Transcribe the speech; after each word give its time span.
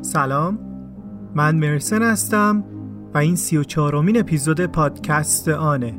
سلام. 0.00 0.58
من 1.34 1.56
مرسن 1.56 2.02
هستم 2.02 2.64
و 3.14 3.18
این 3.18 3.36
سی 3.36 3.56
و 3.56 3.64
چهارمین 3.64 4.18
اپیزود 4.18 4.66
پادکست 4.66 5.48
آنه. 5.48 5.94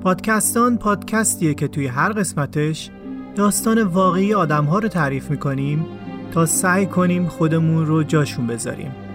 پادکستان 0.00 0.78
پادکستیه 0.78 1.54
که 1.54 1.68
توی 1.68 1.86
هر 1.86 2.12
قسمتش 2.12 2.90
داستان 3.34 3.82
واقعی 3.82 4.34
آدم 4.34 4.64
ها 4.64 4.78
رو 4.78 4.88
تعریف 4.88 5.30
می‌کنیم 5.30 5.86
تا 6.30 6.46
سعی 6.46 6.86
کنیم 6.86 7.26
خودمون 7.26 7.86
رو 7.86 8.02
جاشون 8.02 8.46
بذاریم. 8.46 9.07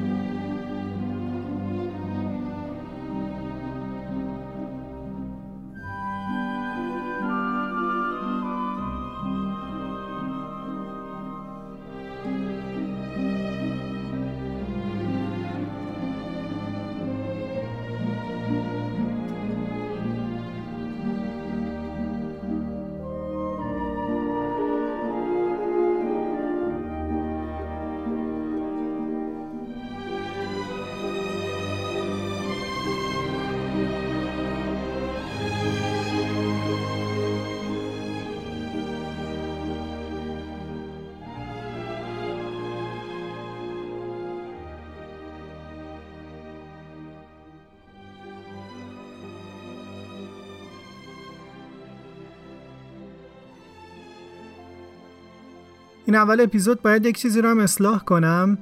این 56.13 56.21
اول 56.21 56.41
اپیزود 56.41 56.81
باید 56.81 57.05
یک 57.05 57.17
چیزی 57.17 57.41
رو 57.41 57.49
هم 57.49 57.59
اصلاح 57.59 58.03
کنم. 58.03 58.57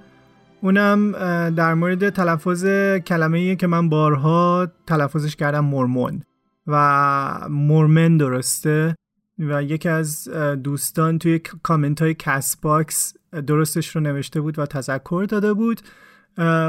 اونم 0.61 1.11
در 1.49 1.73
مورد 1.73 2.09
تلفظ 2.09 2.65
کلمه 3.05 3.55
که 3.55 3.67
من 3.67 3.89
بارها 3.89 4.67
تلفظش 4.87 5.35
کردم 5.35 5.65
مرمون 5.65 6.23
و 6.67 7.47
مرمن 7.49 8.17
درسته. 8.17 8.95
و 9.39 9.63
یکی 9.63 9.89
از 9.89 10.27
دوستان 10.63 11.19
توی 11.19 11.39
کامنت 11.63 12.01
های 12.01 12.13
Castbox 12.13 13.13
درستش 13.47 13.95
رو 13.95 14.01
نوشته 14.01 14.41
بود 14.41 14.59
و 14.59 14.65
تذکر 14.65 15.25
داده 15.29 15.53
بود. 15.53 15.81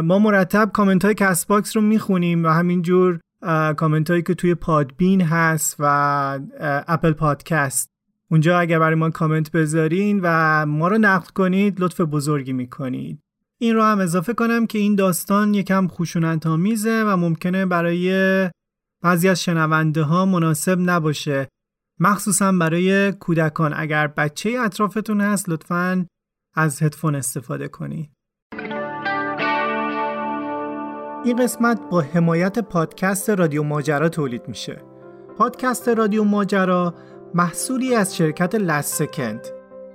ما 0.02 0.18
مرتب 0.18 0.70
کامنت 0.72 1.04
های 1.04 1.14
Castbox 1.14 1.76
رو 1.76 1.82
می‌خونیم 1.82 2.44
و 2.44 2.48
همینجور 2.48 3.20
کامنت 3.76 4.10
هایی 4.10 4.22
که 4.22 4.34
توی 4.34 4.54
Podbean 4.54 5.20
هست 5.20 5.76
و 5.78 5.84
اپل 6.88 7.12
پادکست. 7.12 7.91
اونجا 8.32 8.58
اگر 8.58 8.78
برای 8.78 8.94
ما 8.94 9.10
کامنت 9.10 9.50
بذارین 9.50 10.20
و 10.22 10.66
ما 10.66 10.88
رو 10.88 10.98
نقد 10.98 11.30
کنید 11.30 11.80
لطف 11.80 12.00
بزرگی 12.00 12.52
می‌کنید. 12.52 13.20
این 13.60 13.74
رو 13.74 13.82
هم 13.82 13.98
اضافه 13.98 14.34
کنم 14.34 14.66
که 14.66 14.78
این 14.78 14.94
داستان 14.94 15.54
یکم 15.54 15.88
خشونت 15.88 16.46
آمیزه 16.46 17.04
و 17.06 17.16
ممکنه 17.16 17.66
برای 17.66 18.50
بعضی 19.02 19.28
از 19.28 19.42
شنونده 19.42 20.02
ها 20.02 20.26
مناسب 20.26 20.78
نباشه. 20.80 21.48
مخصوصا 22.00 22.52
برای 22.52 23.12
کودکان. 23.12 23.72
اگر 23.76 24.06
بچه 24.06 24.50
اطرافتون 24.60 25.20
هست 25.20 25.48
لطفا 25.48 26.06
از 26.54 26.82
هدفون 26.82 27.14
استفاده 27.14 27.68
کنید. 27.68 28.10
این 31.24 31.36
قسمت 31.36 31.80
با 31.90 32.00
حمایت 32.00 32.58
پادکست 32.58 33.30
رادیو 33.30 33.62
ماجرا 33.62 34.08
تولید 34.08 34.48
میشه. 34.48 34.82
پادکست 35.38 35.88
رادیو 35.88 36.24
ماجرا 36.24 36.94
محصولی 37.34 37.94
از 37.94 38.16
شرکت 38.16 38.54
لسکند 38.54 39.46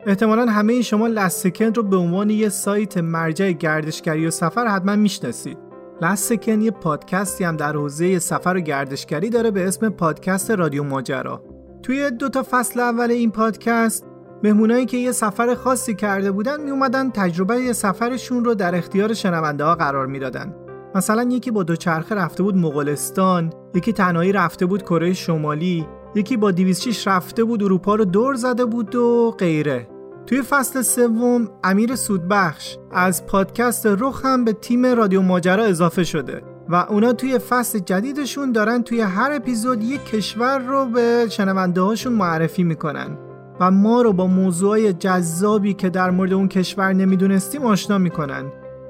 احتمالا 0.05 0.45
همه 0.45 0.81
شما 0.81 1.07
لسکند 1.07 1.77
رو 1.77 1.83
به 1.83 1.97
عنوان 1.97 2.29
یه 2.29 2.49
سایت 2.49 2.97
مرجع 2.97 3.51
گردشگری 3.51 4.27
و 4.27 4.31
سفر 4.31 4.67
حتما 4.67 4.95
می‌شناسید. 4.95 5.57
لسکند 6.01 6.63
یه 6.63 6.71
پادکستی 6.71 7.43
هم 7.43 7.57
در 7.57 7.73
حوزه 7.73 8.19
سفر 8.19 8.53
و 8.57 8.59
گردشگری 8.59 9.29
داره 9.29 9.51
به 9.51 9.67
اسم 9.67 9.89
پادکست 9.89 10.51
رادیو 10.51 10.83
ماجرا. 10.83 11.43
توی 11.83 12.11
دو 12.11 12.29
تا 12.29 12.45
فصل 12.51 12.79
اول 12.79 13.11
این 13.11 13.31
پادکست 13.31 14.05
مهمونایی 14.43 14.85
که 14.85 14.97
یه 14.97 15.11
سفر 15.11 15.55
خاصی 15.55 15.95
کرده 15.95 16.31
بودن 16.31 16.63
می 16.63 16.71
اومدن 16.71 17.09
تجربه 17.09 17.73
سفرشون 17.73 18.45
رو 18.45 18.55
در 18.55 18.75
اختیار 18.75 19.13
شنونده 19.13 19.63
ها 19.63 19.75
قرار 19.75 20.07
می‌دادن. 20.07 20.55
مثلا 20.95 21.23
یکی 21.23 21.51
با 21.51 21.63
دوچرخه 21.63 22.15
رفته 22.15 22.43
بود 22.43 22.55
مغولستان 22.55 23.53
یکی 23.75 23.93
تنهایی 23.93 24.31
رفته 24.31 24.65
بود 24.65 24.81
کره 24.81 25.13
شمالی. 25.13 25.87
یکی 26.15 26.37
با 26.37 26.51
206 26.51 27.07
رفته 27.07 27.43
بود 27.43 27.63
اروپا 27.63 27.95
رو 27.95 28.05
دور 28.05 28.35
زده 28.35 28.65
بود 28.65 28.95
و 28.95 29.35
غیره. 29.39 29.87
توی 30.25 30.41
فصل 30.41 30.81
سوم 30.81 31.47
امیر 31.63 31.95
سودبخش 31.95 32.77
از 32.91 33.25
پادکست 33.25 33.85
رخ 33.85 34.25
هم 34.25 34.45
به 34.45 34.53
تیم 34.53 34.85
رادیو 34.85 35.21
ماجرا 35.21 35.63
اضافه 35.63 36.03
شده 36.03 36.41
و 36.69 36.75
اونا 36.75 37.13
توی 37.13 37.39
فصل 37.39 37.79
جدیدشون 37.79 38.51
دارن 38.51 38.83
توی 38.83 39.01
هر 39.01 39.31
اپیزود 39.31 39.83
یک 39.83 40.05
کشور 40.05 40.59
رو 40.59 40.85
به 40.85 41.25
شنونده 41.29 41.81
هاشون 41.81 42.13
معرفی 42.13 42.63
می‌کنن 42.63 43.17
و 43.59 43.71
ما 43.71 44.01
رو 44.01 44.13
با 44.13 44.27
موضوعای 44.27 44.93
جذابی 44.93 45.73
که 45.73 45.89
در 45.89 46.09
مورد 46.09 46.33
اون 46.33 46.47
کشور 46.47 46.93
نمی‌دونستیم 46.93 47.65
آشنا 47.65 47.97
می‌کنن. 47.97 48.45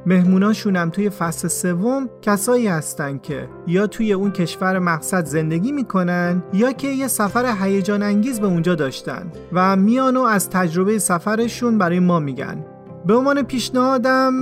مهموناشون 0.07 0.75
هم 0.75 0.89
توی 0.89 1.09
فصل 1.09 1.47
سوم 1.47 2.09
کسایی 2.21 2.67
هستن 2.67 3.17
که 3.17 3.49
یا 3.67 3.87
توی 3.87 4.13
اون 4.13 4.31
کشور 4.31 4.79
مقصد 4.79 5.25
زندگی 5.25 5.71
می‌کنن 5.71 6.43
یا 6.53 6.71
که 6.71 6.87
یه 6.87 7.07
سفر 7.07 7.55
هیجان 7.61 8.03
انگیز 8.03 8.39
به 8.39 8.47
اونجا 8.47 8.75
داشتن 8.75 9.31
و 9.53 9.75
میان 9.75 10.17
و 10.17 10.21
از 10.21 10.49
تجربه 10.49 10.99
سفرشون 10.99 11.77
برای 11.77 11.99
ما 11.99 12.19
میگن. 12.19 12.65
به 13.05 13.15
عنوان 13.15 13.43
پیشنهادم 13.43 14.33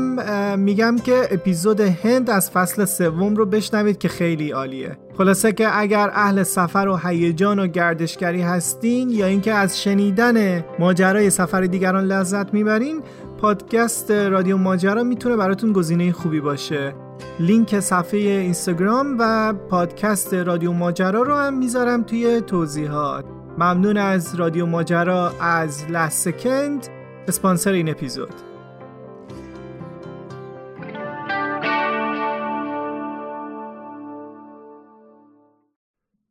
میگم 0.59 0.95
که 1.03 1.27
اپیزود 1.31 1.81
هند 1.81 2.29
از 2.29 2.51
فصل 2.51 2.85
سوم 2.85 3.35
رو 3.35 3.45
بشنوید 3.45 3.97
که 3.97 4.07
خیلی 4.07 4.51
عالیه. 4.51 4.97
خلاصه 5.17 5.51
که 5.51 5.79
اگر 5.79 6.11
اهل 6.13 6.43
سفر 6.43 6.87
و 6.87 6.95
هیجان 6.95 7.59
و 7.59 7.67
گردشگری 7.67 8.41
هستین 8.41 9.09
یا 9.09 9.25
اینکه 9.25 9.53
از 9.53 9.81
شنیدن 9.81 10.63
ماجرای 10.79 11.29
سفر 11.29 11.61
دیگران 11.61 12.05
لذت 12.05 12.53
می‌برین 12.53 13.01
پادکست 13.37 14.11
رادیو 14.11 14.57
ماجرا 14.57 15.03
می‌تونه 15.03 15.35
براتون 15.35 15.73
گزینه 15.73 16.11
خوبی 16.11 16.39
باشه. 16.39 16.95
لینک 17.39 17.79
صفحه 17.79 18.19
اینستاگرام 18.19 19.15
و 19.19 19.53
پادکست 19.53 20.33
رادیو 20.33 20.71
ماجرا 20.71 21.21
رو 21.21 21.35
هم 21.35 21.57
می‌ذارم 21.57 22.03
توی 22.03 22.41
توضیحات. 22.41 23.25
ممنون 23.57 23.97
از 23.97 24.35
رادیو 24.35 24.65
ماجرا 24.65 25.31
از 25.41 25.85
لسکند 25.89 26.87
اسپانسر 27.27 27.71
این 27.71 27.89
اپیزود. 27.89 28.33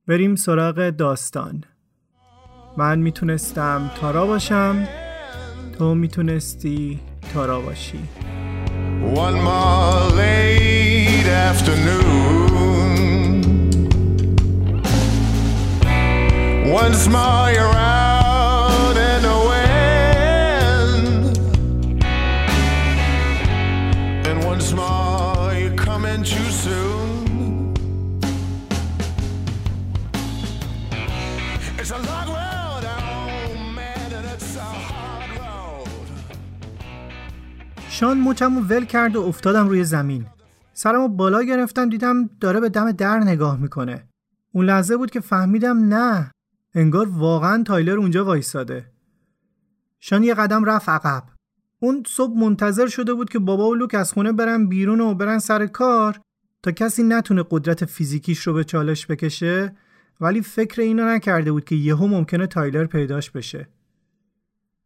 بریم 0.09 0.35
سراغ 0.35 0.91
داستان. 0.91 1.65
من 2.77 2.99
می‌تونستم 2.99 3.91
تارا 4.01 4.27
باشم. 4.27 5.04
تو 5.78 5.96
میتونستی 5.96 7.00
تارا 7.34 7.62
باشی 7.62 8.00
One 9.16 9.38
more 9.48 10.04
late 10.22 11.30
afternoon 11.50 12.50
Once 16.80 17.08
more 17.08 17.52
you're 17.56 17.76
out 17.76 18.03
شان 37.95 38.21
مچمو 38.21 38.61
ول 38.61 38.85
کرد 38.85 39.17
و 39.17 39.23
افتادم 39.23 39.69
روی 39.69 39.85
زمین. 39.85 40.27
سرمو 40.73 41.09
بالا 41.09 41.43
گرفتم 41.43 41.89
دیدم 41.89 42.31
داره 42.41 42.61
به 42.61 42.69
دم 42.69 42.93
در 42.93 43.19
نگاه 43.19 43.61
می‌کنه. 43.61 44.09
اون 44.53 44.67
لحظه 44.67 44.97
بود 44.97 45.11
که 45.11 45.21
فهمیدم 45.21 45.95
نه 45.95 46.31
انگار 46.75 47.09
واقعا 47.09 47.63
تایلر 47.63 47.99
اونجا 47.99 48.25
وایساده. 48.25 48.91
شان 50.01 50.23
یه 50.23 50.35
قدم 50.35 50.65
رفت 50.65 50.89
عقب. 50.89 51.23
اون 51.81 52.03
صبح 52.07 52.39
منتظر 52.39 52.87
شده 52.87 53.15
بود 53.15 53.31
که 53.31 53.39
بابا 53.39 53.69
و 53.69 53.75
لوک 53.75 53.95
از 53.95 54.13
خونه 54.13 54.33
برن 54.33 54.67
بیرون 54.67 55.01
و 55.01 55.15
برن 55.15 55.39
سر 55.39 55.67
کار 55.67 56.21
تا 56.63 56.71
کسی 56.71 57.03
نتونه 57.03 57.45
قدرت 57.51 57.85
فیزیکیش 57.85 58.39
رو 58.39 58.53
به 58.53 58.65
چالش 58.65 59.07
بکشه 59.07 59.77
ولی 60.21 60.43
فکر 60.43 60.83
اینو 60.83 61.09
نکرده 61.09 61.53
بود 61.53 61.65
که 61.65 61.75
یهو 61.75 62.07
ممکنه 62.07 62.47
تایلر 62.47 62.85
پیداش 62.85 63.31
بشه. 63.31 63.69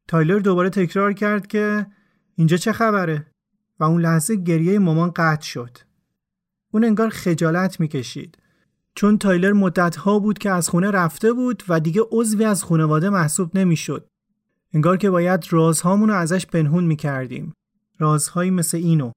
تایلر 0.09 0.39
دوباره 0.39 0.71
تکرار 0.71 1.13
کرد 1.13 1.47
که 1.47 1.87
اینجا 2.39 2.57
چه 2.57 2.73
خبره؟ 2.73 3.27
و 3.81 3.85
اون 3.85 4.01
لحظه 4.01 4.37
گریه 4.37 4.79
مامان 4.79 5.11
قطع 5.17 5.45
شد. 5.45 5.79
اون 6.71 6.85
انگار 6.85 7.09
خجالت 7.09 7.81
می‌کشید. 7.81 8.39
چون 8.95 9.19
تایلر 9.19 9.53
مدتها 9.53 10.19
بود 10.19 10.39
که 10.39 10.51
از 10.51 10.69
خونه 10.69 10.91
رفته 10.91 11.33
بود 11.33 11.63
و 11.69 11.81
دیگه 11.81 12.03
عضوی 12.11 12.45
از 12.45 12.65
خانواده 12.65 13.11
محسوب 13.11 13.59
نمی‌شد. 13.59 14.09
انگار 14.75 14.97
که 14.97 15.11
باید 15.11 15.53
رازهامون 15.53 16.09
رو 16.09 16.15
ازش 16.15 16.47
پنهون 16.47 16.85
می‌کردیم. 16.85 17.53
رازهایی 17.99 18.51
مثل 18.51 18.77
اینو. 18.77 19.13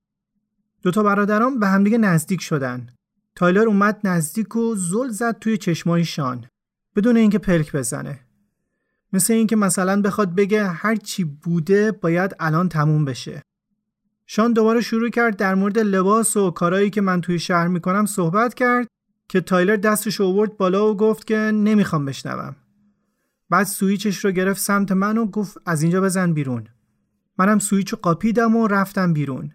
دوتا 0.82 1.04
برادرام 1.04 1.60
به 1.60 1.68
همدیگه 1.68 1.98
نزدیک 1.98 2.42
شدن. 2.42 2.90
تایلر 3.36 3.68
اومد 3.68 4.00
نزدیک 4.04 4.56
و 4.56 4.76
زل 4.76 5.10
زد 5.10 5.40
توی 5.40 5.58
چشمای 5.58 6.06
شان. 6.06 6.46
بدون 6.96 7.18
اینکه 7.18 7.40
پلک 7.40 7.72
بزنه. 7.72 8.20
مثل 9.14 9.34
اینکه 9.34 9.56
مثلا 9.56 10.02
بخواد 10.02 10.36
بگه 10.36 10.68
هر 10.68 10.96
چی 10.96 11.24
بوده 11.24 11.92
باید 11.92 12.36
الان 12.40 12.70
تموم 12.70 13.06
بشه. 13.06 13.42
شان 14.28 14.54
دوباره 14.54 14.82
شروع 14.82 15.10
کرد 15.10 15.38
در 15.38 15.56
مورد 15.56 15.80
لباس 15.80 16.38
و 16.38 16.52
کارهایی 16.52 16.90
که 16.90 17.02
من 17.02 17.22
توی 17.22 17.40
شهر 17.40 17.68
می‌کنم 17.68 18.06
صحبت 18.06 18.54
کرد 18.54 18.88
که 19.30 19.42
تایلر 19.42 19.76
دستش 19.76 20.22
اوورد 20.22 20.58
بالا 20.58 20.92
و 20.92 20.98
گفت 20.98 21.28
که 21.28 21.36
نمی‌خوام 21.38 22.06
بشنوم. 22.06 22.56
بعد 23.50 23.66
سویچش 23.66 24.26
رو 24.26 24.32
گرفت 24.32 24.62
سمت 24.62 24.92
من 24.92 25.18
و 25.18 25.26
گفت 25.26 25.58
از 25.66 25.82
اینجا 25.82 26.02
بزن 26.02 26.34
بیرون. 26.34 26.68
منم 27.38 27.60
سویچ 27.60 27.90
رو 27.90 28.00
قاپیدم 28.02 28.56
و 28.56 28.68
رفتم 28.68 29.14
بیرون. 29.14 29.52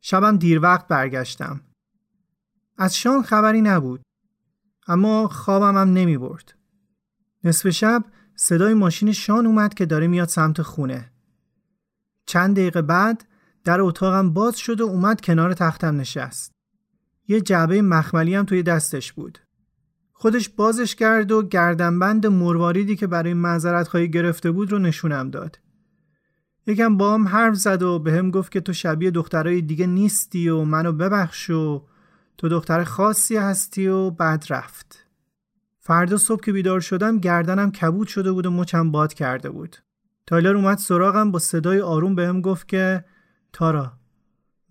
شبم 0.00 0.36
دیر 0.36 0.60
وقت 0.60 0.88
برگشتم. 0.88 1.60
از 2.78 2.96
شان 2.96 3.22
خبری 3.22 3.60
نبود. 3.60 4.02
اما 4.86 5.28
خوابم 5.28 5.78
هم 5.78 5.92
نمی 5.92 6.18
برد. 6.18 6.54
نصف 7.44 7.70
شب 7.70 8.04
صدای 8.36 8.74
ماشین 8.74 9.12
شان 9.12 9.46
اومد 9.46 9.74
که 9.74 9.86
داره 9.86 10.06
میاد 10.06 10.28
سمت 10.28 10.62
خونه. 10.62 11.10
چند 12.26 12.56
دقیقه 12.56 12.82
بعد 12.82 13.24
در 13.64 13.80
اتاقم 13.80 14.30
باز 14.30 14.56
شد 14.56 14.80
و 14.80 14.84
اومد 14.84 15.20
کنار 15.20 15.52
تختم 15.52 16.00
نشست. 16.00 16.52
یه 17.28 17.40
جعبه 17.40 17.82
مخملی 17.82 18.34
هم 18.34 18.44
توی 18.44 18.62
دستش 18.62 19.12
بود. 19.12 19.38
خودش 20.12 20.48
بازش 20.48 20.94
کرد 20.94 21.32
و 21.32 21.42
گردنبند 21.42 22.26
مرواریدی 22.26 22.96
که 22.96 23.06
برای 23.06 23.34
معذرت 23.34 23.88
خواهی 23.88 24.10
گرفته 24.10 24.50
بود 24.50 24.72
رو 24.72 24.78
نشونم 24.78 25.30
داد. 25.30 25.58
یکم 26.66 26.96
با 26.96 27.14
هم 27.14 27.28
حرف 27.28 27.54
زد 27.54 27.82
و 27.82 27.98
به 27.98 28.12
هم 28.12 28.30
گفت 28.30 28.52
که 28.52 28.60
تو 28.60 28.72
شبیه 28.72 29.10
دخترای 29.10 29.60
دیگه 29.60 29.86
نیستی 29.86 30.48
و 30.48 30.64
منو 30.64 30.92
ببخش 30.92 31.50
و 31.50 31.86
تو 32.38 32.48
دختر 32.48 32.84
خاصی 32.84 33.36
هستی 33.36 33.86
و 33.86 34.10
بعد 34.10 34.44
رفت. 34.50 35.03
فردا 35.86 36.16
صبح 36.16 36.40
که 36.40 36.52
بیدار 36.52 36.80
شدم 36.80 37.18
گردنم 37.18 37.72
کبود 37.72 38.08
شده 38.08 38.32
بود 38.32 38.46
و 38.46 38.50
مچم 38.50 38.90
باد 38.90 39.14
کرده 39.14 39.50
بود. 39.50 39.76
تایلر 40.26 40.56
اومد 40.56 40.78
سراغم 40.78 41.30
با 41.30 41.38
صدای 41.38 41.80
آروم 41.80 42.14
بهم 42.14 42.40
گفت 42.40 42.68
که 42.68 43.04
تارا 43.52 43.92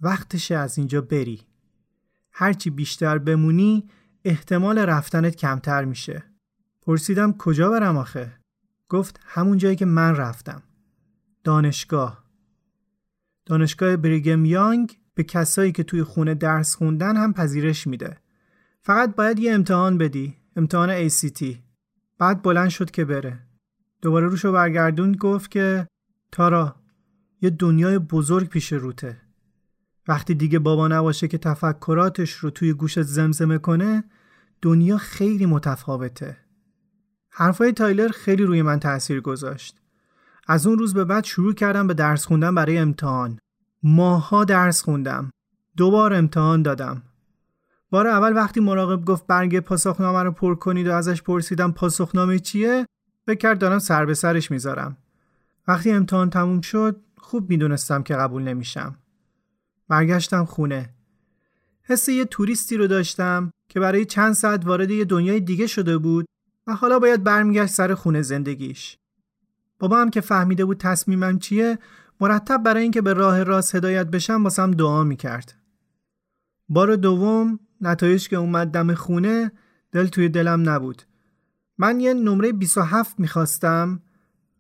وقتشه 0.02 0.56
از 0.56 0.78
اینجا 0.78 1.02
بری. 1.02 1.42
هرچی 2.32 2.70
بیشتر 2.70 3.18
بمونی 3.18 3.90
احتمال 4.26 4.80
رفتنت 4.80 5.36
کمتر 5.36 5.86
میشه. 5.86 6.24
پرسیدم 6.82 7.34
کجا 7.34 7.70
برم 7.70 7.98
آخه؟ 7.98 8.40
گفت 8.90 9.20
همون 9.26 9.58
جایی 9.58 9.76
که 9.76 9.86
من 9.86 10.16
رفتم. 10.16 10.64
دانشگاه. 11.44 12.24
دانشگاه 13.46 13.96
بریگم 13.96 14.46
یانگ 14.46 15.00
به 15.14 15.24
کسایی 15.24 15.72
که 15.72 15.84
توی 15.84 16.04
خونه 16.04 16.34
درس 16.34 16.76
خوندن 16.76 17.18
هم 17.18 17.34
پذیرش 17.34 17.88
میده. 17.88 18.18
فقط 18.82 19.16
باید 19.16 19.40
یه 19.40 19.54
امتحان 19.54 19.98
بدی. 19.98 20.43
امتحان 20.56 21.10
ACT. 21.10 21.56
بعد 22.18 22.42
بلند 22.42 22.70
شد 22.70 22.92
که 22.92 23.06
بره. 23.06 23.40
دوباره 24.02 24.28
روشو 24.28 24.52
برگردون 24.52 25.12
گفت 25.12 25.52
که 25.52 25.88
تارا 26.32 26.76
یه 27.42 27.50
دنیای 27.50 28.00
بزرگ 28.00 28.50
پیش 28.50 28.74
روته. 28.74 29.18
وقتی 30.08 30.34
دیگه 30.34 30.60
بابا 30.60 30.88
نباشه 30.88 31.28
که 31.28 31.38
تفکراتش 31.38 32.32
رو 32.32 32.50
توی 32.50 32.74
گوشت 32.74 33.02
زمزمه 33.02 33.58
کنه 33.58 34.04
دنیا 34.62 34.98
خیلی 34.98 35.46
متفاوته. 35.46 36.38
حرفای 37.30 37.72
تایلر 37.72 38.10
خیلی 38.10 38.44
روی 38.44 38.62
من 38.62 38.80
تاثیر 38.80 39.22
گذاشت. 39.22 39.80
از 40.48 40.68
اون 40.68 40.80
روز 40.80 40.94
به 40.94 41.06
بعد 41.06 41.24
شروع 41.24 41.54
کردم 41.54 41.88
به 41.88 41.94
درس 41.94 42.26
خوندن 42.26 42.56
برای 42.56 42.78
امتحان. 42.78 43.40
ماها 43.84 44.46
درس 44.46 44.82
خوندم. 44.82 45.32
دوبار 45.78 46.14
امتحان 46.14 46.62
دادم. 46.62 47.04
بار 47.94 48.08
اول 48.08 48.36
وقتی 48.36 48.60
مراقب 48.60 49.06
گفت 49.06 49.28
برگ 49.28 49.60
پاسخنامه 49.60 50.24
رو 50.24 50.32
پر 50.32 50.56
کنید 50.56 50.88
و 50.88 50.94
ازش 50.94 51.22
پرسیدم 51.22 51.72
پاسخنامه 51.72 52.40
چیه 52.40 52.86
فکر 53.26 53.38
کرد 53.38 53.60
دارم 53.60 53.80
سر 53.80 54.06
به 54.06 54.14
سرش 54.14 54.52
می‌ذارم. 54.52 54.98
وقتی 55.68 55.92
امتحان 55.92 56.30
تموم 56.30 56.62
شد 56.62 57.02
خوب 57.18 57.50
می‌دونستم 57.50 58.04
که 58.04 58.16
قبول 58.16 58.44
نمیشم. 58.44 58.96
برگشتم 59.88 60.46
خونه. 60.46 60.90
حس 61.84 62.10
یه 62.10 62.26
توریستی 62.26 62.78
رو 62.78 62.88
داشتم 62.88 63.52
که 63.70 63.80
برای 63.80 64.06
چند 64.06 64.34
ساعت 64.34 64.66
وارد 64.66 64.92
یه 64.92 65.06
دنیای 65.06 65.40
دیگه 65.40 65.68
شده 65.68 65.98
بود 65.98 66.26
و 66.68 66.74
حالا 66.74 67.00
باید 67.00 67.24
برمیگشت 67.24 67.74
سر 67.74 67.94
خونه 67.94 68.22
زندگیش. 68.22 68.98
بابا 69.80 69.98
هم 69.98 70.10
که 70.10 70.22
فهمیده 70.22 70.66
بود 70.66 70.78
تصمیمم 70.78 71.40
چیه 71.40 71.80
مرتب 72.22 72.64
برای 72.64 72.84
اینکه 72.84 73.02
به 73.02 73.14
راه 73.14 73.44
راست 73.44 73.76
هدایت 73.76 74.08
بشم 74.08 74.44
واسم 74.44 74.72
دعا 74.72 75.04
می‌کرد. 75.04 75.56
بار 76.70 76.96
دوم 76.96 77.60
نتایج 77.84 78.30
که 78.30 78.36
اومد 78.36 78.68
دم 78.68 78.94
خونه 78.94 79.52
دل 79.92 80.08
توی 80.08 80.30
دلم 80.30 80.70
نبود. 80.70 81.02
من 81.78 82.00
یه 82.00 82.14
نمره 82.14 82.52
27 82.52 83.20
می‌خواستم 83.20 84.02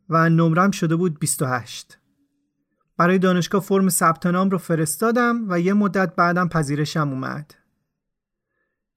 و 0.10 0.30
نمرم 0.30 0.72
شده 0.72 0.96
بود 0.96 1.20
28. 1.20 2.00
برای 2.98 3.20
دانشگاه 3.20 3.62
فرم 3.62 3.90
ثبت 3.90 4.25
نام 4.25 4.50
رو 4.50 4.58
فرستادم 4.58 5.46
و 5.50 5.60
یه 5.60 5.74
مدت 5.74 6.16
بعدم 6.16 6.50
پذیرشم 6.50 7.10
اومد. 7.10 7.54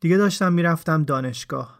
دیگه 0.00 0.16
داشتم 0.16 0.52
می‌رفتم 0.52 1.02
دانشگاه. 1.02 1.75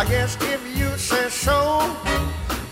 I 0.00 0.04
guess 0.04 0.32
if 0.54 0.62
you 0.78 0.90
say 0.96 1.26
so, 1.28 1.58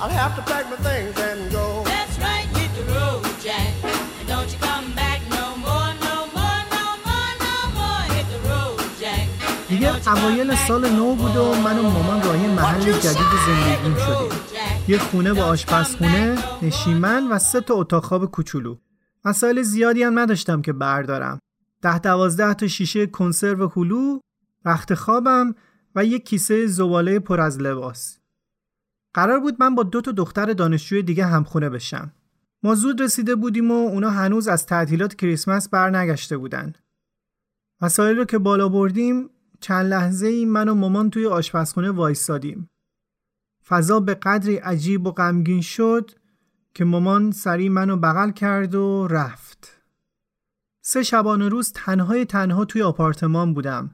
I'll 0.01 0.17
have 0.23 0.33
to 0.39 0.43
pack 0.51 0.65
my 0.73 0.79
things 0.87 1.17
and 1.29 1.41
go. 1.51 1.67
That's 1.93 2.17
right, 2.27 2.47
hit 2.59 2.71
the 2.79 2.85
road, 2.95 3.23
Jack. 3.45 3.73
And 4.19 4.27
don't 4.33 4.51
you 4.53 4.59
come 4.69 4.87
back 5.01 5.21
no 5.37 5.45
more, 5.67 5.91
no 6.07 6.17
more, 6.37 6.61
no 6.77 6.85
more, 7.07 7.33
no 7.47 7.55
more. 7.79 8.03
Hit 8.15 8.27
the 8.35 8.41
road, 8.51 8.79
Jack. 9.01 9.27
دیگه 9.69 10.09
اوایل 10.09 10.55
سال 10.55 10.91
نو 10.91 11.15
بود 11.15 11.37
و 11.37 11.55
من 11.55 11.79
و 11.79 11.83
مامان 11.83 12.23
راهی 12.23 12.47
محل 12.47 12.93
جدید 12.93 13.33
زندگیم 13.47 13.97
شدیم 13.97 14.41
یه 14.89 14.99
خونه 14.99 15.33
با 15.33 15.45
آشپزخونه، 15.45 16.39
نشیمن 16.63 17.29
و 17.29 17.39
سه 17.39 17.61
تا 17.61 17.75
اتاق 17.75 18.05
خواب 18.05 18.31
کوچولو 18.31 18.77
مسائل 19.25 19.63
زیادی 19.63 20.03
هم 20.03 20.19
نداشتم 20.19 20.63
که 20.63 20.73
بردارم 20.73 21.41
ده 21.83 21.99
دوازده 21.99 22.55
تا 22.55 22.67
شیشه 22.67 23.07
کنسرو 23.07 23.73
هلو 23.77 24.19
رخت 24.65 24.95
خوابم 24.95 25.55
و 25.97 26.05
یک 26.05 26.25
کیسه 26.25 26.67
زباله 26.67 27.19
پر 27.19 27.41
از 27.41 27.61
لباس. 27.61 28.19
قرار 29.15 29.41
بود 29.41 29.57
من 29.61 29.75
با 29.75 29.83
دو 29.83 30.01
تا 30.01 30.13
دختر 30.13 30.53
دانشجوی 30.53 31.03
دیگه 31.03 31.27
همخونه 31.27 31.71
بشم. 31.71 32.13
ما 32.63 32.75
زود 32.75 33.01
رسیده 33.01 33.35
بودیم 33.35 33.71
و 33.71 33.75
اونا 33.75 34.11
هنوز 34.11 34.49
از 34.49 34.67
تعطیلات 34.67 35.15
کریسمس 35.15 35.69
بر 35.69 35.91
نگشته 35.91 36.37
بودن. 36.37 36.73
وسایل 37.81 38.17
رو 38.17 38.25
که 38.25 38.39
بالا 38.39 38.69
بردیم 38.69 39.31
چند 39.61 39.87
لحظه 39.87 40.27
ای 40.27 40.45
من 40.45 40.69
و 40.69 40.75
مامان 40.75 41.11
توی 41.11 41.27
آشپزخونه 41.27 41.91
وایستادیم. 41.91 42.71
فضا 43.67 44.01
به 44.01 44.15
قدری 44.15 44.57
عجیب 44.57 45.07
و 45.07 45.11
غمگین 45.11 45.61
شد 45.61 46.11
که 46.75 46.85
مامان 46.85 47.31
سری 47.31 47.69
منو 47.69 47.97
بغل 47.97 48.31
کرد 48.31 48.75
و 48.75 49.09
رفت. 49.11 49.83
سه 50.83 51.03
شبانه 51.03 51.49
روز 51.49 51.73
تنهای 51.73 52.25
تنها 52.25 52.65
توی 52.65 52.83
آپارتمان 52.83 53.55
بودم 53.55 53.91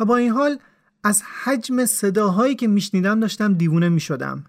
و 0.00 0.04
با 0.04 0.16
این 0.16 0.30
حال 0.30 0.58
از 1.04 1.22
حجم 1.22 1.84
صداهایی 1.84 2.54
که 2.54 2.68
میشنیدم 2.68 3.20
داشتم 3.20 3.54
دیوونه 3.54 3.88
می‌شدم. 3.88 4.44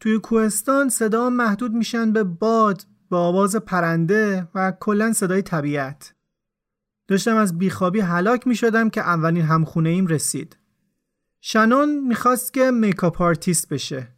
توی 0.00 0.18
کوهستان 0.18 0.88
صدا 0.88 1.30
محدود 1.30 1.72
میشن 1.72 2.12
به 2.12 2.24
باد 2.24 2.86
به 3.10 3.16
آواز 3.16 3.56
پرنده 3.56 4.48
و 4.54 4.72
کلا 4.80 5.12
صدای 5.12 5.42
طبیعت. 5.42 6.14
داشتم 7.08 7.36
از 7.36 7.58
بیخوابی 7.58 8.00
هلاک 8.00 8.46
می‌شدم 8.46 8.90
که 8.90 9.00
اولین 9.00 9.44
همخونه 9.44 9.88
ایم 9.88 10.06
رسید. 10.06 10.56
شنون 11.40 12.00
می‌خواست 12.00 12.52
که 12.52 12.70
makeup 12.70 13.22
artist 13.22 13.68
بشه. 13.68 14.14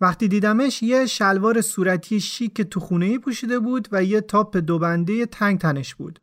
وقتی 0.00 0.28
دیدمش 0.28 0.82
یه 0.82 1.06
شلوار 1.06 1.60
صورتی 1.60 2.20
شیک 2.20 2.62
تو 2.62 2.80
خونه 2.80 3.18
پوشیده 3.18 3.58
بود 3.58 3.88
و 3.92 4.04
یه 4.04 4.20
تاپ 4.20 4.56
دوبنده 4.56 5.26
تنگ 5.26 5.58
تنش 5.58 5.94
بود. 5.94 6.20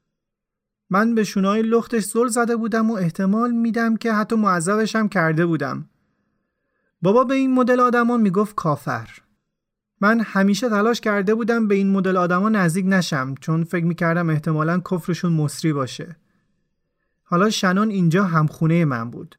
من 0.94 1.16
به 1.16 1.24
شونای 1.24 1.62
لختش 1.62 2.04
زل 2.04 2.28
زده 2.28 2.56
بودم 2.56 2.92
و 2.92 2.94
احتمال 2.94 3.52
میدم 3.52 3.98
که 3.98 4.14
حتی 4.14 4.36
معذبش 4.36 4.96
هم 4.96 5.10
کرده 5.10 5.46
بودم. 5.46 5.90
بابا 7.02 7.24
به 7.24 7.34
این 7.34 7.54
مدل 7.54 7.80
آدما 7.80 8.18
می‌گفت 8.18 8.56
کافر. 8.56 9.10
من 10.02 10.20
همیشه 10.20 10.70
تلاش 10.70 11.02
کرده 11.02 11.36
بودم 11.36 11.68
به 11.68 11.76
این 11.76 11.92
مدل 11.92 12.18
آدما 12.18 12.50
نزدیک 12.50 12.86
نشم 12.88 13.36
چون 13.40 13.64
فکر 13.64 13.86
می‌کردم 13.86 14.30
احتمالا 14.30 14.80
کفرشون 14.92 15.34
مصری 15.34 15.74
باشه. 15.74 16.16
حالا 17.24 17.50
شنون 17.50 17.90
اینجا 17.90 18.24
همخونه 18.24 18.86
من 18.86 19.12
بود. 19.12 19.36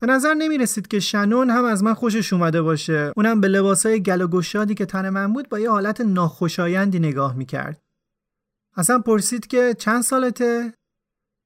به 0.00 0.06
نظر 0.06 0.34
نمی 0.34 0.58
رسید 0.58 0.88
که 0.88 1.00
شنون 1.00 1.50
هم 1.50 1.64
از 1.64 1.82
من 1.82 1.94
خوشش 1.94 2.32
اومده 2.32 2.62
باشه. 2.62 3.12
اونم 3.16 3.40
به 3.40 3.48
لباسای 3.48 4.02
گل 4.02 4.20
و 4.20 4.28
گشادی 4.28 4.74
که 4.74 4.86
تن 4.86 5.08
من 5.08 5.32
بود 5.32 5.48
با 5.48 5.58
یه 5.58 5.70
حالت 5.70 6.00
ناخوشایندی 6.00 6.98
نگاه 6.98 7.36
می‌کرد. 7.36 7.82
اصلا 8.76 8.98
پرسید 8.98 9.46
که 9.46 9.74
چند 9.78 10.02
سالته؟ 10.02 10.74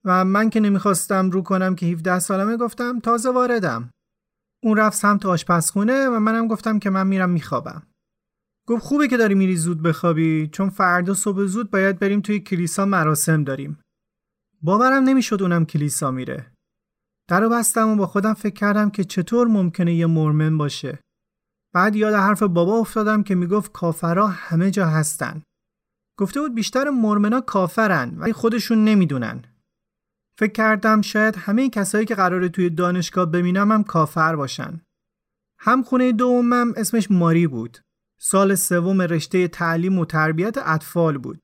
و 0.04 0.24
من 0.24 0.50
که 0.50 0.60
نمی‌خواستم 0.60 1.30
رو 1.30 1.42
کنم 1.42 1.74
که 1.74 1.86
17 1.86 2.18
سالمه 2.18 2.56
گفتم 2.56 3.00
تازه 3.00 3.30
واردم. 3.30 3.90
اون 4.62 4.76
رفت 4.76 4.98
سمت 4.98 5.26
آشپزخونه 5.26 6.08
و 6.08 6.20
منم 6.20 6.48
گفتم 6.48 6.78
که 6.78 6.90
من 6.90 7.06
میرم 7.06 7.30
میخوابم. 7.30 7.82
گفت 8.68 8.82
خوبه 8.82 9.08
که 9.08 9.16
داری 9.16 9.34
میری 9.34 9.56
زود 9.56 9.82
بخوابی 9.82 10.48
چون 10.52 10.70
فردا 10.70 11.14
صبح 11.14 11.44
زود 11.44 11.70
باید 11.70 11.98
بریم 11.98 12.20
توی 12.20 12.40
کلیسا 12.40 12.84
مراسم 12.84 13.44
داریم. 13.44 13.80
باورم 14.62 15.04
نمی‌شد 15.04 15.42
اونم 15.42 15.66
کلیسا 15.66 16.10
میره. 16.10 16.52
در 17.28 17.48
بستم 17.48 17.88
و 17.88 17.96
با 17.96 18.06
خودم 18.06 18.34
فکر 18.34 18.54
کردم 18.54 18.90
که 18.90 19.04
چطور 19.04 19.46
ممکنه 19.48 19.94
یه 19.94 20.06
مرمن 20.06 20.58
باشه. 20.58 20.98
بعد 21.74 21.96
یاد 21.96 22.14
حرف 22.14 22.42
بابا 22.42 22.78
افتادم 22.78 23.22
که 23.22 23.34
می‌گفت 23.34 23.72
کافرا 23.72 24.26
همه 24.26 24.70
جا 24.70 24.86
هستن. 24.86 25.42
گفته 26.16 26.40
بود 26.40 26.54
بیشتر 26.54 26.90
مرمنا 26.90 27.40
کافرن 27.40 28.18
ولی 28.18 28.32
خودشون 28.32 28.84
نمی‌دونن. 28.84 29.44
فکر 30.38 30.52
کردم 30.52 31.00
شاید 31.00 31.36
همه 31.36 31.70
کسایی 31.70 32.06
که 32.06 32.14
قراره 32.14 32.48
توی 32.48 32.70
دانشگاه 32.70 33.26
ببینم 33.26 33.72
هم 33.72 33.84
کافر 33.84 34.36
باشن. 34.36 34.80
هم 35.58 35.82
خونه 35.82 36.12
دومم 36.12 36.72
اسمش 36.76 37.10
ماری 37.10 37.46
بود. 37.46 37.78
سال 38.20 38.54
سوم 38.54 39.02
رشته 39.02 39.48
تعلیم 39.48 39.98
و 39.98 40.04
تربیت 40.04 40.58
اطفال 40.58 41.18
بود. 41.18 41.38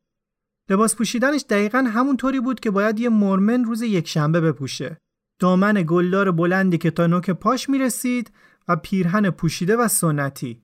لباس 0.70 0.96
پوشیدنش 0.96 1.44
دقیقا 1.48 1.78
همونطوری 1.78 2.40
بود 2.40 2.60
که 2.60 2.70
باید 2.70 3.00
یه 3.00 3.08
مرمن 3.08 3.64
روز 3.64 3.82
یک 3.82 4.08
شنبه 4.08 4.40
بپوشه. 4.40 4.98
دامن 5.40 5.84
گلدار 5.86 6.30
بلندی 6.30 6.78
که 6.78 6.90
تا 6.90 7.06
نوک 7.06 7.30
پاش 7.30 7.68
می‌رسید 7.68 8.32
و 8.68 8.76
پیرهن 8.76 9.30
پوشیده 9.30 9.76
و 9.76 9.88
سنتی. 9.88 10.62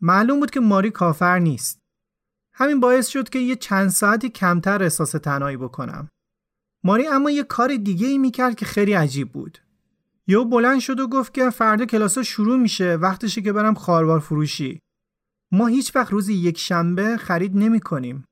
معلوم 0.00 0.40
بود 0.40 0.50
که 0.50 0.60
ماری 0.60 0.90
کافر 0.90 1.38
نیست. 1.38 1.83
همین 2.54 2.80
باعث 2.80 3.08
شد 3.08 3.28
که 3.28 3.38
یه 3.38 3.56
چند 3.56 3.88
ساعتی 3.88 4.30
کمتر 4.30 4.82
احساس 4.82 5.10
تنهایی 5.10 5.56
بکنم. 5.56 6.08
ماری 6.84 7.06
اما 7.06 7.30
یه 7.30 7.42
کار 7.42 7.76
دیگه 7.76 8.06
ای 8.06 8.18
می‌کرد 8.18 8.54
که 8.54 8.66
خیلی 8.66 8.92
عجیب 8.92 9.32
بود. 9.32 9.58
یهو 10.26 10.44
بلند 10.44 10.80
شد 10.80 11.00
و 11.00 11.08
گفت 11.08 11.34
که 11.34 11.50
فردا 11.50 11.84
کلاسا 11.84 12.22
شروع 12.22 12.56
میشه 12.56 12.94
وقتشه 12.94 13.42
که 13.42 13.52
برم 13.52 13.74
خاروار 13.74 14.20
فروشی. 14.20 14.80
ما 15.52 15.66
هیچ 15.66 15.96
وقت 15.96 16.12
روزی 16.12 16.34
یک 16.34 16.58
شنبه 16.58 17.16
خرید 17.16 17.56
نمی 17.56 17.80
کنیم. 17.80 18.24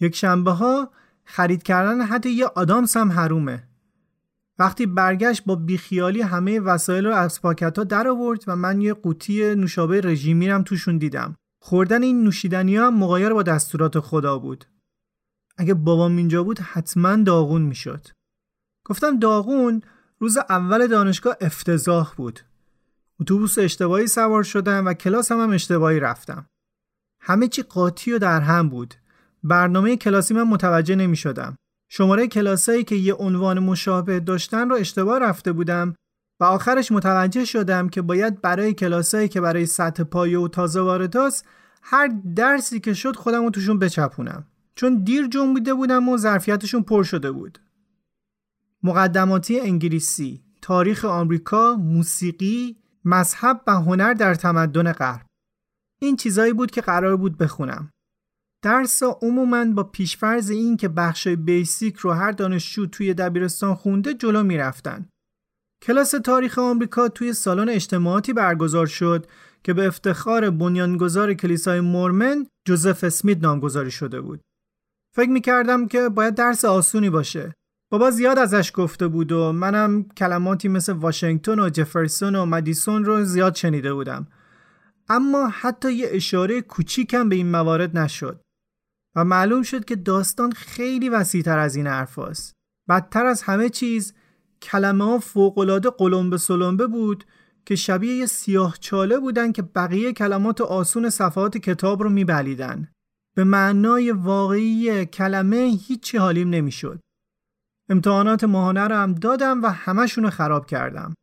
یک 0.00 0.16
شنبه 0.16 0.50
ها 0.50 0.90
خرید 1.24 1.62
کردن 1.62 2.00
حتی 2.00 2.30
یه 2.30 2.46
آدامس 2.46 2.96
هم 2.96 3.12
حرومه. 3.12 3.68
وقتی 4.58 4.86
برگشت 4.86 5.44
با 5.44 5.54
بیخیالی 5.54 6.20
همه 6.22 6.60
وسایل 6.60 7.06
رو 7.06 7.14
از 7.14 7.42
پاکت 7.42 7.78
ها 7.78 7.84
در 7.84 8.08
آورد 8.08 8.44
و 8.46 8.56
من 8.56 8.80
یه 8.80 8.94
قوطی 8.94 9.54
نوشابه 9.54 10.00
رژیمی 10.00 10.48
هم 10.48 10.62
توشون 10.62 10.98
دیدم. 10.98 11.36
خوردن 11.64 12.02
این 12.02 12.24
نوشیدنی 12.24 12.76
ها 12.76 12.90
مغایر 12.90 13.32
با 13.32 13.42
دستورات 13.42 14.00
خدا 14.00 14.38
بود. 14.38 14.64
اگه 15.56 15.74
بابام 15.74 16.16
اینجا 16.16 16.42
بود 16.42 16.58
حتما 16.58 17.16
داغون 17.16 17.62
می‌شد. 17.62 18.06
گفتم 18.84 19.18
داغون 19.18 19.82
روز 20.18 20.36
اول 20.36 20.86
دانشگاه 20.86 21.36
افتضاح 21.40 22.14
بود. 22.16 22.40
اتوبوس 23.20 23.58
اشتباهی 23.58 24.06
سوار 24.06 24.42
شدم 24.42 24.86
و 24.86 24.94
کلاس 24.94 25.32
هم, 25.32 25.40
هم 25.40 25.50
اشتباهی 25.50 26.00
رفتم. 26.00 26.46
همه 27.20 27.48
چی 27.48 27.62
قاطی 27.62 28.12
و 28.12 28.18
در 28.18 28.40
هم 28.40 28.68
بود. 28.68 28.94
برنامه 29.42 29.96
کلاسی 29.96 30.34
من 30.34 30.42
متوجه 30.42 30.94
نمی 30.94 31.16
شدم. 31.16 31.56
شماره 31.90 32.26
کلاسایی 32.26 32.84
که 32.84 32.94
یه 32.94 33.14
عنوان 33.14 33.58
مشابه 33.58 34.20
داشتن 34.20 34.68
رو 34.68 34.76
اشتباه 34.76 35.18
رفته 35.18 35.52
بودم 35.52 35.94
و 36.40 36.44
آخرش 36.44 36.92
متوجه 36.92 37.44
شدم 37.44 37.88
که 37.88 38.02
باید 38.02 38.40
برای 38.40 38.74
کلاسایی 38.74 39.28
که 39.28 39.40
برای 39.40 39.66
سطح 39.66 40.02
پایه 40.02 40.38
و 40.38 40.48
تازه 40.48 40.80
وارداست 40.80 41.46
هر 41.82 42.06
درسی 42.36 42.80
که 42.80 42.94
شد 42.94 43.16
خودم 43.16 43.44
رو 43.44 43.50
توشون 43.50 43.78
بچپونم. 43.78 44.46
چون 44.74 45.04
دیر 45.04 45.26
جنبیده 45.26 45.74
بودم 45.74 46.08
و 46.08 46.16
ظرفیتشون 46.16 46.82
پر 46.82 47.02
شده 47.02 47.30
بود. 47.32 47.58
مقدماتی 48.82 49.60
انگلیسی 49.60 50.42
تاریخ 50.62 51.04
آمریکا 51.04 51.74
موسیقی 51.74 52.76
مذهب 53.04 53.60
و 53.66 53.72
هنر 53.72 54.14
در 54.14 54.34
تمدن 54.34 54.92
غرب. 54.92 55.26
این 56.00 56.16
چیزایی 56.16 56.52
بود 56.52 56.70
که 56.70 56.80
قرار 56.80 57.16
بود 57.16 57.38
بخونم. 57.38 57.90
درس 58.62 59.02
عموما 59.02 59.64
با 59.64 59.82
پیشفرز 59.82 60.50
این 60.50 60.76
که 60.76 60.88
بخشای 60.88 61.36
بیسیک 61.36 61.96
رو 61.96 62.12
هر 62.12 62.32
دانشجو 62.32 62.86
توی 62.86 63.14
دبیرستان 63.14 63.74
خونده 63.74 64.14
جلو 64.14 64.42
می‌رفتن. 64.42 65.08
کلاس 65.84 66.10
تاریخ 66.10 66.58
آمریکا 66.58 67.08
توی 67.08 67.32
سالن 67.32 67.68
اجتماعاتی 67.68 68.32
برگزار 68.32 68.86
شد 68.86 69.26
که 69.62 69.74
به 69.74 69.86
افتخار 69.86 70.50
بنیانگذار 70.50 71.34
کلیسای 71.34 71.80
مورمن 71.80 72.46
جوزف 72.66 73.04
اسمیت 73.04 73.38
نامگذاری 73.42 73.90
شده 73.90 74.20
بود. 74.20 74.40
فکر 75.14 75.30
می 75.30 75.40
کردم 75.40 75.88
که 75.88 76.08
باید 76.08 76.34
درس 76.34 76.64
آسونی 76.64 77.10
باشه. 77.10 77.52
بابا 77.90 78.10
زیاد 78.10 78.38
ازش 78.38 78.72
گفته 78.74 79.08
بود 79.08 79.32
و 79.32 79.52
منم 79.52 80.02
کلماتی 80.02 80.68
مثل 80.68 80.92
واشنگتن 80.92 81.58
و 81.58 81.70
جفرسون 81.70 82.34
و 82.34 82.46
مدیسون 82.46 83.04
رو 83.04 83.24
زیاد 83.24 83.54
شنیده 83.54 83.94
بودم. 83.94 84.26
اما 85.08 85.48
حتی 85.48 85.92
یه 85.92 86.08
اشاره 86.10 86.60
کوچیکم 86.60 87.28
به 87.28 87.36
این 87.36 87.50
موارد 87.50 87.98
نشد. 87.98 88.40
و 89.16 89.24
معلوم 89.24 89.62
شد 89.62 89.84
که 89.84 89.96
داستان 89.96 90.52
خیلی 90.52 91.08
وسیعتر 91.08 91.58
از 91.58 91.76
این 91.76 91.86
حرف 91.86 92.18
بدتر 92.88 93.26
از 93.26 93.42
همه 93.42 93.68
چیز 93.68 94.14
کلمه 94.64 95.04
ها 95.04 95.18
فوقلاده 95.18 95.90
قلمبه 95.90 96.36
سلمبه 96.36 96.86
بود 96.86 97.24
که 97.66 97.76
شبیه 97.76 98.14
یه 98.16 98.26
سیاه 98.26 98.76
چاله 98.80 99.18
بودن 99.18 99.52
که 99.52 99.62
بقیه 99.62 100.12
کلمات 100.12 100.60
آسون 100.60 101.10
صفحات 101.10 101.56
کتاب 101.56 102.02
رو 102.02 102.10
میبلیدن. 102.10 102.88
به 103.34 103.44
معنای 103.44 104.10
واقعی 104.10 105.06
کلمه 105.06 105.78
هیچی 105.86 106.18
حالیم 106.18 106.50
نمی‌شد. 106.50 107.00
امتحانات 107.88 108.44
ماهانه 108.44 108.80
رو 108.80 108.94
هم 108.94 109.14
دادم 109.14 109.62
و 109.62 109.66
همشون 109.66 110.24
رو 110.24 110.30
خراب 110.30 110.66
کردم. 110.66 111.14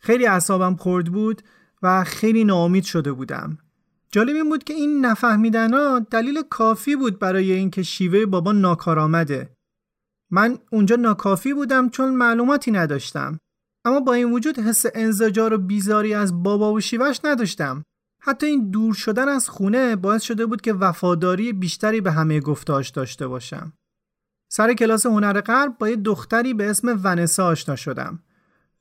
خیلی 0.00 0.26
اعصابم 0.26 0.76
خورد 0.76 1.06
بود 1.06 1.42
و 1.82 2.04
خیلی 2.04 2.44
ناامید 2.44 2.84
شده 2.84 3.12
بودم. 3.12 3.58
جالب 4.12 4.36
این 4.36 4.48
بود 4.48 4.64
که 4.64 4.74
این 4.74 5.04
نفهمیدن 5.04 5.74
ها 5.74 5.98
دلیل 5.98 6.42
کافی 6.50 6.96
بود 6.96 7.18
برای 7.18 7.52
اینکه 7.52 7.82
شیوه 7.82 8.26
بابا 8.26 8.52
ناکارآمده. 8.52 9.57
من 10.30 10.58
اونجا 10.70 10.96
ناکافی 10.96 11.54
بودم 11.54 11.88
چون 11.88 12.14
معلوماتی 12.14 12.70
نداشتم. 12.70 13.38
اما 13.84 14.00
با 14.00 14.12
این 14.12 14.32
وجود 14.32 14.58
حس 14.58 14.84
انزجار 14.94 15.52
و 15.52 15.58
بیزاری 15.58 16.14
از 16.14 16.42
بابا 16.42 16.72
و 16.72 16.80
شیوش 16.80 17.20
نداشتم. 17.24 17.82
حتی 18.22 18.46
این 18.46 18.70
دور 18.70 18.94
شدن 18.94 19.28
از 19.28 19.48
خونه 19.48 19.96
باعث 19.96 20.22
شده 20.22 20.46
بود 20.46 20.60
که 20.60 20.72
وفاداری 20.72 21.52
بیشتری 21.52 22.00
به 22.00 22.12
همه 22.12 22.40
گفتاش 22.40 22.88
داشته 22.88 23.26
باشم. 23.26 23.72
سر 24.50 24.74
کلاس 24.74 25.06
هنر 25.06 25.40
غرب 25.40 25.78
با 25.78 25.88
یه 25.88 25.96
دختری 25.96 26.54
به 26.54 26.70
اسم 26.70 27.00
ونسا 27.04 27.46
آشنا 27.46 27.76
شدم. 27.76 28.22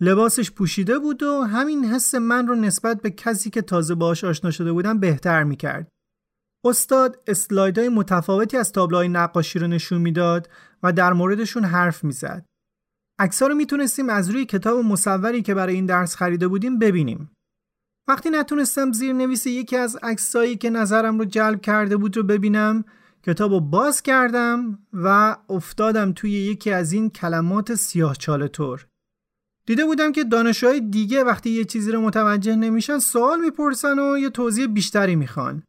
لباسش 0.01 0.51
پوشیده 0.51 1.00
بود 1.00 1.24
و 1.24 1.44
همین 1.44 1.86
حس 1.86 2.16
من 2.16 2.48
رو 2.48 2.56
نسبت 2.56 3.01
به 3.01 3.12
کسی 3.12 3.50
که 3.50 3.62
تازه 3.62 3.96
باهاش 3.96 4.24
آشنا 4.24 4.51
شده 4.51 4.72
بودم 4.72 5.00
بهتر 5.00 5.44
می‌کرد. 5.44 5.88
استاد 6.68 7.24
اسلایدهای 7.28 7.90
متفاوتی 7.90 8.58
از 8.58 8.72
تابلوهای 8.72 9.10
نقاشی 9.10 9.60
رو 9.60 9.68
نشون 9.68 10.02
می‌داد 10.02 10.50
و 10.84 10.94
در 10.94 11.14
موردشون 11.14 11.64
حرف 11.64 12.04
می‌زد. 12.04 12.46
عکس‌ها 13.20 13.48
رو 13.48 13.56
می‌تونستیم 13.56 14.10
از 14.10 14.30
روی 14.30 14.46
کتاب 14.46 14.86
مصوری 14.86 15.42
که 15.42 15.54
برای 15.54 15.76
این 15.76 15.86
درس 15.86 16.16
خریده 16.16 16.48
بودیم 16.48 16.80
ببینیم. 16.80 17.32
وقتی 18.08 18.30
نتونستم 18.30 18.92
زیر 18.92 19.14
نویس 19.14 19.48
یکی 19.48 19.76
از 19.76 19.98
عکسایی 20.04 20.56
که 20.56 20.70
نظرم 20.70 21.20
رو 21.20 21.26
جلب 21.26 21.62
کرده 21.62 21.98
بود 21.98 22.18
رو 22.18 22.24
ببینم 22.24 22.84
کتاب 23.24 23.52
رو 23.52 23.60
باز 23.60 24.02
کردم 24.02 24.80
و 24.94 25.38
افتادم 25.50 26.14
توی 26.14 26.32
یکی 26.32 26.72
از 26.72 26.92
این 26.92 27.10
کلمات 27.10 27.76
سیاه 27.76 28.16
چاله 28.16 28.48
طور. 28.48 28.88
دیده 29.66 29.86
بودم 29.86 30.12
که 30.12 30.24
دانشجوهای 30.24 30.80
دیگه 30.80 31.24
وقتی 31.24 31.50
یه 31.50 31.66
چیزی 31.66 31.92
رو 31.92 32.02
متوجه 32.02 32.56
نمیشن 32.56 33.00
سوال 33.00 33.40
می‌پرسن 33.40 34.00
و 34.00 34.18
یه 34.18 34.30
توضیح 34.30 34.68
بیشتری 34.68 35.16
می‌خوان. 35.16 35.64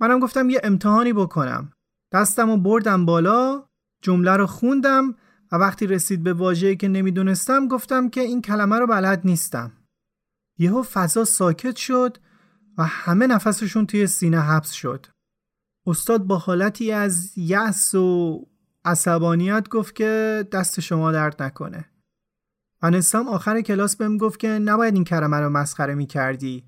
منم 0.00 0.20
گفتم 0.20 0.50
یه 0.50 0.60
امتحانی 0.64 1.12
بکنم. 1.12 1.72
دستم 2.12 2.50
رو 2.50 2.56
بردم 2.56 3.06
بالا، 3.06 3.64
جمله 4.02 4.36
رو 4.36 4.46
خوندم 4.46 5.14
و 5.52 5.56
وقتی 5.56 5.86
رسید 5.86 6.22
به 6.22 6.32
واژه‌ای 6.32 6.76
که 6.76 6.88
نمی‌دونستم 6.88 7.68
گفتم 7.68 8.08
که 8.08 8.20
این 8.20 8.42
کلمه 8.42 8.78
رو 8.78 8.86
بلد 8.86 9.20
نیستم. 9.24 9.72
یهو 10.58 10.82
فضا 10.82 11.24
ساکت 11.24 11.76
شد 11.76 12.16
و 12.78 12.84
همه 12.84 13.26
نفسشون 13.26 13.86
توی 13.86 14.06
سینه 14.06 14.40
حبس 14.40 14.70
شد. 14.70 15.06
استاد 15.86 16.22
با 16.22 16.38
حالتی 16.38 16.92
از 16.92 17.38
یأس 17.38 17.94
و 17.94 18.46
عصبانیت 18.84 19.68
گفت 19.68 19.94
که 19.94 20.44
دست 20.52 20.80
شما 20.80 21.12
درد 21.12 21.42
نکنه. 21.42 21.84
و 22.82 22.92
آخر 23.28 23.60
کلاس 23.60 23.96
بهم 23.96 24.16
گفت 24.16 24.40
که 24.40 24.48
نباید 24.48 24.94
این 24.94 25.04
کلمه 25.04 25.36
رو 25.36 25.48
مسخره 25.48 25.94
می 25.94 26.06
کردی. 26.06 26.67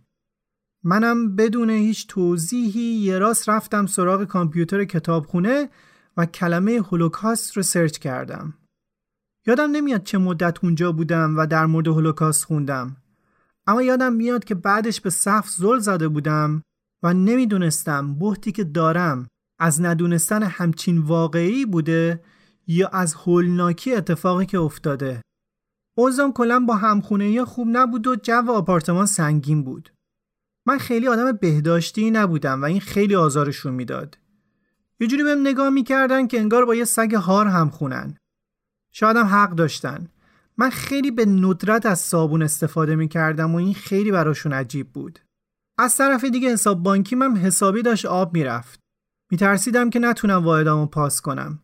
منم 0.85 1.37
بدون 1.37 1.71
هیچ 1.71 2.07
توضیحی 2.07 2.81
یه 2.81 3.19
راست 3.19 3.49
رفتم 3.49 3.87
سراغ 3.87 4.25
کامپیوتر 4.25 4.85
کتابخونه 4.85 5.69
و 6.17 6.27
کلمه 6.27 6.83
هولوکاست 6.91 7.57
رو 7.57 7.63
سرچ 7.63 7.99
کردم. 7.99 8.55
یادم 9.47 9.71
نمیاد 9.71 10.03
چه 10.03 10.19
مدت 10.19 10.65
اونجا 10.65 10.93
بودم 10.93 11.37
و 11.37 11.47
در 11.47 11.67
مورد 11.67 11.89
هولوکاست 11.89 12.45
خوندم. 12.45 12.97
اما 13.67 13.83
یادم 13.83 14.13
میاد 14.13 14.45
که 14.45 14.55
بعدش 14.55 15.01
به 15.01 15.11
صف 15.11 15.49
زل 15.49 15.79
زده 15.79 16.09
بودم 16.09 16.63
و 17.03 17.15
نمی‌دونستم 17.15 18.15
بحتی 18.15 18.53
که 18.53 18.65
دارم 18.65 19.29
از 19.59 19.81
ندونستن 19.81 20.43
همچین 20.43 20.99
واقعی 20.99 21.67
بوده 21.67 22.23
یا 22.67 22.89
از 22.89 23.15
هولناکی 23.15 23.95
اتفاقی 23.95 24.47
که 24.47 24.59
افتاده. 24.59 25.23
اوزام 25.99 26.33
کلا 26.33 26.61
با 26.61 26.77
همخونه 26.77 27.45
خوب 27.45 27.69
نبود 27.71 28.07
و 28.07 28.17
جو 28.17 28.51
آپارتمان 28.51 29.07
سنگین 29.07 29.65
بود. 29.65 29.93
من 30.67 30.79
خیلی 30.79 31.09
آدم 31.09 31.33
بهداشتی 31.33 32.11
نبودم 32.11 32.63
و 32.63 32.65
این 32.65 32.81
خیلی 32.81 33.15
آزارشون 33.15 33.75
می‌داد. 33.75 34.19
یه 35.01 35.07
جوری 35.07 35.23
بهم 35.23 35.41
نگاه 35.41 35.71
می‌کردن 35.71 36.27
که 36.27 36.41
انگار 36.41 36.65
با 36.65 36.75
یه 36.75 36.85
سگ 36.85 37.15
هار 37.15 37.47
هم 37.47 37.71
خونن. 37.71 38.17
شایدم 38.93 39.27
حق 39.27 39.51
داشتن. 39.51 40.09
من 40.57 40.71
خیلی 40.71 41.11
به 41.11 41.27
ندرت 41.27 41.87
از 41.87 42.01
صابون 42.01 42.43
استفاده 42.43 42.97
می‌کردم 42.97 43.55
و 43.55 43.57
این 43.57 43.75
خیلی 43.75 44.11
براشون 44.11 44.53
عجیب 44.53 44.93
بود. 44.93 45.19
از 45.79 45.97
طرف 45.97 46.25
دیگه 46.25 46.53
حساب 46.53 46.83
بانکی 46.83 47.17
من 47.17 47.37
حسابی 47.37 47.83
داشت 47.83 48.07
آب 48.07 48.35
می‌رفت. 48.35 48.81
میترسیدم 49.31 49.91
که 49.91 49.99
نتونم 49.99 50.45
واحدامو 50.45 50.87
پاس 50.87 51.21
کنم. 51.21 51.59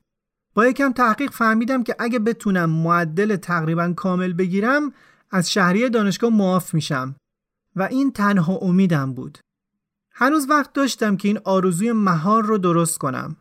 با 0.54 0.66
یکم 0.66 0.92
تحقیق 0.92 1.30
فهمیدم 1.30 1.82
که 1.82 1.96
اگه 1.98 2.18
بتونم 2.18 2.70
معدل 2.70 3.36
تقریبا 3.36 3.92
کامل 3.96 4.32
بگیرم 4.32 4.92
از 5.30 5.50
شهریه 5.50 5.88
دانشگاه 5.88 6.30
معاف 6.30 6.74
میشم 6.74 7.16
و 7.76 7.82
این 7.82 8.12
تنها 8.12 8.54
امیدم 8.56 9.14
بود. 9.14 9.38
هنوز 10.12 10.46
وقت 10.50 10.72
داشتم 10.72 11.16
که 11.16 11.28
این 11.28 11.38
آرزوی 11.44 11.92
مهار 11.92 12.44
رو 12.44 12.58
درست 12.58 12.98
کنم. 12.98 13.36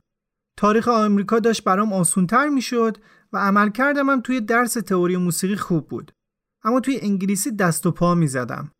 تاریخ 0.57 0.87
آمریکا 0.87 1.39
داشت 1.39 1.63
برام 1.63 1.93
آسونتر 1.93 2.49
می‌شد 2.49 2.97
و 3.33 3.37
عمل 3.37 3.69
کردم 3.69 4.09
هم 4.09 4.21
توی 4.21 4.41
درس 4.41 4.73
تئوری 4.73 5.17
موسیقی 5.17 5.55
خوب 5.55 5.87
بود. 5.87 6.11
اما 6.63 6.79
توی 6.79 6.99
انگلیسی 7.01 7.51
دست 7.51 7.85
و 7.85 7.91
پا 7.91 8.15
می 8.15 8.27
زدم. 8.27 8.71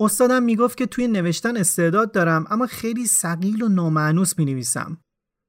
استادم 0.00 0.42
می‌گفت 0.42 0.76
که 0.76 0.86
توی 0.86 1.08
نوشتن 1.08 1.56
استعداد 1.56 2.12
دارم 2.12 2.46
اما 2.50 2.66
خیلی 2.66 3.06
سقیل 3.06 3.62
و 3.62 3.68
نامعنوس 3.68 4.38
می 4.38 4.44
نویسم. 4.44 4.96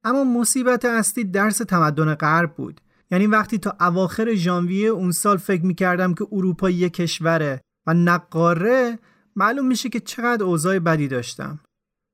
اما 0.04 0.24
مصیبت 0.24 0.86
اصلی 0.86 1.24
درس 1.24 1.58
تمدن 1.58 2.16
غرب 2.16 2.56
بود. 2.56 2.82
یعنی 3.12 3.28
وقتی 3.28 3.58
تا 3.58 3.78
اواخر 3.80 4.34
ژانویه 4.34 4.88
اون 4.88 5.12
سال 5.12 5.38
فکر 5.38 5.66
می 5.66 5.76
کردم 5.76 6.14
که 6.14 6.28
اروپا 6.32 6.70
یک 6.70 6.94
کشوره 6.94 7.62
و 7.88 7.94
نقاره 7.94 9.00
معلوم 9.36 9.68
میشه 9.68 9.90
که 9.90 10.00
چقدر 10.00 10.44
اوضاع 10.44 10.80
بدی 10.80 11.08
داشتم. 11.08 11.60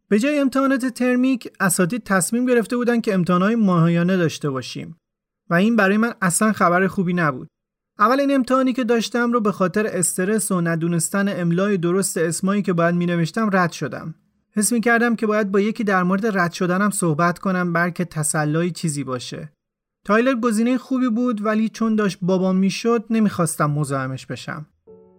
به 0.09 0.19
جای 0.19 0.39
امتحانات 0.39 0.85
ترمیک 0.85 1.51
اساتید 1.59 2.03
تصمیم 2.03 2.45
گرفته 2.45 2.77
بودن 2.77 3.01
که 3.01 3.13
امتحانات 3.13 3.51
ماهیانه 3.53 4.17
داشته 4.17 4.49
باشیم 4.49 4.97
و 5.49 5.53
این 5.53 5.75
برای 5.75 5.97
من 5.97 6.13
اصلا 6.21 6.53
خبر 6.53 6.87
خوبی 6.87 7.13
نبود. 7.13 7.47
اول 7.99 8.19
این 8.19 8.35
امتحانی 8.35 8.73
که 8.73 8.83
داشتم 8.83 9.31
رو 9.31 9.41
به 9.41 9.51
خاطر 9.51 9.87
استرس 9.87 10.51
و 10.51 10.61
ندونستن 10.61 11.41
املای 11.41 11.77
درست 11.77 12.17
اسمایی 12.17 12.61
که 12.61 12.73
باید 12.73 12.95
می 12.95 13.05
نوشتم 13.05 13.49
رد 13.53 13.71
شدم. 13.71 14.15
حس 14.51 14.71
می 14.73 14.81
کردم 14.81 15.15
که 15.15 15.27
باید 15.27 15.51
با 15.51 15.59
یکی 15.59 15.83
در 15.83 16.03
مورد 16.03 16.37
رد 16.37 16.51
شدنم 16.51 16.89
صحبت 16.89 17.39
کنم 17.39 17.73
بلکه 17.73 18.05
تسلای 18.05 18.71
چیزی 18.71 19.03
باشه. 19.03 19.51
تایلر 20.05 20.35
گزینه 20.35 20.77
خوبی 20.77 21.09
بود 21.09 21.45
ولی 21.45 21.69
چون 21.69 21.95
داشت 21.95 22.17
بابام 22.21 22.55
می‌شد 22.55 23.05
نمی‌خواستم 23.09 23.71
مزاحمش 23.71 24.25
بشم. 24.25 24.65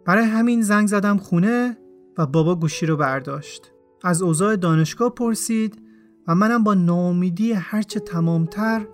برای 0.07 0.25
همین 0.25 0.63
زنگ 0.63 0.89
زدم 0.89 1.17
خونه 1.19 1.77
و 2.19 2.27
بابا 2.27 2.55
گوشی 2.55 2.87
رو 2.87 2.97
برداشت. 2.97 3.73
از 4.05 4.23
اوضاع 4.23 4.57
دانشگاه 4.57 5.15
پرسید 5.15 5.83
و 6.29 6.35
منم 6.35 6.65
با 6.65 6.75
ناامیدی 6.75 7.53
هرچه 7.53 8.01
تمامتر 8.01 8.87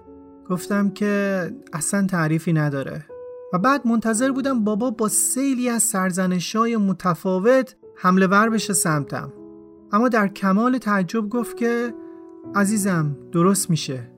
گفتم 0.51 0.91
که 0.91 1.43
اصلا 1.73 2.07
تعریفی 2.07 2.53
نداره. 2.53 3.05
و 3.53 3.59
بعد 3.59 3.87
منتظر 3.87 4.33
بودم 4.33 4.65
بابا 4.65 4.91
با 4.91 5.09
سیلی 5.09 5.69
از 5.69 5.83
سرزنشای 5.83 6.77
متفاوت 6.77 7.77
حمله 7.97 8.27
ور 8.27 8.51
بشه 8.51 8.73
سمتم. 8.73 9.33
اما 9.93 10.09
در 10.09 10.29
کمال 10.29 10.79
تعجب 10.79 11.29
گفت 11.29 11.57
که 11.57 11.95
عزیزم 12.55 13.17
درست 13.33 13.71
میشه. 13.71 14.13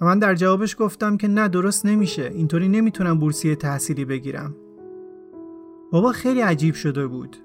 و 0.00 0.04
من 0.04 0.18
در 0.18 0.34
جوابش 0.34 0.76
گفتم 0.78 1.16
که 1.16 1.28
نه 1.28 1.48
درست 1.48 1.86
نمیشه. 1.86 2.22
اینطوری 2.34 2.68
نمی‌تونم 2.68 3.18
بورسیه 3.18 3.56
تحصیلی 3.56 4.04
بگیرم. 4.04 4.56
بابا 5.92 6.12
خیلی 6.12 6.40
عجیب 6.40 6.74
شده 6.74 7.06
بود. 7.06 7.36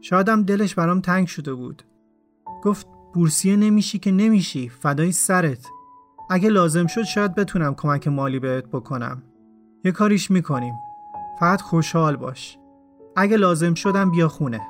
شایدم 0.00 0.42
دلش 0.42 0.74
برام 0.74 1.00
تنگ 1.00 1.26
شده 1.26 1.54
بود. 1.54 1.82
گفت 2.62 2.86
بورسیه 3.14 3.56
نمیشی 3.56 3.98
که 3.98 4.12
نمیشی 4.12 4.68
فدای 4.68 5.12
سرت. 5.12 5.66
اگه 6.30 6.48
لازم 6.48 6.86
شد 6.86 7.02
شاید 7.02 7.34
بتونم 7.34 7.74
کمک 7.74 8.08
مالی 8.08 8.38
بهت 8.38 8.66
بکنم. 8.66 9.22
یه 9.84 9.92
کاریش 9.92 10.30
می‌کنیم. 10.30 10.74
فقط 11.40 11.60
خوشحال 11.60 12.16
باش. 12.16 12.58
اگه 13.16 13.36
لازم 13.36 13.74
شدم 13.74 14.10
بیا 14.10 14.28
خونه. 14.28 14.60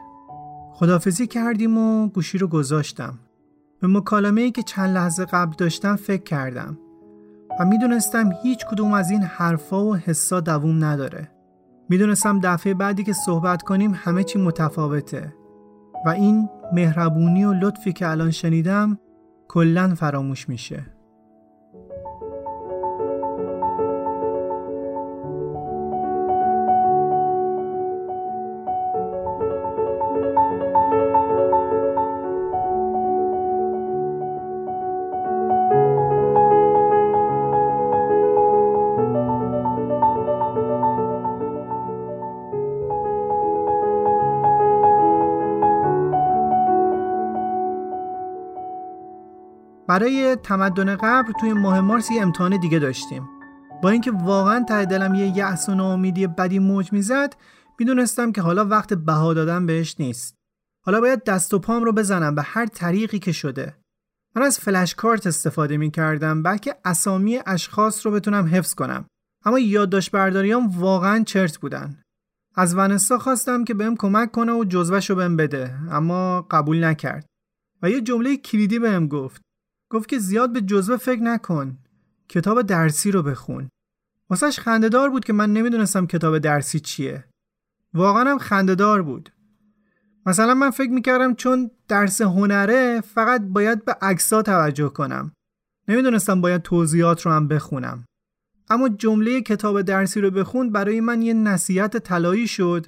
خدافزی 0.72 1.26
کردیم 1.26 1.78
و 1.78 2.08
گوشی 2.08 2.38
رو 2.38 2.48
گذاشتم. 2.48 3.18
به 3.80 3.88
مکالمه 3.88 4.40
ای 4.40 4.50
که 4.50 4.62
چند 4.62 4.94
لحظه 4.94 5.24
قبل 5.24 5.54
داشتم 5.58 5.96
فکر 5.96 6.22
کردم. 6.22 6.78
و 7.60 7.64
می‌دونستم 7.64 8.30
هیچ 8.42 8.66
کدوم 8.66 8.92
از 8.92 9.10
این 9.10 9.22
حرفا 9.22 9.84
و 9.84 9.96
حسا 9.96 10.40
دووم 10.40 10.84
نداره. 10.84 11.30
می‌دونستم 11.88 12.40
دفعه 12.40 12.74
بعدی 12.74 13.04
که 13.04 13.12
صحبت 13.12 13.62
کنیم 13.62 13.92
همه 13.94 14.24
چی 14.24 14.38
متفاوته. 14.38 15.34
و 16.06 16.08
این 16.08 16.48
مهربونی 16.72 17.44
و 17.44 17.52
لطفی 17.52 17.92
که 17.92 18.08
الان 18.08 18.30
شنیدم 18.30 18.98
کلا 19.48 19.94
فراموش 19.94 20.48
میشه. 20.48 20.95
برای 49.96 50.36
تمدن 50.36 50.96
قبر 50.96 51.32
توی 51.40 51.52
ماه 51.52 51.80
مارس 51.80 52.10
یه 52.10 52.22
امتحان 52.22 52.60
دیگه 52.60 52.78
داشتیم. 52.78 53.28
با 53.82 53.90
اینکه 53.90 54.10
واقعا 54.10 54.64
ته 54.68 54.84
دلم 54.84 55.14
یه 55.14 55.36
یأس 55.36 55.68
و 55.68 55.74
ناامیدی 55.74 56.26
بدی 56.26 56.58
موج 56.58 56.92
می‌زد 56.92 57.34
می‌دونستم 57.78 58.32
که 58.32 58.42
حالا 58.42 58.64
وقت 58.64 58.94
بها 58.94 59.34
دادن 59.34 59.66
بهش 59.66 59.96
نیست. 59.98 60.34
حالا 60.86 61.00
باید 61.00 61.24
دست 61.24 61.54
و 61.54 61.58
پام 61.58 61.84
رو 61.84 61.92
بزنم 61.92 62.34
به 62.34 62.42
هر 62.42 62.66
طریقی 62.66 63.18
که 63.18 63.32
شده. 63.32 63.76
من 64.34 64.42
از 64.42 64.58
فلش 64.58 64.94
کارت 64.94 65.26
استفاده 65.26 65.76
می 65.76 65.90
کردم 65.90 66.42
بلکه 66.42 66.76
اسامی 66.84 67.38
اشخاص 67.46 68.06
رو 68.06 68.12
بتونم 68.12 68.46
حفظ 68.46 68.74
کنم. 68.74 69.04
اما 69.44 69.58
یادداشت 69.58 70.10
برداریام 70.10 70.80
واقعا 70.80 71.24
چرت 71.26 71.58
بودن. 71.58 72.02
از 72.54 72.74
ونسا 72.74 73.18
خواستم 73.18 73.64
که 73.64 73.74
بهم 73.74 73.96
کمک 73.96 74.32
کنه 74.32 74.52
و 74.52 74.64
جزوهش 74.64 75.10
رو 75.10 75.16
بهم 75.16 75.36
بده 75.36 75.74
اما 75.90 76.42
قبول 76.50 76.84
نکرد. 76.84 77.26
و 77.82 77.90
یه 77.90 78.00
جمله 78.00 78.36
کلیدی 78.36 78.78
بهم 78.78 79.08
گفت. 79.08 79.45
گفت 79.90 80.08
که 80.08 80.18
زیاد 80.18 80.52
به 80.52 80.60
جزوه 80.60 80.96
فکر 80.96 81.22
نکن. 81.22 81.78
کتاب 82.28 82.62
درسی 82.62 83.10
رو 83.10 83.22
بخون. 83.22 83.68
واسهش 84.30 84.58
خندهدار 84.60 85.10
بود 85.10 85.24
که 85.24 85.32
من 85.32 85.52
نمی‌دونستم 85.52 86.06
کتاب 86.06 86.38
درسی 86.38 86.80
چیه. 86.80 87.24
واقعا 87.94 88.30
هم 88.30 88.38
خندهدار 88.38 89.02
بود. 89.02 89.32
مثلا 90.26 90.54
من 90.54 90.70
فکر 90.70 90.90
می‌کردم 90.90 91.34
چون 91.34 91.70
درس 91.88 92.20
هنره 92.20 93.00
فقط 93.00 93.42
باید 93.42 93.84
به 93.84 93.92
عکسا 93.92 94.42
توجه 94.42 94.88
کنم. 94.88 95.32
نمی‌دونستم 95.88 96.40
باید 96.40 96.62
توضیحات 96.62 97.22
رو 97.22 97.32
هم 97.32 97.48
بخونم. 97.48 98.04
اما 98.70 98.88
جمله 98.88 99.40
کتاب 99.42 99.82
درسی 99.82 100.20
رو 100.20 100.30
بخون 100.30 100.72
برای 100.72 101.00
من 101.00 101.22
یه 101.22 101.34
نصیحت 101.34 101.96
طلایی 101.96 102.48
شد 102.48 102.86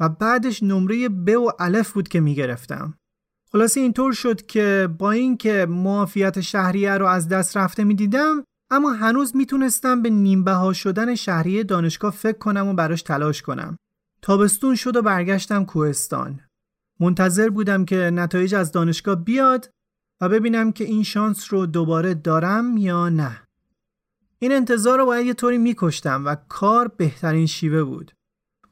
و 0.00 0.08
بعدش 0.08 0.62
نمره 0.62 1.08
ب 1.08 1.28
و 1.28 1.52
الف 1.58 1.92
بود 1.92 2.08
که 2.08 2.20
می‌گرفتم. 2.20 2.94
خلاصه 3.56 3.80
اینطور 3.80 4.12
شد 4.12 4.46
که 4.46 4.88
با 4.98 5.10
اینکه 5.10 5.66
معافیت 5.70 6.40
شهریه 6.40 6.92
رو 6.92 7.06
از 7.06 7.28
دست 7.28 7.56
رفته 7.56 7.84
می‌دیدم 7.84 8.44
اما 8.70 8.92
هنوز 8.92 9.36
می‌تونستم 9.36 10.02
به 10.02 10.10
نیمبه 10.10 10.72
شدن 10.72 11.14
شهریه 11.14 11.64
دانشگاه 11.64 12.12
فکر 12.12 12.38
کنم 12.38 12.68
و 12.68 12.74
براش 12.74 13.02
تلاش 13.02 13.42
کنم. 13.42 13.76
تابستون 14.22 14.74
شد 14.74 14.96
و 14.96 15.02
برگشتم 15.02 15.64
کوهستان. 15.64 16.40
منتظر 17.00 17.50
بودم 17.50 17.84
که 17.84 17.96
نتایج 17.96 18.54
از 18.54 18.72
دانشگاه 18.72 19.24
بیاد 19.24 19.70
و 20.20 20.28
ببینم 20.28 20.72
که 20.72 20.84
این 20.84 21.02
شانس 21.02 21.52
رو 21.52 21.66
دوباره 21.66 22.14
دارم 22.14 22.76
یا 22.76 23.08
نه. 23.08 23.40
این 24.38 24.52
انتظار 24.52 24.98
رو 24.98 25.06
باید 25.06 25.26
یه 25.26 25.34
طوری 25.34 25.58
میکشتم 25.58 26.24
و 26.26 26.36
کار 26.48 26.88
بهترین 26.88 27.46
شیوه 27.46 27.84
بود. 27.84 28.12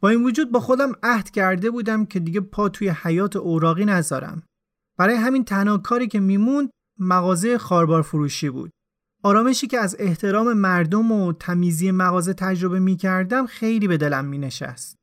با 0.01 0.09
این 0.09 0.25
وجود 0.25 0.53
با 0.53 0.61
خودم 0.61 0.93
عهد 1.03 1.31
کرده 1.31 1.71
بودم 1.71 2.07
که 2.07 2.21
دیگه 2.21 2.41
پا 2.41 2.69
توی 2.69 2.89
حیات 2.89 3.37
اوراقی 3.37 3.85
نذارم. 3.85 4.43
برای 5.03 5.17
همین 5.17 5.45
تنها 5.45 5.79
کاری 5.79 6.09
که 6.09 6.21
میموند 6.21 6.71
مغازه 6.99 7.59
خاربار 7.59 8.03
فروشی 8.03 8.51
بود. 8.51 8.71
آرامشی 9.23 9.67
که 9.67 9.79
از 9.79 9.97
احترام 9.99 10.53
مردم 10.53 11.13
و 11.13 11.33
تمیزی 11.33 11.91
مغازه 11.91 12.35
تجربه 12.35 12.79
می 12.81 12.97
کردم 12.97 13.47
خیلی 13.47 13.89
به 13.89 13.97
دلم 13.97 14.25
می 14.25 14.39
نشست. 14.39 14.97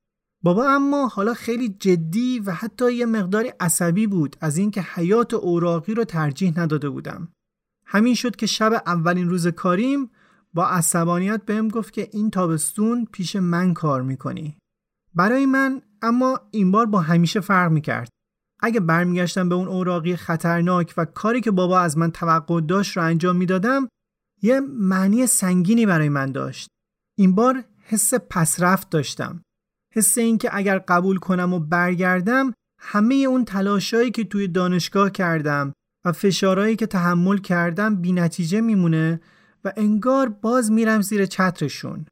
بابا 0.44 0.70
اما 0.70 1.08
حالا 1.08 1.34
خیلی 1.34 1.70
جدی 1.70 2.40
و 2.40 2.52
حتی 2.52 2.94
یه 2.94 3.06
مقداری 3.06 3.54
عصبی 3.60 4.08
بود 4.08 4.36
از 4.42 4.58
اینکه 4.58 4.82
حیات 4.82 5.34
اوراقی 5.34 5.94
رو 5.94 6.04
ترجیح 6.04 6.60
نداده 6.60 6.90
بودم. 6.90 7.28
همین 7.86 8.16
شد 8.16 8.36
که 8.36 8.46
شب 8.46 8.84
اولین 8.86 9.30
روز 9.30 9.48
کاریم 9.48 10.10
با 10.54 10.68
عصبانیت 10.68 11.46
بهم 11.46 11.68
گفت 11.68 11.94
که 11.94 12.10
این 12.12 12.30
تابستون 12.30 13.08
پیش 13.12 13.36
من 13.36 13.74
کار 13.74 14.02
می‌کنی. 14.02 14.58
برای 15.16 15.46
من 15.46 15.82
اما 16.02 16.40
این 16.52 16.72
بار 16.72 16.86
با 16.86 17.00
همیشه 17.00 17.40
فرق 17.40 17.72
می‌کرد. 17.72 18.10
اگه 18.60 18.80
برمیگشتم 18.80 19.50
به 19.50 19.56
اون 19.56 19.68
اوراقی 19.68 20.16
خطرناک 20.16 20.94
و 20.98 21.06
کاری 21.06 21.42
که 21.42 21.52
بابا 21.52 21.80
از 21.80 21.98
من 21.98 22.12
توقع 22.12 22.62
داشت 22.62 22.98
رو 22.98 23.04
انجام 23.04 23.36
می‌دادم 23.36 23.88
یه 24.42 24.60
معنی 24.60 25.28
سنگینی 25.28 25.86
برای 25.86 26.10
من 26.10 26.32
داشت. 26.32 26.68
این 27.18 27.36
بار 27.36 27.64
حس 27.84 28.14
پسرفت 28.14 28.90
داشتم. 28.90 29.42
حس 29.96 30.18
این 30.18 30.38
که 30.38 30.50
اگر 30.54 30.80
قبول 30.80 31.18
کنم 31.18 31.54
و 31.54 31.60
برگردم 31.60 32.54
همه 32.80 33.16
اون 33.16 33.46
تلاشایی 33.46 34.12
که 34.12 34.24
توی 34.24 34.48
دانشگاه 34.48 35.10
کردم 35.10 35.74
و 36.06 36.12
فشارهایی 36.12 36.76
که 36.76 36.88
تحمل 36.88 37.38
کردم 37.38 37.96
بی 37.96 38.14
نتیجه 38.14 38.62
میمونه 38.62 39.22
و 39.66 39.74
انگار 39.78 40.30
باز 40.30 40.72
میرم 40.72 41.02
زیر 41.02 41.26
چترشون. 41.26 42.06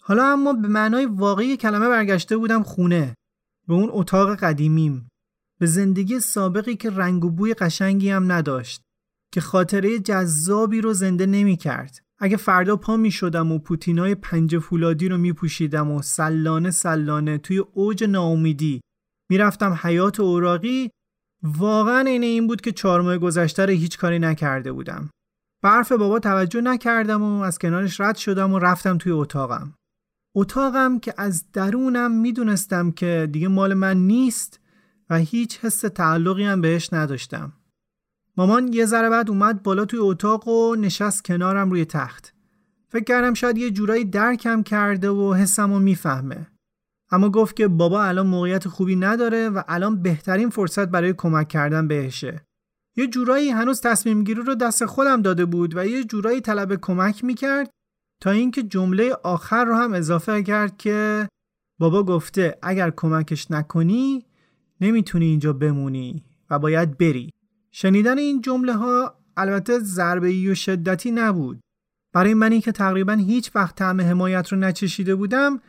حالا 0.00 0.32
اما 0.32 0.52
به 0.52 0.68
معنای 0.68 1.06
واقعی 1.06 1.56
کلمه 1.56 1.88
برگشته 1.88 2.36
بودم 2.36 2.62
خونه 2.62 3.14
به 3.68 3.74
اون 3.74 3.88
اتاق 3.92 4.34
قدیمیم 4.34 5.08
به 5.64 5.68
زندگی 5.68 6.20
سابقی 6.20 6.76
که 6.76 6.90
رنگ 6.90 7.24
و 7.24 7.30
بوی 7.30 7.54
قشنگی 7.54 8.10
هم 8.10 8.32
نداشت 8.32 8.82
که 9.32 9.40
خاطره 9.40 9.98
جذابی 9.98 10.80
رو 10.80 10.92
زنده 10.92 11.26
نمی 11.26 11.56
کرد. 11.56 11.98
اگه 12.18 12.36
فردا 12.36 12.76
پا 12.76 12.96
می 12.96 13.10
شدم 13.10 13.52
و 13.52 13.58
پوتینای 13.58 14.14
پنج 14.14 14.58
فولادی 14.58 15.08
رو 15.08 15.18
می 15.18 15.32
پوشیدم 15.32 15.90
و 15.90 16.02
سلانه 16.02 16.70
سلانه 16.70 17.38
توی 17.38 17.58
اوج 17.58 18.04
ناامیدی 18.04 18.80
می‌رفتم 19.30 19.78
حیات 19.82 20.20
اوراقی 20.20 20.90
واقعا 21.42 22.00
این 22.00 22.22
این 22.22 22.46
بود 22.46 22.60
که 22.60 22.72
چهار 22.72 23.00
ماه 23.00 23.18
گذشته 23.18 23.72
هیچ 23.72 23.98
کاری 23.98 24.18
نکرده 24.18 24.72
بودم. 24.72 25.10
برف 25.62 25.92
بابا 25.92 26.18
توجه 26.18 26.60
نکردم 26.60 27.22
و 27.22 27.40
از 27.40 27.58
کنارش 27.58 28.00
رد 28.00 28.16
شدم 28.16 28.52
و 28.52 28.58
رفتم 28.58 28.98
توی 28.98 29.12
اتاقم. 29.12 29.74
اتاقم 30.36 30.98
که 30.98 31.14
از 31.16 31.52
درونم 31.52 32.10
می‌دونستم 32.10 32.90
که 32.90 33.28
دیگه 33.32 33.48
مال 33.48 33.74
من 33.74 33.96
نیست 33.96 34.63
و 35.10 35.16
هیچ 35.16 35.58
حس 35.58 35.80
تعلقی 35.80 36.44
هم 36.44 36.60
بهش 36.60 36.92
نداشتم. 36.92 37.52
مامان 38.36 38.72
یه 38.72 38.86
ذره 38.86 39.10
بعد 39.10 39.30
اومد 39.30 39.62
بالا 39.62 39.84
توی 39.84 39.98
اتاق 39.98 40.48
و 40.48 40.74
نشست 40.74 41.24
کنارم 41.24 41.70
روی 41.70 41.84
تخت. 41.84 42.34
فکر 42.88 43.04
کردم 43.04 43.34
شاید 43.34 43.58
یه 43.58 43.70
جورایی 43.70 44.04
درکم 44.04 44.62
کرده 44.62 45.10
و 45.10 45.34
حسم 45.34 45.72
رو 45.72 45.78
می‌فهمه. 45.78 46.46
اما 47.10 47.30
گفت 47.30 47.56
که 47.56 47.68
بابا 47.68 48.04
الان 48.04 48.26
موقعیت 48.26 48.68
خوبی 48.68 48.96
نداره 48.96 49.48
و 49.48 49.62
الان 49.68 50.02
بهترین 50.02 50.50
فرصت 50.50 50.88
برای 50.88 51.12
کمک 51.12 51.48
کردن 51.48 51.88
بهشه. 51.88 52.46
یه 52.96 53.06
جورایی 53.06 53.50
هنوز 53.50 53.80
تصمیم 53.80 54.24
گیری 54.24 54.40
رو 54.40 54.54
دست 54.54 54.86
خودم 54.86 55.22
داده 55.22 55.44
بود 55.44 55.76
و 55.76 55.86
یه 55.86 56.04
جورایی 56.04 56.40
طلب 56.40 56.74
کمک 56.74 57.24
می‌کرد 57.24 57.70
تا 58.20 58.30
اینکه 58.30 58.62
جمله 58.62 59.12
آخر 59.12 59.64
رو 59.64 59.74
هم 59.74 59.92
اضافه 59.92 60.42
کرد 60.42 60.76
که 60.76 61.28
بابا 61.80 62.02
گفته 62.02 62.58
اگر 62.62 62.90
کمکش 62.90 63.50
نکنی 63.50 64.26
نمی‌تونی 64.84 65.24
اینجا 65.24 65.52
بمونی 65.52 66.24
و 66.50 66.58
باید 66.58 66.98
بری. 66.98 67.30
شنیدن 67.70 68.18
این 68.18 68.40
جمله 68.40 68.72
ها 68.72 69.14
البته 69.36 69.78
ضربه 69.78 70.50
و 70.50 70.54
شدتی 70.54 71.10
نبود. 71.10 71.60
برای 72.12 72.34
منی 72.34 72.60
که 72.60 72.72
تقریبا 72.72 73.12
هیچ 73.12 73.50
وقت 73.54 73.74
طعم 73.76 74.00
حمایت 74.00 74.48
رو 74.52 74.58
نچشیده 74.58 75.14
بودم 75.14 75.60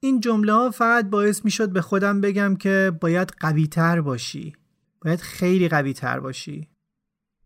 این 0.00 0.20
جمله 0.20 0.52
ها 0.52 0.70
فقط 0.70 1.10
باعث 1.10 1.44
می 1.44 1.50
شد 1.50 1.72
به 1.72 1.80
خودم 1.80 2.20
بگم 2.20 2.56
که 2.56 2.92
باید 3.00 3.32
قوی 3.40 3.66
تر 3.66 4.00
باشی. 4.00 4.52
باید 5.02 5.20
خیلی 5.20 5.68
قوی 5.68 5.92
تر 5.92 6.20
باشی. 6.20 6.68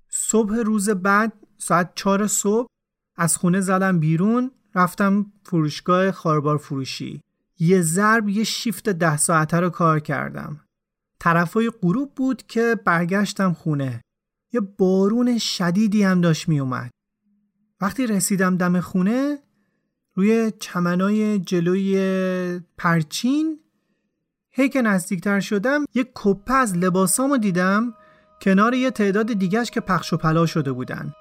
صبح 0.09 0.57
روز 0.57 0.90
بعد 0.90 1.33
ساعت 1.59 1.92
چهار 1.94 2.26
صبح 2.26 2.68
از 3.16 3.37
خونه 3.37 3.61
زدم 3.61 4.00
بیرون 4.00 4.50
رفتم 4.74 5.33
فروشگاه 5.44 6.11
خاربار 6.11 6.57
فروشی. 6.57 7.20
یه 7.59 7.83
ضرب 7.83 8.28
یه 8.28 8.44
شیفت 8.44 8.88
ده 8.88 9.16
ساعته 9.16 9.61
رو 9.61 9.70
کار 9.70 10.00
کردم. 10.00 10.61
طرفای 11.20 11.70
غروب 11.83 12.14
بود 12.14 12.42
که 12.46 12.76
برگشتم 12.85 13.52
خونه. 13.52 14.00
یه 14.52 14.61
بارون 14.61 15.38
شدیدی 15.38 16.02
هم 16.02 16.20
داشت 16.20 16.48
می 16.48 16.61
اومد. 16.61 16.90
وقتی 17.81 18.07
رسیدم 18.07 18.57
دم 18.57 18.81
خونه 18.81 19.38
روی 20.14 20.52
چمنای 20.61 21.38
جلوی 21.38 22.61
پرچین 22.78 23.59
هی 24.50 24.68
که 24.68 24.83
نزدیکتر 24.83 25.40
شدم 25.40 25.85
یه 25.94 26.11
کپه 26.14 26.54
از 26.54 26.76
لباسامو 26.76 27.37
دیدم 27.37 27.94
کنار 28.40 28.74
یه 28.74 28.90
تعداد 28.90 29.33
دیگهش 29.33 29.70
که 29.70 29.81
پخش 29.81 30.12
و 30.12 30.16
پلا 30.16 30.46
شده 30.46 30.72
بودن 30.72 31.12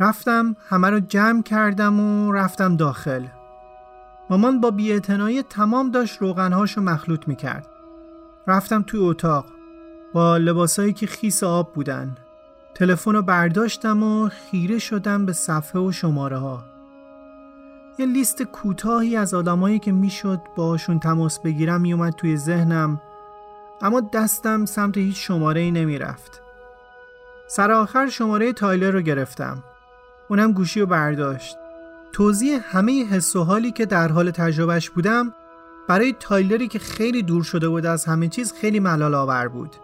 رفتم 0.00 0.56
همه 0.68 0.90
رو 0.90 1.00
جمع 1.00 1.42
کردم 1.42 2.00
و 2.00 2.32
رفتم 2.32 2.76
داخل 2.76 3.26
مامان 4.30 4.60
با 4.60 4.70
بیاعتنایی 4.70 5.42
تمام 5.42 5.90
داشت 5.90 6.18
روغنهاشو 6.18 6.80
مخلوط 6.80 7.28
می‌کرد 7.28 7.66
رفتم 8.50 8.82
توی 8.82 9.00
اتاق 9.00 9.44
با 10.12 10.36
لباسایی 10.36 10.92
که 10.92 11.06
خیس 11.06 11.44
آب 11.44 11.72
بودن. 11.72 12.16
تلفن 12.74 13.12
رو 13.12 13.22
برداشتم 13.22 14.02
و 14.02 14.28
خیره 14.28 14.78
شدم 14.78 15.26
به 15.26 15.32
صفحه 15.32 15.80
و 15.80 15.92
شماره 15.92 16.38
ها. 16.38 16.64
یه 17.98 18.06
لیست 18.06 18.42
کوتاهی 18.42 19.16
از 19.16 19.34
آدمایی 19.34 19.78
که 19.78 19.92
می‌شد 19.92 20.40
باشون 20.56 20.98
تماس 20.98 21.40
بگیرم 21.40 21.80
میومد 21.80 22.12
توی 22.12 22.36
ذهنم 22.36 23.00
اما 23.82 24.00
دستم 24.00 24.64
سمت 24.64 24.96
هیچ 24.96 25.26
شماره 25.26 25.60
ای 25.60 25.70
نمی‌رفت. 25.70 26.42
سر 27.48 27.70
آخر 27.70 28.08
شماره 28.08 28.52
تایلر 28.52 28.90
رو 28.90 29.00
گرفتم. 29.00 29.62
اونم 30.28 30.52
گوشی 30.52 30.80
رو 30.80 30.86
برداشت. 30.86 31.56
توضیح 32.12 32.60
همه 32.64 33.04
حس 33.04 33.36
و 33.36 33.44
حالی 33.44 33.72
که 33.72 33.86
در 33.86 34.08
حال 34.08 34.30
تجربهش 34.30 34.90
بودم 34.90 35.34
برای 35.90 36.14
تایلری 36.20 36.68
که 36.68 36.78
خیلی 36.78 37.22
دور 37.22 37.42
شده 37.42 37.68
بود 37.68 37.86
از 37.86 38.04
همه 38.04 38.28
چیز 38.28 38.52
خیلی 38.52 38.80
ملال 38.80 39.14
آور 39.14 39.48
بود. 39.48 39.76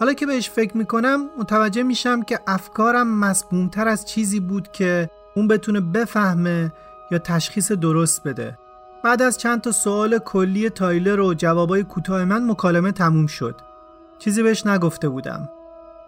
حالا 0.00 0.12
که 0.12 0.26
بهش 0.26 0.50
فکر 0.50 0.76
می‌کنم 0.76 1.26
متوجه 1.38 1.82
میشم 1.82 2.22
که 2.22 2.40
افکارم 2.46 3.18
مسمومتر 3.18 3.88
از 3.88 4.04
چیزی 4.04 4.40
بود 4.40 4.72
که 4.72 5.10
اون 5.36 5.48
بتونه 5.48 5.80
بفهمه 5.80 6.72
یا 7.10 7.18
تشخیص 7.18 7.72
درست 7.72 8.22
بده. 8.24 8.58
بعد 9.04 9.22
از 9.22 9.38
چند 9.38 9.60
تا 9.60 9.72
سوال 9.72 10.18
کلی 10.18 10.70
تایلر 10.70 11.20
و 11.20 11.34
جوابای 11.34 11.82
کوتاه 11.82 12.24
من 12.24 12.50
مکالمه 12.50 12.92
تموم 12.92 13.26
شد. 13.26 13.54
چیزی 14.18 14.42
بهش 14.42 14.66
نگفته 14.66 15.08
بودم. 15.08 15.48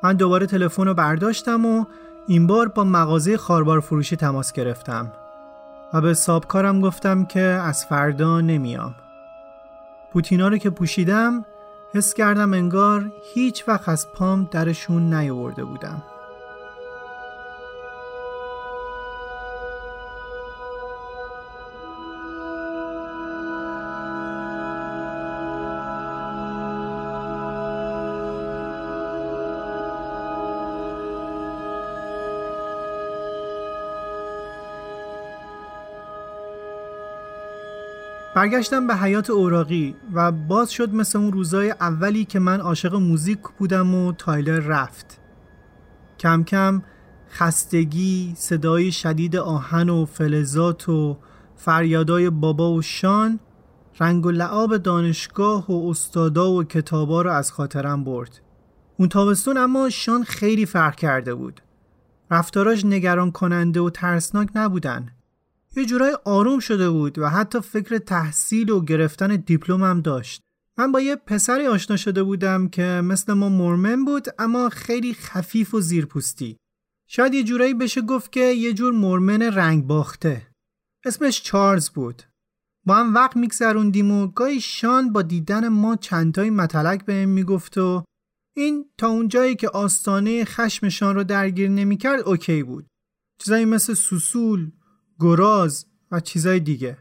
من 0.02 0.16
دوباره 0.16 0.46
تلفن 0.46 0.84
رو 0.84 0.94
برداشتم 0.94 1.66
و 1.66 1.84
این 2.26 2.46
بار 2.46 2.68
با 2.68 2.84
مغازه 2.84 3.36
خاربار 3.36 3.80
فروشی 3.80 4.16
تماس 4.16 4.52
گرفتم. 4.52 5.12
و 5.92 6.00
به 6.00 6.14
سابکارم 6.14 6.80
گفتم 6.80 7.24
که 7.24 7.40
از 7.40 7.84
فردا 7.84 8.40
نمیام. 8.40 8.94
پوتینا 10.16 10.48
رو 10.48 10.58
که 10.58 10.70
پوشیدم 10.70 11.44
حس 11.94 12.14
کردم 12.14 12.54
انگار 12.54 13.12
هیچ 13.34 13.68
وقت 13.68 13.88
از 13.88 14.12
پام 14.12 14.48
درشون 14.50 15.14
نیاورده 15.14 15.64
بودم. 15.64 16.02
برگشتم 38.46 38.86
به 38.86 38.96
حیات 38.96 39.30
اوراقی 39.30 39.96
و 40.12 40.32
باز 40.32 40.70
شد 40.70 40.94
مثل 40.94 41.18
اون 41.18 41.32
روزای 41.32 41.70
اولی 41.70 42.24
که 42.24 42.38
من 42.38 42.60
عاشق 42.60 42.94
موزیک 42.94 43.38
بودم 43.58 43.94
و 43.94 44.12
تایلر 44.12 44.60
رفت 44.60 45.20
کم 46.18 46.44
کم 46.44 46.82
خستگی، 47.30 48.34
صدای 48.36 48.92
شدید 48.92 49.36
آهن 49.36 49.88
و 49.88 50.04
فلزات 50.04 50.88
و 50.88 51.16
فریادای 51.56 52.30
بابا 52.30 52.72
و 52.72 52.82
شان 52.82 53.40
رنگ 54.00 54.26
و 54.26 54.30
لعاب 54.30 54.76
دانشگاه 54.76 55.70
و 55.70 55.90
استادا 55.90 56.50
و 56.50 56.64
کتابا 56.64 57.22
رو 57.22 57.30
از 57.30 57.52
خاطرم 57.52 58.04
برد 58.04 58.40
اون 58.98 59.08
تابستون 59.08 59.58
اما 59.58 59.90
شان 59.90 60.24
خیلی 60.24 60.66
فرق 60.66 60.94
کرده 60.94 61.34
بود. 61.34 61.60
رفتاراش 62.30 62.84
نگران 62.84 63.30
کننده 63.30 63.80
و 63.80 63.90
ترسناک 63.90 64.48
نبودن. 64.54 65.15
یه 65.76 65.84
جورای 65.84 66.18
آروم 66.24 66.58
شده 66.58 66.90
بود 66.90 67.18
و 67.18 67.28
حتی 67.28 67.60
فکر 67.60 67.98
تحصیل 67.98 68.70
و 68.70 68.84
گرفتن 68.84 69.36
دیپلم 69.36 69.82
هم 69.82 70.00
داشت. 70.00 70.40
من 70.78 70.92
با 70.92 71.00
یه 71.00 71.16
پسری 71.16 71.66
آشنا 71.66 71.96
شده 71.96 72.22
بودم 72.22 72.68
که 72.68 72.82
مثل 72.82 73.32
ما 73.32 73.48
مرمن 73.48 74.04
بود 74.04 74.26
اما 74.38 74.68
خیلی 74.68 75.14
خفیف 75.14 75.74
و 75.74 75.80
زیرپوستی. 75.80 76.56
شاید 77.08 77.34
یه 77.34 77.42
جورایی 77.42 77.74
بشه 77.74 78.00
گفت 78.00 78.32
که 78.32 78.40
یه 78.40 78.72
جور 78.72 78.92
مرمن 78.92 79.42
رنگ 79.42 79.86
باخته. 79.86 80.46
اسمش 81.04 81.42
چارلز 81.42 81.90
بود. 81.90 82.22
با 82.86 82.94
هم 82.94 83.14
وقت 83.14 83.36
میگذروندیم 83.36 84.10
و 84.10 84.26
گاهی 84.26 84.60
شان 84.60 85.12
با 85.12 85.22
دیدن 85.22 85.68
ما 85.68 85.96
چندتایی 85.96 86.50
متلک 86.50 87.04
بهم 87.04 87.28
می‌گفت 87.28 87.78
و 87.78 88.04
این 88.56 88.90
تا 88.98 89.08
اونجایی 89.08 89.56
که 89.56 89.68
آستانه 89.68 90.44
خشمشان 90.44 91.14
رو 91.14 91.24
درگیر 91.24 91.68
نمی‌کرد 91.68 92.28
اوکی 92.28 92.62
بود. 92.62 92.86
چیزایی 93.38 93.64
مثل 93.64 93.94
سوسول، 93.94 94.72
گراز 95.20 95.86
و 96.10 96.20
چیزای 96.20 96.60
دیگه. 96.60 96.98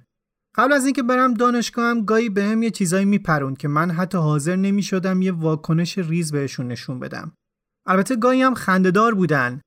قبل 0.56 0.73
از 0.73 0.86
اینکه 0.86 1.04
برم 1.04 1.34
دانشگاه 1.34 1.86
هم 1.86 2.06
گاهی 2.06 2.30
بهم 2.30 2.63
یه 2.63 2.71
چیزایی 2.71 3.06
میپرون 3.06 3.56
که 3.56 3.67
من 3.67 3.91
حتی 3.91 4.17
حاضر 4.17 4.56
نمی‌شدم 4.56 5.21
یه 5.21 5.32
واکنش 5.32 5.97
ریز 5.97 6.32
بهشون 6.32 6.67
نشون 6.67 6.99
بدم. 6.99 7.32
البته 7.86 8.15
گاهی 8.15 8.41
هم 8.41 8.54
خندهدار 8.54 9.15
بودن 9.15 9.62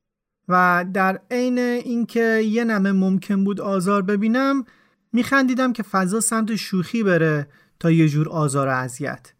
و 0.49 0.85
در 0.95 1.21
عین 1.31 1.59
اینکه 1.59 2.43
یه 2.45 2.65
نمه 2.65 2.93
ممکن 2.93 3.45
بود 3.45 3.61
آزار 3.61 4.03
ببینم 4.03 4.65
میخندیدم 5.13 5.73
که 5.73 5.83
فضا 5.83 6.21
سمت 6.21 6.57
شوخی 6.57 7.03
بره 7.03 7.49
تا 7.81 7.91
یه 7.91 8.09
جور 8.09 8.29
آزار 8.29 8.69
و 8.69 8.71
اذیت. 8.71 9.33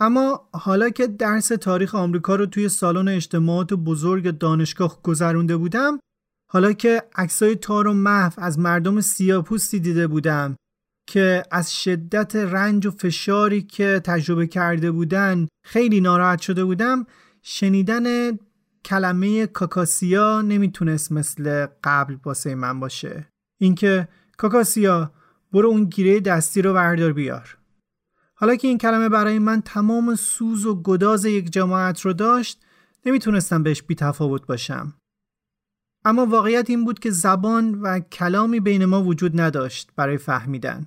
اما 0.00 0.48
حالا 0.52 0.90
که 0.90 1.06
درس 1.06 1.48
تاریخ 1.48 1.94
آمریکا 1.94 2.36
رو 2.36 2.46
توی 2.46 2.68
سالن 2.68 3.08
اجتماعات 3.08 3.74
بزرگ 3.74 4.38
دانشگاه 4.38 5.02
گذرونده 5.02 5.56
بودم 5.56 6.00
حالا 6.52 6.72
که 6.72 7.02
عکسای 7.14 7.56
تار 7.56 7.86
و 7.86 7.92
محو 7.92 8.32
از 8.36 8.58
مردم 8.58 9.00
سیاپوستی 9.00 9.80
دیده 9.80 10.06
بودم 10.06 10.56
که 11.06 11.42
از 11.50 11.74
شدت 11.74 12.36
رنج 12.36 12.86
و 12.86 12.90
فشاری 12.90 13.62
که 13.62 14.00
تجربه 14.04 14.46
کرده 14.46 14.90
بودن 14.90 15.48
خیلی 15.64 16.00
ناراحت 16.00 16.40
شده 16.40 16.64
بودم 16.64 17.06
شنیدن 17.42 18.38
کلمه 18.84 19.46
کاکاسیا 19.46 20.42
نمی‌تونست 20.42 21.12
مثل 21.12 21.66
قبل 21.84 22.16
واسه 22.24 22.54
من 22.54 22.80
باشه. 22.80 23.28
اینکه 23.60 24.08
کاکاسیا 24.36 25.12
برو 25.52 25.68
اون 25.68 25.84
گیره 25.84 26.20
دستی 26.20 26.62
رو 26.62 26.74
بردار 26.74 27.12
بیار. 27.12 27.58
حالا 28.34 28.56
که 28.56 28.68
این 28.68 28.78
کلمه 28.78 29.08
برای 29.08 29.38
من 29.38 29.62
تمام 29.62 30.14
سوز 30.14 30.66
و 30.66 30.82
گداز 30.82 31.24
یک 31.24 31.50
جماعت 31.50 32.00
رو 32.00 32.12
داشت 32.12 32.60
نمی‌تونستم 33.06 33.62
بهش 33.62 33.82
بی 33.82 33.94
تفاوت 33.94 34.46
باشم. 34.46 34.94
اما 36.04 36.26
واقعیت 36.26 36.70
این 36.70 36.84
بود 36.84 36.98
که 36.98 37.10
زبان 37.10 37.74
و 37.74 38.00
کلامی 38.00 38.60
بین 38.60 38.84
ما 38.84 39.02
وجود 39.02 39.40
نداشت 39.40 39.90
برای 39.96 40.18
فهمیدن. 40.18 40.86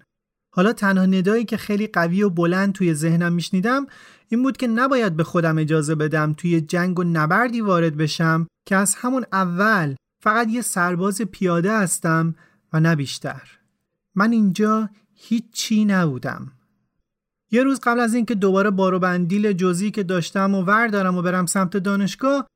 حالا 0.55 0.73
تنها 0.73 1.05
ندایی 1.05 1.45
که 1.45 1.57
خیلی 1.57 1.87
قوی 1.87 2.23
و 2.23 2.29
بلند 2.29 2.73
توی 2.73 2.93
ذهنم 2.93 3.33
میشنیدم 3.33 3.87
این 4.27 4.43
بود 4.43 4.57
که 4.57 4.67
نباید 4.67 5.15
به 5.15 5.23
خودم 5.23 5.57
اجازه 5.57 5.95
بدم 5.95 6.33
توی 6.33 6.61
جنگ 6.61 6.99
و 6.99 7.03
نبردی 7.03 7.61
وارد 7.61 7.97
بشم 7.97 8.47
که 8.65 8.75
از 8.75 8.95
همون 8.95 9.25
اول 9.31 9.95
فقط 10.23 10.47
یه 10.49 10.61
سرباز 10.61 11.21
پیاده 11.21 11.77
هستم 11.77 12.35
و 12.73 12.79
نه 12.79 12.95
بیشتر. 12.95 13.41
من 14.15 14.31
اینجا 14.31 14.89
هیچی 15.13 15.85
نبودم. 15.85 16.51
یه 17.51 17.63
روز 17.63 17.79
قبل 17.79 17.99
از 17.99 18.13
اینکه 18.13 18.35
دوباره 18.35 18.69
بارو 18.69 18.99
بندیل 18.99 19.53
جزئی 19.53 19.91
که 19.91 20.03
داشتم 20.03 20.55
و 20.55 20.61
وردارم 20.61 21.17
و 21.17 21.21
برم 21.21 21.45
سمت 21.45 21.77
دانشگاه 21.77 22.47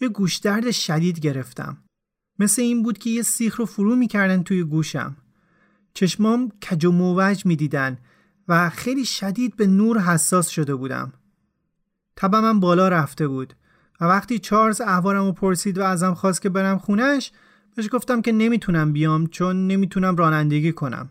یه 0.00 0.08
گوشدرد 0.08 0.70
شدید 0.70 1.20
گرفتم. 1.20 1.83
مثل 2.38 2.62
این 2.62 2.82
بود 2.82 2.98
که 2.98 3.10
یه 3.10 3.22
سیخ 3.22 3.56
رو 3.56 3.66
فرو 3.66 3.96
می‌کردن 3.96 4.42
توی 4.42 4.64
گوشم. 4.64 5.16
چشمام 5.94 6.48
کج 6.50 6.84
و 6.84 6.92
موج 6.92 7.46
می‌دیدن 7.46 7.98
و 8.48 8.70
خیلی 8.70 9.04
شدید 9.04 9.56
به 9.56 9.66
نور 9.66 9.98
حساس 9.98 10.48
شده 10.48 10.74
بودم. 10.74 11.12
تبم 12.16 12.60
بالا 12.60 12.88
رفته 12.88 13.28
بود 13.28 13.54
و 14.00 14.04
وقتی 14.04 14.38
چارلز 14.38 14.80
احوارم 14.80 15.24
رو 15.24 15.32
پرسید 15.32 15.78
و 15.78 15.82
ازم 15.82 16.14
خواست 16.14 16.42
که 16.42 16.48
برم 16.48 16.78
خونش 16.78 17.32
بهش 17.76 17.88
گفتم 17.92 18.22
که 18.22 18.32
نمی‌تونم 18.32 18.92
بیام 18.92 19.26
چون 19.26 19.66
نمی‌تونم 19.66 20.16
رانندگی 20.16 20.72
کنم. 20.72 21.10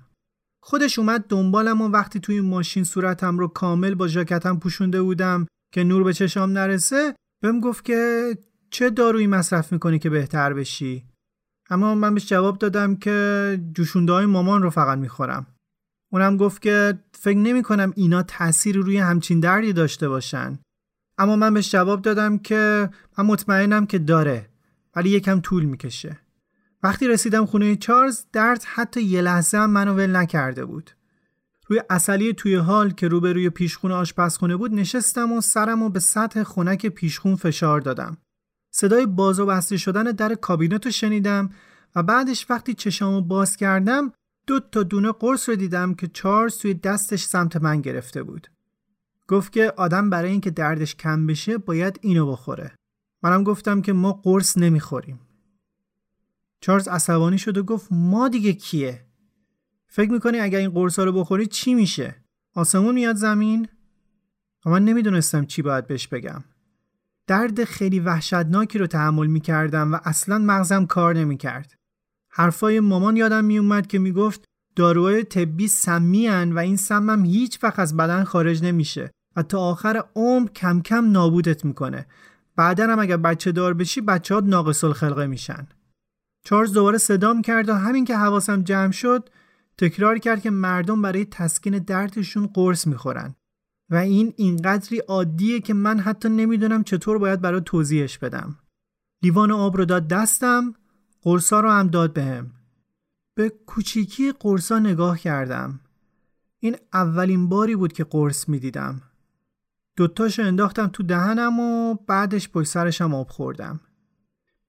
خودش 0.63 0.99
اومد 0.99 1.25
دنبالم 1.27 1.81
و 1.81 1.87
وقتی 1.87 2.19
توی 2.19 2.41
ماشین 2.41 2.83
صورتم 2.83 3.39
رو 3.39 3.47
کامل 3.47 3.95
با 3.95 4.07
ژاکتم 4.07 4.59
پوشونده 4.59 5.01
بودم 5.01 5.47
که 5.73 5.83
نور 5.83 6.03
به 6.03 6.13
چشام 6.13 6.51
نرسه 6.51 7.15
بهم 7.41 7.59
گفت 7.59 7.85
که 7.85 8.33
چه 8.69 8.89
دارویی 8.89 9.27
مصرف 9.27 9.71
می‌کنی 9.71 9.99
که 9.99 10.09
بهتر 10.09 10.53
بشی؟ 10.53 11.05
اما 11.73 11.95
من 11.95 12.13
بهش 12.13 12.27
جواب 12.27 12.57
دادم 12.57 12.95
که 12.95 13.59
جوشونده 13.75 14.13
های 14.13 14.25
مامان 14.25 14.61
رو 14.61 14.69
فقط 14.69 14.97
می‌خورم. 14.97 15.47
اونم 16.11 16.37
گفت 16.37 16.61
که 16.61 16.99
فکر 17.11 17.37
نمی 17.37 17.63
کنم 17.63 17.93
اینا 17.95 18.23
تأثیر 18.23 18.77
روی 18.77 18.97
همچین 18.97 19.39
دردی 19.39 19.73
داشته 19.73 20.09
باشن. 20.09 20.59
اما 21.17 21.35
من 21.35 21.53
بهش 21.53 21.71
جواب 21.71 22.01
دادم 22.01 22.37
که 22.37 22.89
من 23.17 23.25
مطمئنم 23.25 23.85
که 23.85 23.99
داره 23.99 24.49
ولی 24.95 25.09
یکم 25.09 25.39
طول 25.39 25.63
می‌کشه. 25.63 26.19
وقتی 26.83 27.07
رسیدم 27.07 27.45
خونه 27.45 27.75
چارلز 27.75 28.23
درد 28.33 28.63
حتی 28.63 29.01
یه 29.01 29.21
لحظه 29.21 29.57
هم 29.57 29.69
منو 29.69 29.93
ول 29.93 30.15
نکرده 30.15 30.65
بود. 30.65 30.91
روی 31.67 31.81
اصلی 31.89 32.33
توی 32.33 32.55
حال 32.55 32.91
که 32.91 33.07
روبروی 33.07 33.49
پیشخون 33.49 33.91
آشپزخونه 33.91 34.55
بود 34.55 34.73
نشستم 34.73 35.31
و 35.31 35.41
سرم 35.41 35.83
و 35.83 35.89
به 35.89 35.99
سطح 35.99 36.43
خونک 36.43 36.85
پیشخون 36.87 37.35
فشار 37.35 37.81
دادم. 37.81 38.17
صدای 38.75 39.05
باز 39.05 39.39
و 39.39 39.45
بسته 39.45 39.77
شدن 39.77 40.03
در 40.03 40.35
کابینت 40.35 40.85
رو 40.85 40.91
شنیدم 40.91 41.49
و 41.95 42.03
بعدش 42.03 42.45
وقتی 42.49 42.73
چشامو 42.73 43.21
باز 43.21 43.57
کردم 43.57 44.11
دو 44.47 44.59
تا 44.59 44.83
دونه 44.83 45.11
قرص 45.11 45.49
رو 45.49 45.55
دیدم 45.55 45.93
که 45.93 46.07
چارلز 46.07 46.57
توی 46.57 46.73
دستش 46.73 47.23
سمت 47.23 47.55
من 47.55 47.81
گرفته 47.81 48.23
بود. 48.23 48.47
گفت 49.27 49.51
که 49.51 49.73
آدم 49.77 50.09
برای 50.09 50.31
اینکه 50.31 50.51
دردش 50.51 50.95
کم 50.95 51.27
بشه 51.27 51.57
باید 51.57 51.99
اینو 52.01 52.31
بخوره. 52.31 52.71
منم 53.23 53.43
گفتم 53.43 53.81
که 53.81 53.93
ما 53.93 54.13
قرص 54.13 54.57
نمی‌خوریم. 54.57 55.19
چارلز 56.59 56.87
عصبانی 56.87 57.37
شد 57.37 57.57
و 57.57 57.63
گفت 57.63 57.87
ما 57.91 58.29
دیگه 58.29 58.53
کیه؟ 58.53 59.05
فکر 59.87 60.11
می‌کنی 60.11 60.39
اگر 60.39 60.59
این 60.59 60.69
قرص 60.69 60.99
رو 60.99 61.11
بخوری 61.11 61.45
چی 61.47 61.73
میشه؟ 61.73 62.15
آسمون 62.55 62.95
میاد 62.95 63.15
زمین؟ 63.15 63.67
و 64.65 64.69
من 64.69 64.85
نمی‌دونستم 64.85 65.45
چی 65.45 65.61
باید 65.61 65.87
بهش 65.87 66.07
بگم. 66.07 66.43
درد 67.27 67.63
خیلی 67.63 67.99
وحشتناکی 67.99 68.79
رو 68.79 68.87
تحمل 68.87 69.27
می 69.27 69.39
کردم 69.39 69.93
و 69.93 69.97
اصلا 70.03 70.37
مغزم 70.37 70.85
کار 70.85 71.15
نمی 71.15 71.37
کرد. 71.37 71.73
حرفای 72.31 72.79
مامان 72.79 73.17
یادم 73.17 73.45
می 73.45 73.57
اومد 73.57 73.87
که 73.87 73.99
می 73.99 74.11
گفت 74.11 74.45
داروهای 74.75 75.23
طبی 75.23 75.67
سمی 75.67 76.29
و 76.29 76.59
این 76.59 76.77
سمم 76.77 77.25
هیچ 77.25 77.63
وقت 77.63 77.79
از 77.79 77.97
بدن 77.97 78.23
خارج 78.23 78.63
نمیشه 78.63 79.11
و 79.35 79.43
تا 79.43 79.59
آخر 79.59 80.03
عمر 80.15 80.49
کم 80.49 80.81
کم 80.81 81.11
نابودت 81.11 81.65
می‌کنه. 81.65 82.05
بعدا 82.55 82.87
هم 82.87 82.99
اگر 82.99 83.17
بچه 83.17 83.51
دار 83.51 83.73
بشی 83.73 84.01
بچه 84.01 84.35
ها 84.35 84.39
ناقص 84.39 84.83
الخلقه 84.83 85.27
میشن. 85.27 85.67
چارلز 86.45 86.73
دوباره 86.73 86.97
صدام 86.97 87.41
کرد 87.41 87.69
و 87.69 87.73
همین 87.73 88.05
که 88.05 88.17
حواسم 88.17 88.63
جمع 88.63 88.91
شد 88.91 89.29
تکرار 89.77 90.17
کرد 90.17 90.41
که 90.41 90.49
مردم 90.49 91.01
برای 91.01 91.25
تسکین 91.25 91.77
دردشون 91.77 92.47
قرص 92.47 92.87
می‌خورن. 92.87 93.35
و 93.93 93.95
این 93.95 94.33
اینقدری 94.37 94.97
عادیه 94.99 95.59
که 95.59 95.73
من 95.73 95.99
حتی 95.99 96.29
نمی‌دونم 96.29 96.83
چطور 96.83 97.17
باید 97.17 97.41
برای 97.41 97.61
توضیحش 97.65 98.17
بدم. 98.17 98.59
لیوان 99.21 99.51
آب 99.51 99.77
رو 99.77 99.85
داد 99.85 100.07
دستم، 100.07 100.73
قرصا 101.21 101.59
رو 101.59 101.69
هم 101.69 101.87
داد 101.87 102.13
بهم. 102.13 102.51
به 103.35 103.49
کوچیکی 103.49 104.31
قرصا 104.31 104.79
نگاه 104.79 105.19
کردم. 105.19 105.79
این 106.59 106.77
اولین 106.93 107.49
باری 107.49 107.75
بود 107.75 107.93
که 107.93 108.03
قرص 108.03 108.49
می‌دیدم. 108.49 109.01
دوتاشو 109.95 110.41
انداختم 110.41 110.87
تو 110.87 111.03
دهنم 111.03 111.59
و 111.59 111.95
بعدش 112.07 112.49
پشت 112.49 112.67
سرشم 112.67 113.13
آب 113.13 113.29
خوردم. 113.29 113.79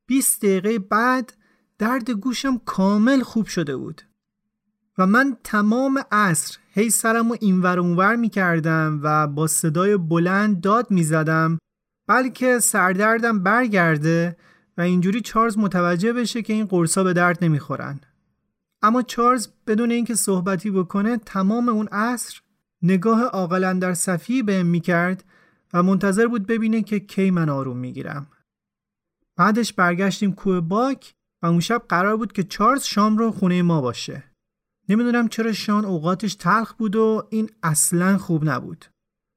20 0.06 0.44
دقیقه 0.44 0.78
بعد 0.78 1.36
درد 1.78 2.10
گوشم 2.10 2.58
کامل 2.58 3.22
خوب 3.22 3.46
شده 3.46 3.76
بود. 3.76 4.02
و 4.98 5.06
من 5.06 5.36
تمام 5.44 6.04
عصر 6.12 6.58
هی 6.70 6.90
سرم 6.90 7.28
رو 7.28 7.36
اینور 7.40 7.78
اونور 7.78 8.16
می 8.16 8.28
کردم 8.28 9.00
و 9.02 9.26
با 9.26 9.46
صدای 9.46 9.96
بلند 9.96 10.60
داد 10.60 10.90
می 10.90 11.04
زدم 11.04 11.58
بلکه 12.08 12.58
سردردم 12.58 13.42
برگرده 13.42 14.36
و 14.78 14.80
اینجوری 14.80 15.20
چارلز 15.20 15.58
متوجه 15.58 16.12
بشه 16.12 16.42
که 16.42 16.52
این 16.52 16.66
قرصا 16.66 17.04
به 17.04 17.12
درد 17.12 17.44
نمی‌خورن. 17.44 18.00
اما 18.82 19.02
چارلز 19.02 19.48
بدون 19.66 19.90
اینکه 19.90 20.14
صحبتی 20.14 20.70
بکنه 20.70 21.16
تمام 21.16 21.68
اون 21.68 21.86
عصر 21.86 22.40
نگاه 22.82 23.22
عاقلا 23.22 23.72
در 23.72 23.94
صفی 23.94 24.42
بهم 24.42 24.66
می‌کرد 24.66 25.24
و 25.72 25.82
منتظر 25.82 26.26
بود 26.26 26.46
ببینه 26.46 26.82
که 26.82 27.00
کی 27.00 27.30
من 27.30 27.48
آروم 27.48 27.76
می‌گیرم. 27.76 28.26
بعدش 29.36 29.72
برگشتیم 29.72 30.32
کوه 30.32 30.60
باک 30.60 31.14
و 31.42 31.46
اون 31.46 31.60
شب 31.60 31.84
قرار 31.88 32.16
بود 32.16 32.32
که 32.32 32.42
چارلز 32.42 32.82
شام 32.82 33.18
رو 33.18 33.30
خونه 33.30 33.62
ما 33.62 33.80
باشه. 33.80 34.33
نمی‌دونم 34.88 35.28
چرا 35.28 35.52
شان 35.52 35.84
اوقاتش 35.84 36.34
تلخ 36.34 36.72
بود 36.72 36.96
و 36.96 37.28
این 37.30 37.50
اصلا 37.62 38.18
خوب 38.18 38.48
نبود. 38.48 38.84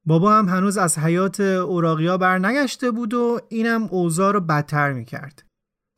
بابا 0.05 0.33
هم 0.33 0.49
هنوز 0.49 0.77
از 0.77 0.99
حیات 0.99 1.39
اوراقیا 1.39 2.17
بر 2.17 2.39
نگشته 2.39 2.91
بود 2.91 3.13
و 3.13 3.39
اینم 3.49 3.83
اوضاع 3.83 4.33
رو 4.33 4.41
بدتر 4.41 4.93
می‌کرد. 4.93 5.43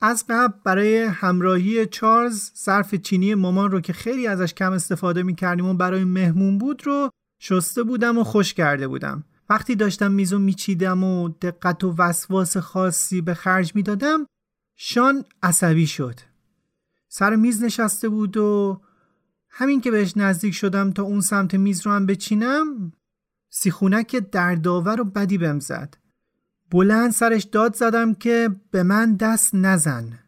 از 0.02 0.26
قبل 0.30 0.54
برای 0.64 0.98
همراهی 1.04 1.86
چارلز 1.86 2.52
صرف 2.54 2.96
چینی 2.96 3.36
مامان 3.36 3.72
رو 3.72 3.82
که 3.82 3.94
خیلی 3.94 4.28
ازش 4.28 4.54
کم 4.54 4.74
استفاده 4.74 5.24
می‌کردیم 5.24 5.66
و 5.66 5.74
برای 5.74 6.04
مهمون 6.04 6.58
بود 6.58 6.88
رو 6.88 7.10
شسته 7.42 7.84
بودم 7.84 8.18
و 8.18 8.24
خوش 8.24 8.54
کرده 8.54 8.88
بودم. 8.88 9.24
وقتی 9.50 9.76
داشتم 9.76 10.12
میزو 10.12 10.40
میچیدم 10.40 11.04
و 11.04 11.30
دقت 11.30 11.84
و 11.84 11.96
وسواس 11.98 12.58
خاصی 12.58 13.22
به 13.22 13.34
خرج 13.34 13.76
می‌دادم 13.76 14.26
شان 14.78 15.26
عصبی 15.44 15.88
شد. 15.88 16.20
سر 17.08 17.36
میز 17.36 17.64
نشسته 17.64 18.10
بود 18.10 18.38
و 18.38 18.82
همین 19.60 19.82
که 19.82 19.92
بهش 19.92 20.14
نزدیک 20.16 20.54
شدم 20.54 20.92
تا 20.92 21.04
اون 21.04 21.22
سمت 21.22 21.56
میز 21.56 21.86
رو 21.86 21.92
هم 21.92 22.06
بچینم 22.06 22.94
سیخونک 23.50 24.16
دردآور 24.16 25.02
و 25.02 25.04
بدی 25.04 25.38
بهم 25.38 25.60
زد. 25.60 25.98
بلند 26.72 27.12
سرش 27.12 27.44
داد 27.44 27.76
زدم 27.76 28.14
که 28.14 28.50
به 28.72 28.84
من 28.84 29.16
دست 29.16 29.56
نزن. 29.56 30.20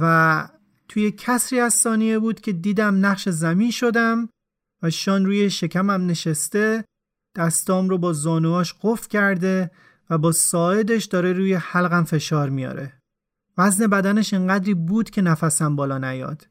و 0.00 0.48
توی 0.88 1.10
کسری 1.10 1.60
از 1.60 1.74
ثانیه 1.74 2.18
بود 2.18 2.40
که 2.40 2.52
دیدم 2.52 3.06
نقش 3.06 3.28
زمین 3.28 3.70
شدم 3.70 4.28
و 4.82 4.90
شان 4.90 5.26
روی 5.26 5.50
شکمم 5.50 6.06
نشسته 6.06 6.84
دستام 7.36 7.88
رو 7.88 7.98
با 7.98 8.12
زانواش 8.12 8.74
قفل 8.82 9.08
کرده 9.08 9.70
و 10.10 10.18
با 10.18 10.32
ساعدش 10.32 11.04
داره 11.04 11.32
روی 11.32 11.54
حلقم 11.54 12.04
فشار 12.04 12.50
میاره. 12.50 12.92
وزن 13.58 13.86
بدنش 13.86 14.34
انقدری 14.34 14.74
بود 14.74 15.10
که 15.10 15.22
نفسم 15.22 15.76
بالا 15.76 15.98
نیاد. 15.98 16.48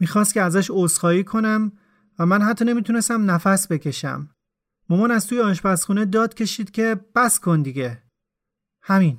می‌خواست 0.00 0.34
که 0.34 0.42
ازش 0.42 0.70
عذرخواهی 0.70 1.24
کنم 1.24 1.72
و 2.18 2.26
من 2.26 2.42
حتی 2.42 2.64
نمی‌تونستم 2.64 3.30
نفس 3.30 3.72
بکشم. 3.72 4.30
مامان 4.88 5.10
از 5.10 5.26
توی 5.26 5.40
آشپزخونه 5.40 6.04
داد 6.04 6.34
کشید 6.34 6.70
که 6.70 7.00
بس 7.14 7.40
کن 7.40 7.62
دیگه. 7.62 8.02
همین. 8.82 9.18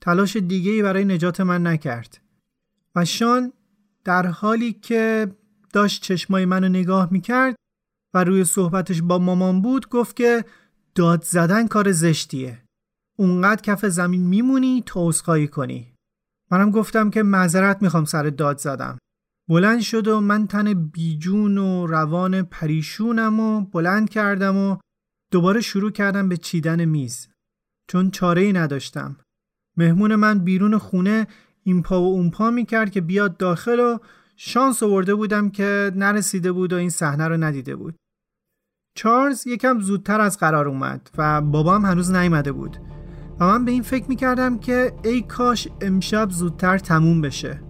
تلاش 0.00 0.36
دیگه 0.36 0.70
ای 0.70 0.82
برای 0.82 1.04
نجات 1.04 1.40
من 1.40 1.66
نکرد. 1.66 2.20
و 2.96 3.04
شان 3.04 3.52
در 4.04 4.26
حالی 4.26 4.72
که 4.72 5.34
داشت 5.72 6.02
چشمای 6.02 6.44
منو 6.44 6.68
نگاه 6.68 7.08
می‌کرد 7.12 7.56
و 8.14 8.24
روی 8.24 8.44
صحبتش 8.44 9.02
با 9.02 9.18
مامان 9.18 9.62
بود 9.62 9.88
گفت 9.88 10.16
که 10.16 10.44
داد 10.94 11.24
زدن 11.24 11.66
کار 11.66 11.92
زشتیه. 11.92 12.62
اونقدر 13.18 13.62
کف 13.62 13.86
زمین 13.86 14.26
میمونی 14.26 14.82
تا 14.86 15.08
عذرخواهی 15.08 15.48
کنی. 15.48 15.94
منم 16.50 16.70
گفتم 16.70 17.10
که 17.10 17.22
معذرت 17.22 17.82
می‌خوام 17.82 18.04
سر 18.04 18.22
داد 18.22 18.58
زدم. 18.58 18.98
بلند 19.50 19.80
شد 19.80 20.08
و 20.08 20.20
من 20.20 20.46
تن 20.46 20.74
بیجون 20.74 21.58
و 21.58 21.86
روان 21.86 22.42
پریشونم 22.42 23.40
و 23.40 23.60
بلند 23.60 24.10
کردم 24.10 24.56
و 24.56 24.76
دوباره 25.32 25.60
شروع 25.60 25.90
کردم 25.90 26.28
به 26.28 26.36
چیدن 26.36 26.84
میز. 26.84 27.28
چون 27.88 28.10
چاره 28.10 28.42
ای 28.42 28.52
نداشتم. 28.52 29.16
مهمون 29.76 30.14
من 30.14 30.38
بیرون 30.38 30.78
خونه 30.78 31.26
این 31.62 31.82
پا 31.82 32.02
و 32.02 32.14
اون 32.14 32.30
پا 32.30 32.50
می 32.50 32.64
کرد 32.64 32.90
که 32.90 33.00
بیاد 33.00 33.36
داخل 33.36 33.80
و 33.80 33.98
شانس 34.36 34.82
آورده 34.82 35.14
بودم 35.14 35.50
که 35.50 35.92
نرسیده 35.96 36.52
بود 36.52 36.72
و 36.72 36.76
این 36.76 36.90
صحنه 36.90 37.28
رو 37.28 37.36
ندیده 37.36 37.76
بود. 37.76 37.94
چارلز 38.96 39.46
یکم 39.46 39.80
زودتر 39.80 40.20
از 40.20 40.38
قرار 40.38 40.68
اومد 40.68 41.10
و 41.18 41.40
بابام 41.40 41.84
هنوز 41.84 42.10
نیامده 42.10 42.52
بود. 42.52 42.76
و 43.40 43.46
من 43.46 43.64
به 43.64 43.70
این 43.70 43.82
فکر 43.82 44.08
می 44.08 44.16
کردم 44.16 44.58
که 44.58 44.92
ای 45.04 45.22
کاش 45.22 45.68
امشب 45.80 46.30
زودتر 46.30 46.78
تموم 46.78 47.20
بشه. 47.20 47.69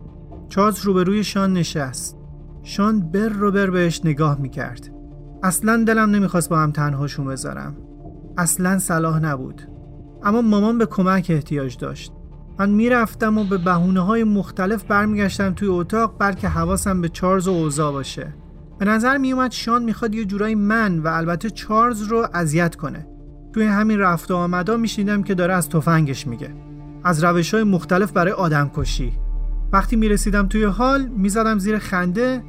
چارلز 0.51 0.81
روبروی 0.85 1.25
شان 1.25 1.53
نشست. 1.53 2.17
شان 2.63 3.01
بر 3.01 3.29
رو 3.29 3.53
بر 3.53 3.71
بهش 3.71 4.01
نگاه 4.05 4.41
می 4.41 4.49
کرد 4.49 4.91
اصلا 5.43 5.85
دلم 5.85 6.11
نمی‌خواست 6.11 6.49
با 6.49 6.59
هم 6.59 6.71
تنهاشون 6.71 7.27
بذارم. 7.27 7.77
اصلا 8.39 8.79
صلاح 8.79 9.21
نبود. 9.21 9.63
اما 10.23 10.43
مامان 10.43 10.79
به 10.79 10.87
کمک 10.87 11.27
احتیاج 11.31 11.79
داشت. 11.79 12.13
من 12.59 12.71
می‌رفتم 12.71 13.39
و 13.39 13.45
به 13.45 13.59
بهونه 13.59 14.01
های 14.01 14.25
مختلف 14.25 14.85
برمیگشتم 14.85 15.53
توی 15.55 15.69
اتاق 15.69 16.15
بلکه 16.19 16.49
حواسم 16.49 17.01
به 17.01 17.09
چارلز 17.09 17.49
و 17.49 17.51
اوزا 17.51 17.93
باشه. 17.93 18.35
به 18.79 18.85
نظر 18.85 19.19
میومد 19.19 19.51
شان 19.51 19.85
می‌خواد 19.85 20.15
یه 20.15 20.25
جورایی 20.25 20.55
من 20.55 20.99
و 20.99 21.09
البته 21.09 21.51
چارلز 21.51 22.03
رو 22.03 22.27
اذیت 22.35 22.77
کنه. 22.77 23.07
توی 23.53 23.67
همین 23.67 23.99
رفت 23.99 24.31
و 24.31 24.37
آمدا 24.37 24.77
میشنیدم 24.77 25.23
که 25.23 25.35
داره 25.35 25.55
از 25.55 25.69
تفنگش 25.69 26.27
میگه. 26.27 26.55
از 27.05 27.25
روش 27.25 27.55
های 27.55 27.63
مختلف 27.63 28.13
برای 28.13 28.33
آدم 28.33 28.71
کشی 28.75 29.13
وقتی 29.73 29.97
می‌رسیدم 29.97 30.47
توی 30.47 30.65
حال 30.65 31.07
می‌زدم 31.07 31.59
زیر 31.59 31.79
خنده 31.79 32.43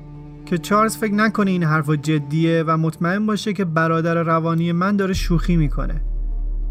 که 0.46 0.58
چارلز 0.58 0.98
فکر 0.98 1.14
نکنه 1.14 1.52
این 1.52 1.64
حرفا 1.64 1.96
جدیه 1.96 2.64
و 2.68 2.78
مطمئن 2.78 3.26
باشه 3.26 3.54
که 3.54 3.66
برادر 3.66 4.24
روانی 4.24 4.72
من 4.72 4.96
داره 4.96 5.14
شوخی 5.14 5.56
می‌کنه. 5.56 6.02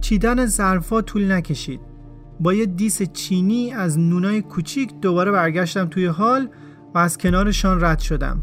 چیدن 0.01 0.47
ظرفا 0.47 1.03
طول 1.03 1.33
نکشید. 1.33 1.81
با 2.41 2.55
یه 2.55 2.67
دیس 2.67 3.03
چینی 3.03 3.73
از 3.73 3.99
نونای 3.99 4.43
کوچیک 4.43 5.01
دوباره 5.01 5.31
برگشتم 5.31 5.87
توی 5.87 6.07
حال 6.07 6.49
و 6.95 6.99
از 6.99 7.19
کنارشان 7.19 7.85
رد 7.85 7.99
شدم. 7.99 8.43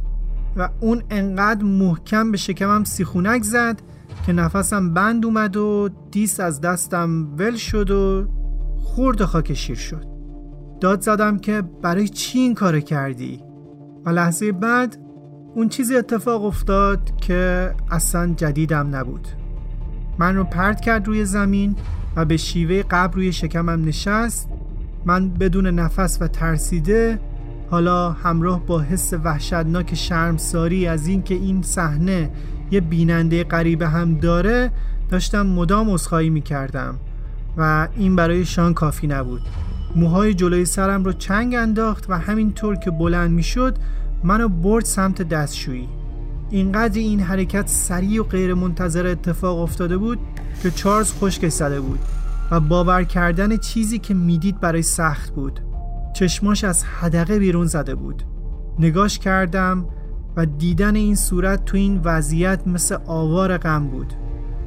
و 0.56 0.70
اون 0.80 1.04
انقدر 1.10 1.64
محکم 1.64 2.32
به 2.32 2.38
شکمم 2.38 2.84
سیخونک 2.84 3.44
زد 3.44 3.82
که 4.26 4.34
نفسم 4.34 4.94
بند 4.94 5.26
اومد 5.26 5.58
و 5.58 5.90
دیس 6.12 6.40
از 6.40 6.62
دستم 6.62 7.36
ول 7.38 7.56
شد 7.56 7.92
و 7.92 8.28
خورد 8.78 9.26
خاک 9.26 9.54
شیر 9.54 9.76
شد. 9.76 10.17
داد 10.80 11.02
زدم 11.02 11.38
که 11.38 11.64
برای 11.82 12.08
چی 12.08 12.40
این 12.40 12.54
کار 12.54 12.80
کردی؟ 12.80 13.44
و 14.06 14.10
لحظه 14.10 14.52
بعد 14.52 14.98
اون 15.56 15.70
چیزی 15.70 15.96
اتفاق 15.96 16.46
افتاد 16.46 17.12
که 17.22 17.72
اصلا 17.92 18.34
جدیدم 18.38 18.96
نبود. 18.96 19.28
من 20.18 20.36
رو 20.36 20.44
پرت 20.44 20.82
کرد 20.82 21.08
روی 21.08 21.26
زمین 21.26 21.76
و 22.16 22.26
به 22.26 22.38
شیوه 22.38 22.84
قبل 22.84 23.14
روی 23.14 23.32
شکمم 23.34 23.86
نشست. 23.86 24.50
من 25.06 25.30
بدون 25.30 25.68
نفس 25.68 26.18
و 26.22 26.28
ترسیده 26.28 27.20
حالا 27.70 28.12
همراه 28.12 28.66
با 28.66 28.80
حس 28.80 29.14
وحشتناک 29.14 29.96
شرمساری 29.96 30.88
از 30.88 31.08
اینکه 31.08 31.36
این 31.36 31.62
صحنه 31.62 32.30
یه 32.72 32.82
بیننده 32.82 33.44
غریبه 33.44 33.88
هم 33.88 34.18
داره 34.18 34.72
داشتم 35.10 35.48
مدام 35.48 35.90
اسخایی 35.90 36.30
می 36.30 36.42
کردم 36.42 37.00
و 37.58 37.88
این 37.96 38.16
برای 38.16 38.46
شان 38.46 38.74
کافی 38.74 39.08
نبود. 39.08 39.42
موهای 39.98 40.34
جلوی 40.34 40.66
سرم 40.66 41.04
رو 41.04 41.14
چنگ 41.14 41.56
انداخت 41.56 42.10
و 42.10 42.14
همینطور 42.14 42.76
که 42.76 42.92
بلند 42.92 43.32
می 43.32 43.44
شد 43.44 43.78
منو 44.24 44.50
برد 44.50 44.86
سمت 44.86 45.22
دستشویی. 45.22 45.90
اینقدر 46.50 47.00
این 47.00 47.20
حرکت 47.20 47.68
سریع 47.68 48.22
و 48.22 48.24
غیر 48.24 48.54
منتظر 48.54 49.08
اتفاق 49.08 49.60
افتاده 49.60 49.98
بود 49.98 50.20
که 50.64 50.72
چارلز 50.72 51.14
خشکش 51.14 51.52
زده 51.52 51.80
بود 51.80 52.00
و 52.52 52.60
باور 52.60 53.04
کردن 53.04 53.58
چیزی 53.58 54.00
که 54.00 54.14
می‌دید 54.14 54.60
برای 54.60 54.82
سخت 54.82 55.30
بود. 55.30 55.60
چشماش 56.16 56.64
از 56.64 56.84
حدقه 56.84 57.40
بیرون 57.40 57.66
زده 57.66 57.96
بود. 57.96 58.24
نگاش 58.80 59.20
کردم 59.20 59.86
و 60.36 60.46
دیدن 60.46 60.96
این 60.96 61.16
صورت 61.16 61.66
تو 61.66 61.78
این 61.78 62.02
وضعیت 62.04 62.68
مثل 62.68 62.98
آوار 63.06 63.58
غم 63.58 63.88
بود. 63.88 64.14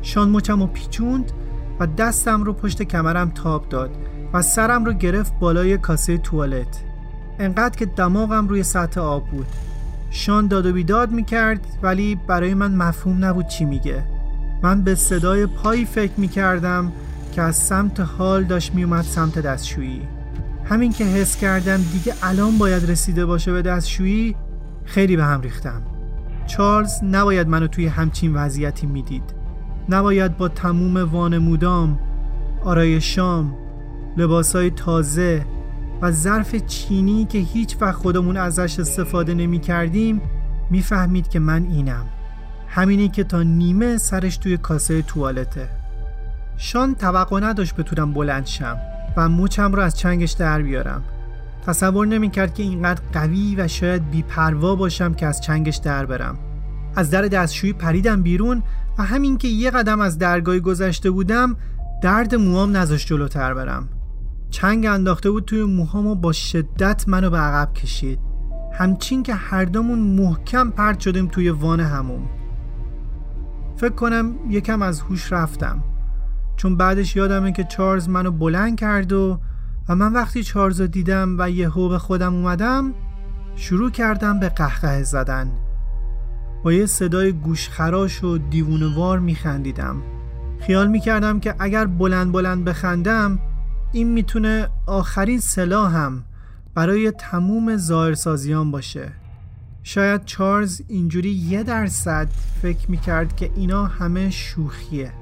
شان 0.02 0.30
مچم 0.30 0.62
و 0.62 0.66
پیچوند 0.66 1.32
و 1.80 1.86
دستم 1.86 2.42
رو 2.42 2.52
پشت 2.52 2.82
کمرم 2.82 3.30
تاب 3.30 3.68
داد. 3.68 3.90
و 4.32 4.42
سرم 4.42 4.84
رو 4.84 4.92
گرفت 4.92 5.38
بالای 5.38 5.78
کاسه 5.78 6.18
توالت. 6.18 6.84
انقدر 7.38 7.76
که 7.76 7.86
دماغم 7.86 8.48
روی 8.48 8.62
سطح 8.62 9.00
آب 9.00 9.28
بود. 9.30 9.46
شان 10.10 10.46
داد 10.46 10.66
و 10.66 10.72
بیداد 10.72 11.10
می‌کرد 11.10 11.60
ولی 11.82 12.14
برای 12.26 12.54
من 12.54 12.74
مفهوم 12.74 13.24
نبود 13.24 13.46
چی 13.46 13.64
میگه. 13.64 14.04
من 14.62 14.82
به 14.82 14.94
صدای 14.94 15.46
پایی 15.46 15.84
فکر 15.84 16.12
می‌کردم 16.16 16.92
که 17.32 17.42
از 17.42 17.56
سمت 17.56 18.00
حال 18.00 18.44
داشت 18.44 18.74
میومد 18.74 19.04
سمت 19.04 19.38
دستشویی. 19.38 20.02
همین 20.64 20.92
که 20.92 21.04
حس 21.04 21.36
کردم 21.36 21.76
دیگه 21.76 22.14
الان 22.22 22.58
باید 22.58 22.90
رسیده 22.90 23.26
باشه 23.26 23.52
به 23.52 23.62
دستشویی 23.62 24.36
خیلی 24.84 25.16
به 25.16 25.24
هم 25.24 25.40
ریختم. 25.40 25.82
چارلز 26.46 27.04
نباید 27.04 27.48
منو 27.48 27.66
توی 27.66 27.86
همچین 27.86 28.34
وضعیتی 28.34 28.86
می‌دید. 28.86 29.34
نباید 29.88 30.36
با 30.36 30.48
تموم 30.48 30.96
وانمودام 30.96 31.98
آرای 32.64 33.00
شام 33.00 33.54
لباسای 34.16 34.70
تازه 34.70 35.46
و 36.02 36.10
ظرف 36.10 36.54
چینی 36.54 37.24
که 37.24 37.38
هیچ 37.38 37.76
وقت 37.80 37.94
خودمون 37.94 38.36
ازش 38.36 38.80
استفاده 38.80 39.34
نمی 39.34 39.58
کردیم 39.58 40.20
می‌فهمید 40.70 41.28
که 41.28 41.38
من 41.38 41.62
اینم. 41.64 42.06
همینی 42.68 43.08
که 43.08 43.24
تا 43.24 43.42
نیمه 43.42 43.98
سرش 43.98 44.36
توی 44.36 44.56
کاسه 44.56 45.02
توالته. 45.02 45.68
شان 46.56 46.94
توقع 46.94 47.40
نداشت 47.40 47.76
بتونم 47.76 48.12
بلند 48.12 48.46
شم 48.46 48.76
و 49.16 49.28
موچم 49.28 49.72
رو 49.72 49.82
از 49.82 49.98
چنگش 49.98 50.32
در 50.32 50.62
بیارم. 50.62 51.02
تصور 51.66 52.06
نمی‌کرد 52.06 52.54
که 52.54 52.62
اینقدر 52.62 53.02
قوی 53.12 53.56
و 53.58 53.68
شاید 53.68 54.10
بیپروا 54.10 54.74
باشم 54.74 55.14
که 55.14 55.26
از 55.26 55.40
چنگش 55.40 55.76
در 55.76 56.06
برم. 56.06 56.38
از 56.96 57.10
در 57.10 57.22
دستشویی 57.22 57.72
پریدم 57.72 58.22
بیرون 58.22 58.62
و 58.98 59.02
همین 59.02 59.38
که 59.38 59.48
یه 59.48 59.70
قدم 59.70 60.00
از 60.00 60.18
درگاهی 60.18 60.60
گذشته 60.60 61.10
بودم 61.10 61.56
درد 62.02 62.34
موام 62.34 62.76
نذاشت 62.76 63.06
جلوتر 63.06 63.54
برم. 63.54 63.88
چنگ 64.50 64.86
انداخته 64.86 65.30
بود 65.30 65.44
توی 65.44 65.64
موهام 65.64 66.06
و 66.06 66.14
با 66.14 66.32
شدت 66.32 67.08
منو 67.08 67.30
به 67.30 67.38
عقب 67.38 67.72
کشید. 67.72 68.18
همچین 68.72 69.22
که 69.22 69.34
هر 69.34 69.64
دومون 69.64 69.98
محکم 69.98 70.70
پرت 70.70 71.00
شدیم 71.00 71.26
توی 71.26 71.50
وان 71.50 71.80
هموم. 71.80 72.28
فکر 73.76 73.94
کنم 73.94 74.34
یکم 74.48 74.82
از 74.82 75.00
هوش 75.00 75.32
رفتم. 75.32 75.84
چون 76.56 76.76
بعدش 76.76 77.16
یادمه 77.16 77.52
که 77.52 77.64
چارلز 77.64 78.08
منو 78.08 78.30
بلند 78.30 78.76
کرد 78.76 79.12
و 79.12 79.40
و 79.88 79.94
من 79.94 80.12
وقتی 80.12 80.42
چارلز 80.42 80.80
رو 80.80 80.86
دیدم 80.86 81.36
و 81.38 81.50
یهو 81.50 81.88
به 81.88 81.98
خودم 81.98 82.34
اومدم 82.34 82.94
شروع 83.56 83.90
کردم 83.90 84.40
به 84.40 84.48
قهقه 84.48 85.02
زدن. 85.02 85.50
با 86.64 86.72
یه 86.72 86.86
صدای 86.86 87.32
گوشخراش 87.32 88.24
و 88.24 88.38
دیوونوار 88.38 89.18
میخندیدم. 89.18 90.02
خیال 90.60 90.88
می‌کردم 90.88 91.40
که 91.40 91.54
اگر 91.58 91.86
بلند 91.86 92.32
بلند 92.32 92.64
بخندم 92.64 93.38
این 93.92 94.08
می‌تونه 94.08 94.68
آخرین 94.86 95.40
سلاحم 95.40 96.24
برای 96.74 97.10
تموم 97.10 97.76
ظاهرسازیان 97.76 98.70
باشه. 98.70 99.12
شاید 99.82 100.24
چارلز 100.24 100.82
اینجوری 100.88 101.30
یه 101.30 101.62
درصد 101.62 102.28
فکر 102.62 102.90
می‌کرد 102.90 103.36
که 103.36 103.50
اینا 103.56 103.86
همه 103.86 104.30
شوخیه. 104.30 105.12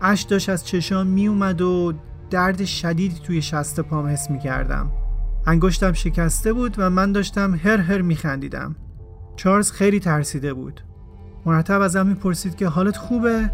اش 0.00 0.22
داشت 0.22 0.48
از 0.48 0.66
چشام 0.66 1.06
میومد 1.06 1.60
و 1.60 1.92
درد 2.30 2.64
شدیدی 2.64 3.20
توی 3.24 3.42
شست 3.42 3.80
پام 3.80 4.06
حس 4.06 4.30
می‌کردم. 4.30 4.92
انگشتم 5.46 5.92
شکسته 5.92 6.52
بود 6.52 6.74
و 6.78 6.90
من 6.90 7.12
داشتم 7.12 7.54
هر 7.54 7.76
هر 7.76 8.00
میخندیدم. 8.00 8.76
چارلز 9.36 9.70
خیلی 9.70 10.00
ترسیده 10.00 10.54
بود. 10.54 10.80
مرتب 11.46 11.80
ازم 11.80 12.06
می‌پرسید 12.06 12.56
که 12.56 12.68
حالت 12.68 12.96
خوبه؟ 12.96 13.50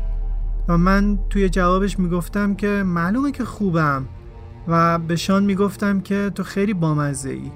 و 0.69 0.79
من 0.79 1.19
توی 1.31 1.49
جوابش 1.49 1.99
می‌گفتم 1.99 2.55
که 2.55 2.83
معلومه 2.87 3.33
که 3.33 3.45
خوبم 3.45 4.07
و 4.69 4.99
به 4.99 5.17
شان 5.17 5.45
می‌گفتم 5.45 6.01
که 6.01 6.31
تو 6.35 6.43
خیلی 6.43 6.75
بامزه 6.75 7.31
ای 7.31 7.51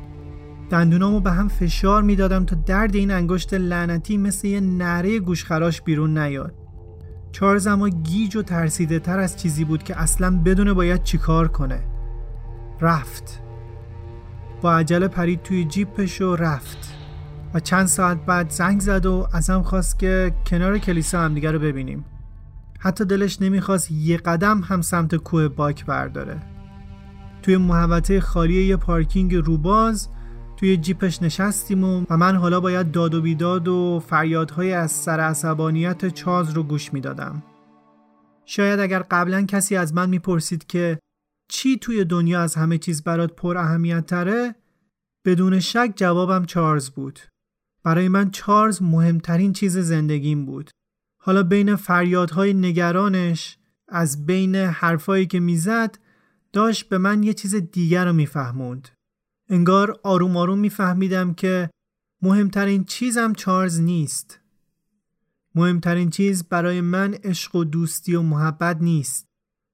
دندونامو 0.70 1.20
به 1.20 1.30
هم 1.30 1.48
فشار 1.48 2.02
می‌دادم 2.02 2.44
تا 2.44 2.56
درد 2.66 2.94
این 2.94 3.10
انگشت 3.10 3.54
لعنتی 3.54 4.16
مثل 4.16 4.48
یه 4.48 4.60
نره 4.60 5.18
گوشخراش 5.18 5.82
بیرون 5.82 6.18
نیاد. 6.18 6.54
چارلز 7.32 7.66
اما 7.66 7.88
گیج 7.88 8.36
و 8.36 8.42
ترسیده 8.42 8.98
تر 8.98 9.18
از 9.18 9.36
چیزی 9.36 9.64
بود 9.64 9.82
که 9.82 10.00
اصلا 10.00 10.40
بدونه 10.44 10.72
باید 10.72 11.02
چیکار 11.02 11.48
کنه. 11.48 11.80
رفت. 12.80 13.42
با 14.62 14.76
عجله 14.76 15.08
پرید 15.08 15.42
توی 15.42 15.64
جیپش 15.64 16.20
و 16.20 16.36
رفت. 16.36 16.94
و 17.54 17.60
چند 17.60 17.86
ساعت 17.86 18.26
بعد 18.26 18.50
زنگ 18.50 18.80
زد 18.80 19.06
و 19.06 19.26
ازم 19.32 19.62
خواست 19.62 19.98
که 19.98 20.32
کنار 20.46 20.78
کلیسا 20.78 21.20
همدیگه 21.20 21.50
رو 21.50 21.58
ببینیم. 21.58 22.04
حتی 22.78 23.04
دلش 23.04 23.42
نمی‌خواست 23.42 23.90
یه 23.90 24.16
قدم 24.16 24.60
هم 24.60 24.82
سمت 24.82 25.14
کوه 25.14 25.48
باک 25.48 25.86
برداره 25.86 26.42
توی 27.42 27.56
محوطه 27.56 28.20
خالی 28.20 28.64
یه 28.64 28.76
پارکینگ 28.76 29.34
روباز 29.34 30.08
توی 30.56 30.76
جیپش 30.76 31.22
نشستیم 31.22 31.84
و, 31.84 32.04
من 32.10 32.36
حالا 32.36 32.60
باید 32.60 32.90
داد 32.90 33.14
و 33.14 33.22
بیداد 33.22 33.68
و 33.68 34.02
فریادهای 34.06 34.72
از 34.72 34.92
سر 34.92 35.20
عصبانیت 35.20 36.08
چاز 36.08 36.50
رو 36.50 36.62
گوش 36.62 36.92
می‌دادم. 36.92 37.42
شاید 38.44 38.80
اگر 38.80 39.02
قبلا 39.10 39.42
کسی 39.42 39.76
از 39.76 39.94
من 39.94 40.08
می‌پرسید 40.08 40.66
که 40.66 40.98
چی 41.50 41.78
توی 41.78 42.04
دنیا 42.04 42.40
از 42.40 42.54
همه 42.54 42.78
چیز 42.78 43.02
برات 43.02 43.32
پر 43.32 43.56
اهمیت 43.58 44.06
تره 44.06 44.54
بدون 45.26 45.60
شک 45.60 45.92
جوابم 45.96 46.44
چارلز 46.44 46.90
بود. 46.90 47.20
برای 47.84 48.08
من 48.08 48.30
چارلز 48.30 48.82
مهمترین 48.82 49.52
چیز 49.52 49.78
زندگیم 49.78 50.46
بود. 50.46 50.70
حالا 51.28 51.42
بین 51.42 51.76
فریادهای 51.76 52.54
نگرانش 52.54 53.58
از 53.88 54.26
بین 54.26 54.54
حرفایی 54.54 55.26
که 55.26 55.40
می‌زد 55.40 55.98
داشت 56.52 56.88
به 56.88 56.98
من 56.98 57.22
یه 57.22 57.34
چیز 57.34 57.54
دیگر 57.54 58.04
رو 58.04 58.12
میفهموند. 58.12 58.88
انگار 59.48 60.00
آروم 60.02 60.36
آروم 60.36 60.58
میفهمیدم 60.58 61.34
که 61.34 61.70
مهمترین 62.22 62.84
چیزم 62.84 63.32
چارلز 63.32 63.80
نیست. 63.80 64.40
مهمترین 65.54 66.10
چیز 66.10 66.44
برای 66.44 66.80
من 66.80 67.14
عشق 67.14 67.56
و 67.56 67.64
دوستی 67.64 68.14
و 68.14 68.22
محبت 68.22 68.76
نیست. 68.80 69.26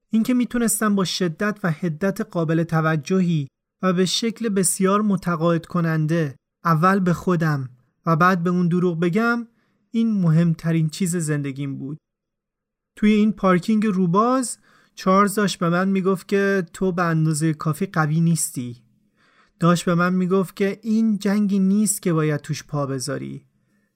اینکه 0.09 0.33
می‌تونستم 0.33 0.95
با 0.95 1.03
شدت 1.03 1.59
و 1.63 1.71
حدت 1.71 2.21
قابل 2.21 2.63
توجهی 2.63 3.47
و 3.81 3.93
به 3.93 4.05
شکل 4.05 4.49
بسیار 4.49 5.01
متقاعد 5.01 5.65
کننده 5.65 6.35
اول 6.65 6.99
به 6.99 7.13
خودم 7.13 7.69
و 8.05 8.15
بعد 8.15 8.43
به 8.43 8.49
اون 8.49 8.67
دروغ 8.67 8.99
بگم 8.99 9.47
این 9.95 10.21
مهمترین 10.21 10.89
چیز 10.89 11.15
زندگیم 11.15 11.77
بود. 11.77 11.97
توی 12.95 13.11
این 13.11 13.31
پارکینگ 13.31 13.85
روباز 13.85 14.57
چارلز 14.95 15.35
داشت 15.35 15.59
به 15.59 15.69
من 15.69 15.89
می‌گفت 15.89 16.27
که 16.27 16.65
تو 16.73 16.91
به 16.91 17.03
اندازه 17.03 17.53
کافی 17.53 17.85
قوی 17.85 18.21
نیستی. 18.21 18.83
داشت 19.59 19.85
به 19.85 19.95
من 19.95 20.13
می‌گفت 20.13 20.55
که 20.55 20.79
این 20.83 21.17
جنگی 21.17 21.59
نیست 21.59 22.01
که 22.01 22.13
باید 22.13 22.41
توش 22.41 22.63
پا 22.63 22.85
بذاری. 22.85 23.45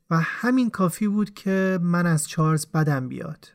و 0.09 0.19
همین 0.19 0.69
کافی 0.69 1.07
بود 1.07 1.33
که 1.33 1.79
من 1.81 2.05
از 2.05 2.27
چارلز 2.27 2.65
بدم 2.65 3.07
بیاد. 3.07 3.47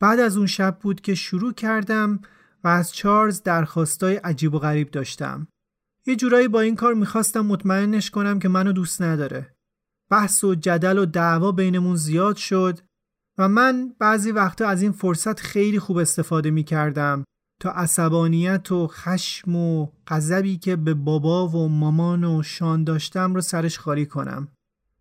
بعد 0.00 0.20
از 0.20 0.36
اون 0.36 0.46
شب 0.46 0.78
بود 0.78 1.00
که 1.00 1.14
شروع 1.14 1.52
کردم 1.52 2.20
و 2.64 2.68
از 2.68 2.94
چارلز 2.94 3.42
درخواستای 3.42 4.16
عجیب 4.16 4.54
و 4.54 4.58
غریب 4.58 4.90
داشتم. 4.90 5.48
یه 6.06 6.16
جورایی 6.16 6.48
با 6.48 6.60
این 6.60 6.76
کار 6.76 6.94
می‌خواستم 6.94 7.46
مطمئنش 7.46 8.10
کنم 8.10 8.38
که 8.38 8.48
منو 8.48 8.72
دوست 8.72 9.02
نداره. 9.02 9.55
بحث 10.10 10.44
و 10.44 10.54
جدل 10.54 10.98
و 10.98 11.06
دعوا 11.06 11.52
بینمون 11.52 11.96
زیاد 11.96 12.36
شد 12.36 12.78
و 13.38 13.48
من 13.48 13.92
بعضی 13.98 14.32
وقتا 14.32 14.68
از 14.68 14.82
این 14.82 14.92
فرصت 14.92 15.40
خیلی 15.40 15.78
خوب 15.78 15.96
استفاده 15.96 16.50
می‌کردم 16.50 17.24
تا 17.60 17.70
عصبانیت 17.70 18.72
و 18.72 18.86
خشم 18.86 19.56
و 19.56 19.88
غضبی 20.06 20.56
که 20.56 20.76
به 20.76 20.94
بابا 20.94 21.48
و 21.48 21.68
مامان 21.68 22.24
و 22.24 22.42
شان 22.42 22.84
داشتم 22.84 23.34
رو 23.34 23.40
سرش 23.40 23.78
خالی 23.78 24.06
کنم. 24.06 24.48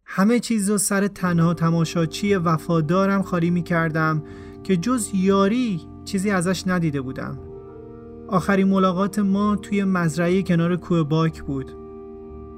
همه 0.06 0.40
چیز 0.40 0.70
رو 0.70 0.78
سر 0.78 1.08
تنها 1.08 1.54
تماشاچی 1.54 2.36
وفادارم 2.36 3.22
خالی 3.22 3.50
می 3.50 3.64
کردم 3.64 4.24
که 4.64 4.78
جز 4.78 5.10
یاری 5.14 5.82
چیزی 6.06 6.32
ازش 6.32 6.68
ندیده 6.68 7.02
بودم. 7.02 7.40
آخرین 8.28 8.68
ملاقات 8.68 9.20
ما 9.20 9.56
توی 9.56 9.84
مزرعه 9.84 10.44
کنار 10.44 10.76
کوه 10.76 11.04
باک 11.04 11.44
بود. 11.44 11.72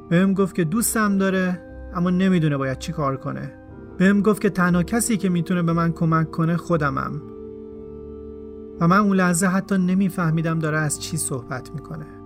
بهم 0.10 0.34
گفت 0.34 0.56
که 0.56 0.64
دوستم 0.64 1.18
داره 1.18 1.66
اما 1.98 2.10
نمی‌دونه 2.10 2.58
باید 2.58 2.80
چی 2.80 2.91
کار 2.91 3.18
کنه. 3.18 3.54
بهم 3.98 4.22
گفت 4.22 4.41
که 4.41 4.50
تنها 4.50 4.84
کسی 4.84 5.18
که 5.18 5.30
می‌تونه 5.30 5.62
به 5.62 5.74
من 5.74 5.91
کمک 5.91 6.32
کنه 6.32 6.58
خودمم. 6.58 7.22
و 8.82 8.88
من 8.88 8.98
اون 8.98 9.18
لحظه 9.18 9.48
حتی 9.48 9.78
نمیفهمیدم 9.78 10.60
داره 10.60 10.78
از 10.78 11.02
چی 11.02 11.18
صحبت 11.18 11.72
می‌کنه. 11.76 12.16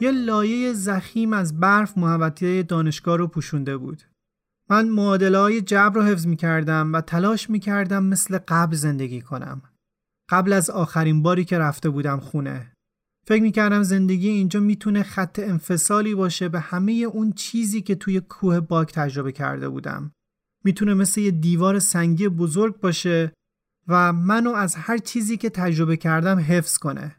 یه 0.00 0.10
لایه 0.10 0.72
زخیم 0.72 1.32
از 1.32 1.60
برف 1.60 1.98
محوطه 1.98 2.62
دانشگاه 2.62 3.16
رو 3.16 3.26
پوشونده 3.26 3.76
بود. 3.76 4.02
من 4.70 4.88
معادله 4.88 5.38
های 5.38 5.60
جبر 5.60 5.94
رو 5.94 6.02
حفظ 6.02 6.26
می 6.26 6.36
کردم 6.36 6.92
و 6.92 7.00
تلاش 7.00 7.50
می 7.50 7.60
کردم 7.60 8.04
مثل 8.04 8.38
قبل 8.48 8.76
زندگی 8.76 9.20
کنم. 9.20 9.62
قبل 10.28 10.52
از 10.52 10.70
آخرین 10.70 11.22
باری 11.22 11.44
که 11.44 11.58
رفته 11.58 11.90
بودم 11.90 12.20
خونه. 12.20 12.72
فکر 13.26 13.42
می 13.42 13.52
کردم 13.52 13.82
زندگی 13.82 14.28
اینجا 14.28 14.60
می‌تونه 14.60 15.02
خط 15.02 15.38
انفصالی 15.38 16.14
باشه 16.14 16.48
به 16.48 16.60
همه 16.60 16.92
اون 16.92 17.32
چیزی 17.32 17.82
که 17.82 17.94
توی 17.94 18.20
کوه 18.20 18.60
باک 18.60 18.92
تجربه 18.92 19.32
کرده 19.32 19.68
بودم. 19.68 20.12
می‌تونه 20.64 20.94
مثل 20.94 21.20
یه 21.20 21.30
دیوار 21.30 21.78
سنگی 21.78 22.28
بزرگ 22.28 22.80
باشه 22.80 23.32
و 23.88 24.12
منو 24.12 24.50
از 24.50 24.74
هر 24.74 24.98
چیزی 24.98 25.36
که 25.36 25.50
تجربه 25.50 25.96
کردم 25.96 26.38
حفظ 26.38 26.78
کنه. 26.78 27.16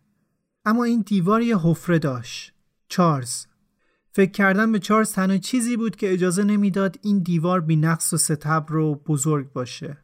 اما 0.66 0.84
این 0.84 1.04
دیوار 1.06 1.42
یه 1.42 1.58
حفره 1.58 2.00
داشت. 2.00 2.54
چارلز 2.92 3.46
فکر 4.12 4.32
کردن 4.32 4.72
به 4.72 4.80
چارلز 4.80 5.12
تنها 5.12 5.38
چیزی 5.38 5.78
بود 5.78 5.96
که 5.96 6.14
اجازه 6.14 6.44
نمی‌داد 6.44 7.00
این 7.02 7.20
دیوار 7.20 7.62
بی 7.62 7.76
نقص 7.76 8.14
و 8.14 8.18
ستب 8.18 8.66
رو 8.68 8.96
بزرگ 8.96 9.54
باشه. 9.54 9.98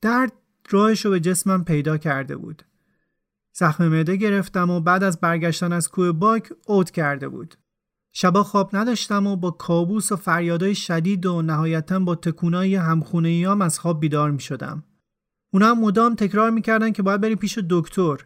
درد 0.00 0.32
راهش 0.70 1.04
رو 1.04 1.10
به 1.10 1.20
جسمم 1.20 1.64
پیدا 1.64 1.98
کرده 1.98 2.36
بود. 2.36 2.62
زخم 3.52 3.88
معده 3.88 4.16
گرفتم 4.16 4.70
و 4.70 4.80
بعد 4.80 5.04
از 5.04 5.20
برگشتن 5.20 5.72
از 5.72 5.88
کوه 5.88 6.12
باک 6.12 6.52
اوت 6.66 6.90
کرده 6.90 7.28
بود. 7.28 7.54
شبا 8.12 8.42
خواب 8.42 8.76
نداشتم 8.76 9.26
و 9.26 9.36
با 9.36 9.50
کابوس 9.50 10.12
و 10.12 10.16
فریادهای 10.16 10.74
شدید 10.74 11.26
و 11.26 11.42
نهایتا 11.42 11.98
با 11.98 12.14
تکونای 12.14 12.74
همخونه 12.74 13.62
از 13.62 13.78
خواب 13.78 14.00
بیدار 14.00 14.30
می 14.30 14.40
شدم. 14.40 14.84
اونا 15.50 15.70
هم 15.70 15.80
مدام 15.80 16.14
تکرار 16.14 16.50
می‌کردن 16.50 16.92
که 16.92 17.02
باید 17.02 17.20
بری 17.20 17.36
پیش 17.36 17.58
دکتر 17.70 18.16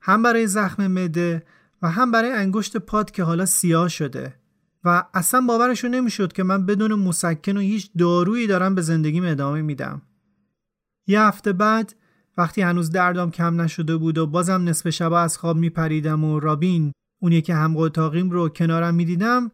هم 0.00 0.22
برای 0.22 0.46
زخم 0.46 0.86
مده 0.86 1.42
و 1.84 1.86
هم 1.86 2.10
برای 2.10 2.30
انگشت 2.30 2.76
پاد 2.76 3.10
که 3.10 3.22
حالا 3.22 3.46
سیاه 3.46 3.88
شده 3.88 4.34
و 4.84 5.04
اصلا 5.14 5.40
باورشون 5.40 5.94
نمی‌شد 5.94 6.32
که 6.32 6.42
من 6.42 6.66
بدون 6.66 6.94
مسکن 6.94 7.56
و 7.56 7.60
هیچ 7.60 7.90
دارویی 7.98 8.46
دارم 8.46 8.74
به 8.74 8.82
زندگیم 8.82 9.24
ادامه 9.24 9.62
میدم 9.62 10.02
یه 11.06 11.20
هفته 11.20 11.52
بعد 11.52 11.94
وقتی 12.36 12.62
هنوز 12.62 12.90
دردام 12.90 13.30
کم 13.30 13.60
نشده 13.60 13.96
بود 13.96 14.18
و 14.18 14.26
بازم 14.26 14.68
نصف 14.68 14.90
شبا 14.90 15.20
از 15.20 15.38
خواب 15.38 15.56
میپریدم 15.56 16.24
و 16.24 16.40
رابین 16.40 16.92
اونی 17.22 17.42
که 17.42 17.54
هم 17.54 17.76
اتاقیم 17.76 18.30
رو 18.30 18.48
کنارم 18.48 18.94
می‌دیدم 18.94 19.50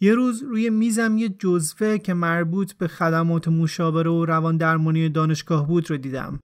یه 0.00 0.14
روز 0.14 0.42
روی 0.42 0.70
میزم 0.70 1.18
یه 1.18 1.28
جزوه 1.28 1.98
که 1.98 2.14
مربوط 2.14 2.72
به 2.72 2.88
خدمات 2.88 3.48
مشاوره 3.48 4.10
و 4.10 4.24
روان 4.24 4.56
درمانی 4.56 5.08
دانشگاه 5.08 5.68
بود 5.68 5.90
رو 5.90 5.96
دیدم. 5.96 6.40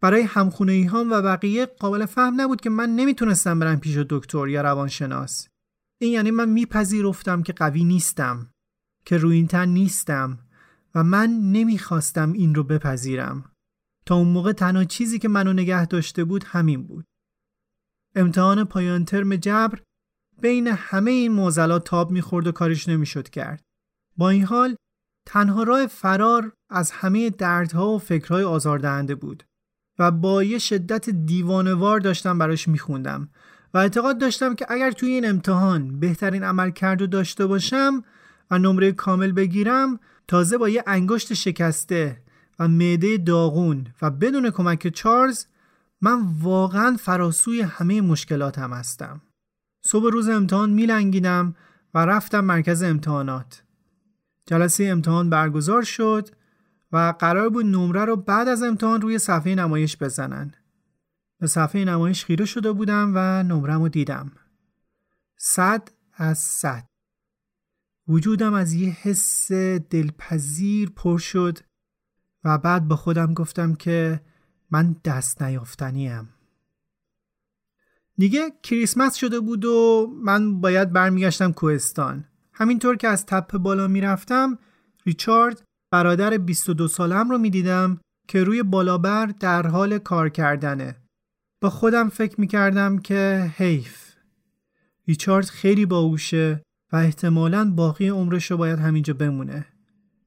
برای 0.00 0.22
همخونه 0.22 0.72
ای 0.72 0.82
هم 0.82 1.12
و 1.12 1.22
بقیه 1.22 1.66
قابل 1.66 2.06
فهم 2.06 2.40
نبود 2.40 2.60
که 2.60 2.70
من 2.70 2.90
نمی‌تونستم 2.90 3.58
برم 3.58 3.80
پیش 3.80 3.96
دکتر 3.96 4.48
یا 4.48 4.62
روانشناس. 4.62 5.48
این 6.00 6.12
یعنی 6.12 6.30
من 6.30 6.48
میپذیرفتم 6.48 7.42
که 7.42 7.52
قوی 7.52 7.84
نیستم، 7.84 8.50
که 9.04 9.18
روی 9.18 9.46
تن 9.46 9.68
نیستم 9.68 10.38
و 10.94 11.04
من 11.04 11.30
نمی‌خواستم 11.30 12.32
این 12.32 12.54
رو 12.54 12.64
بپذیرم. 12.64 13.52
تا 14.06 14.14
اون 14.14 14.28
موقع 14.28 14.52
تنها 14.52 14.84
چیزی 14.84 15.18
که 15.18 15.28
منو 15.28 15.52
نگه 15.52 15.86
داشته 15.86 16.24
بود 16.24 16.44
همین 16.44 16.82
بود. 16.82 17.04
امتحان 18.14 18.64
پایان 18.64 19.04
ترم 19.04 19.36
جبر 19.36 19.82
بین 20.40 20.66
همه 20.66 21.10
این 21.10 21.32
معضلات 21.32 21.84
تاب 21.84 22.10
می‌خورد 22.10 22.46
و 22.46 22.52
کارش 22.52 22.88
نمی‌شد 22.88 23.28
کرد. 23.28 23.62
با 24.16 24.30
این 24.30 24.44
حال 24.44 24.76
تنها 25.26 25.62
راه 25.62 25.86
فرار 25.86 26.52
از 26.70 26.90
همه 26.90 27.30
دردها 27.30 27.88
و 27.88 27.98
فکرهای 27.98 28.44
آزاردهنده 28.44 29.14
بود 29.14 29.44
و 29.98 30.10
با 30.10 30.42
یه 30.42 30.58
شدت 30.58 31.10
دیوانوار 31.10 32.00
داشتم 32.00 32.38
براش 32.38 32.68
میخوندم 32.68 33.28
و 33.74 33.78
اعتقاد 33.78 34.18
داشتم 34.18 34.54
که 34.54 34.66
اگر 34.68 34.90
توی 34.90 35.10
این 35.10 35.28
امتحان 35.28 36.00
بهترین 36.00 36.44
عمل 36.44 36.70
کرد 36.70 37.02
و 37.02 37.06
داشته 37.06 37.46
باشم 37.46 38.04
و 38.50 38.58
نمره 38.58 38.92
کامل 38.92 39.32
بگیرم 39.32 40.00
تازه 40.28 40.58
با 40.58 40.68
یه 40.68 40.84
انگشت 40.86 41.34
شکسته 41.34 42.22
و 42.58 42.68
معده 42.68 43.16
داغون 43.16 43.86
و 44.02 44.10
بدون 44.10 44.50
کمک 44.50 44.88
چارلز 44.88 45.46
من 46.00 46.22
واقعا 46.40 46.96
فراسوی 47.00 47.60
همه 47.60 48.00
مشکلاتم 48.00 48.72
هستم. 48.72 49.22
صبح 49.84 50.12
روز 50.12 50.28
امتحان 50.28 50.70
میلنگیدم 50.70 51.54
و 51.94 51.98
رفتم 52.06 52.40
مرکز 52.40 52.82
امتحانات. 52.82 53.62
جلسه 54.46 54.84
امتحان 54.84 55.30
برگزار 55.30 55.82
شد 55.82 56.28
و 56.92 57.14
قرار 57.18 57.48
بود 57.48 57.66
نمره 57.66 58.04
رو 58.04 58.16
بعد 58.16 58.48
از 58.48 58.62
امتحان 58.62 59.00
روی 59.00 59.18
صفحه 59.18 59.54
نمایش 59.54 59.96
بزنن. 59.96 60.54
به 61.40 61.46
صفحه 61.46 61.84
نمایش 61.84 62.24
خیره 62.24 62.44
شده 62.44 62.72
بودم 62.72 63.12
و 63.14 63.42
نمرم 63.42 63.82
رو 63.82 63.88
دیدم. 63.88 64.32
صد 65.36 65.88
از 66.14 66.38
صد. 66.38 66.86
وجودم 68.08 68.54
از 68.54 68.72
یه 68.72 68.90
حس 68.90 69.52
دلپذیر 69.90 70.90
پر 70.90 71.18
شد 71.18 71.58
و 72.44 72.58
بعد 72.58 72.88
به 72.88 72.96
خودم 72.96 73.34
گفتم 73.34 73.74
که 73.74 74.20
من 74.70 74.96
دست 75.04 75.42
نیافتنیم. 75.42 76.28
دیگه 78.18 78.52
کریسمس 78.62 79.14
شده 79.14 79.40
بود 79.40 79.64
و 79.64 80.06
من 80.22 80.60
باید 80.60 80.92
برمیگشتم 80.92 81.52
کوهستان 81.52 82.24
همینطور 82.52 82.96
که 82.96 83.08
از 83.08 83.26
تپه 83.26 83.58
بالا 83.58 83.88
می‌رفتم 83.88 84.58
ریچارد 85.06 85.65
برادر 85.90 86.38
22 86.38 86.88
سالم 86.88 87.30
رو 87.30 87.38
می‌دیدم 87.38 88.00
که 88.28 88.44
روی 88.44 88.62
بالابر 88.62 89.26
در 89.26 89.66
حال 89.66 89.98
کار 89.98 90.28
کردنه. 90.28 90.96
با 91.60 91.70
خودم 91.70 92.08
فکر 92.08 92.40
می‌کردم 92.40 92.98
که 92.98 93.52
حیف. 93.56 94.12
ریچارد 95.08 95.44
خیلی 95.44 95.86
باهوشه 95.86 96.62
و 96.92 96.96
احتمالا 96.96 97.70
باقی 97.70 98.08
عمرش 98.08 98.50
رو 98.50 98.56
باید 98.56 98.78
همینجا 98.78 99.14
بمونه. 99.14 99.66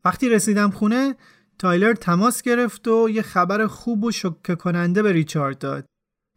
وقتی 0.05 0.29
رسیدم 0.29 0.69
خونه 0.69 1.15
تایلر 1.59 1.93
تماس 1.93 2.41
گرفت 2.41 2.87
و 2.87 3.09
یه 3.09 3.21
خبر 3.21 3.67
خوب 3.67 4.03
و 4.03 4.11
شکه 4.11 4.55
کننده 4.55 5.03
به 5.03 5.11
ریچارد 5.11 5.57
داد. 5.57 5.85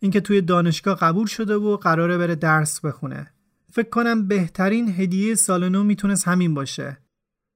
اینکه 0.03 0.21
توی 0.21 0.41
دانشگاه 0.41 0.99
قبول 0.99 1.27
شده 1.27 1.55
و 1.55 1.77
قراره 1.77 2.19
بره 2.19 2.35
درس 2.35 2.81
بخونه. 2.81 3.33
فکر 3.71 3.89
کنم 3.89 4.29
بهترین 4.29 4.89
هدیه 4.89 5.35
سال 5.35 5.69
نو 5.69 5.85
می‌تونست 5.85 6.29
همین 6.29 6.55
باشه. 6.55 7.02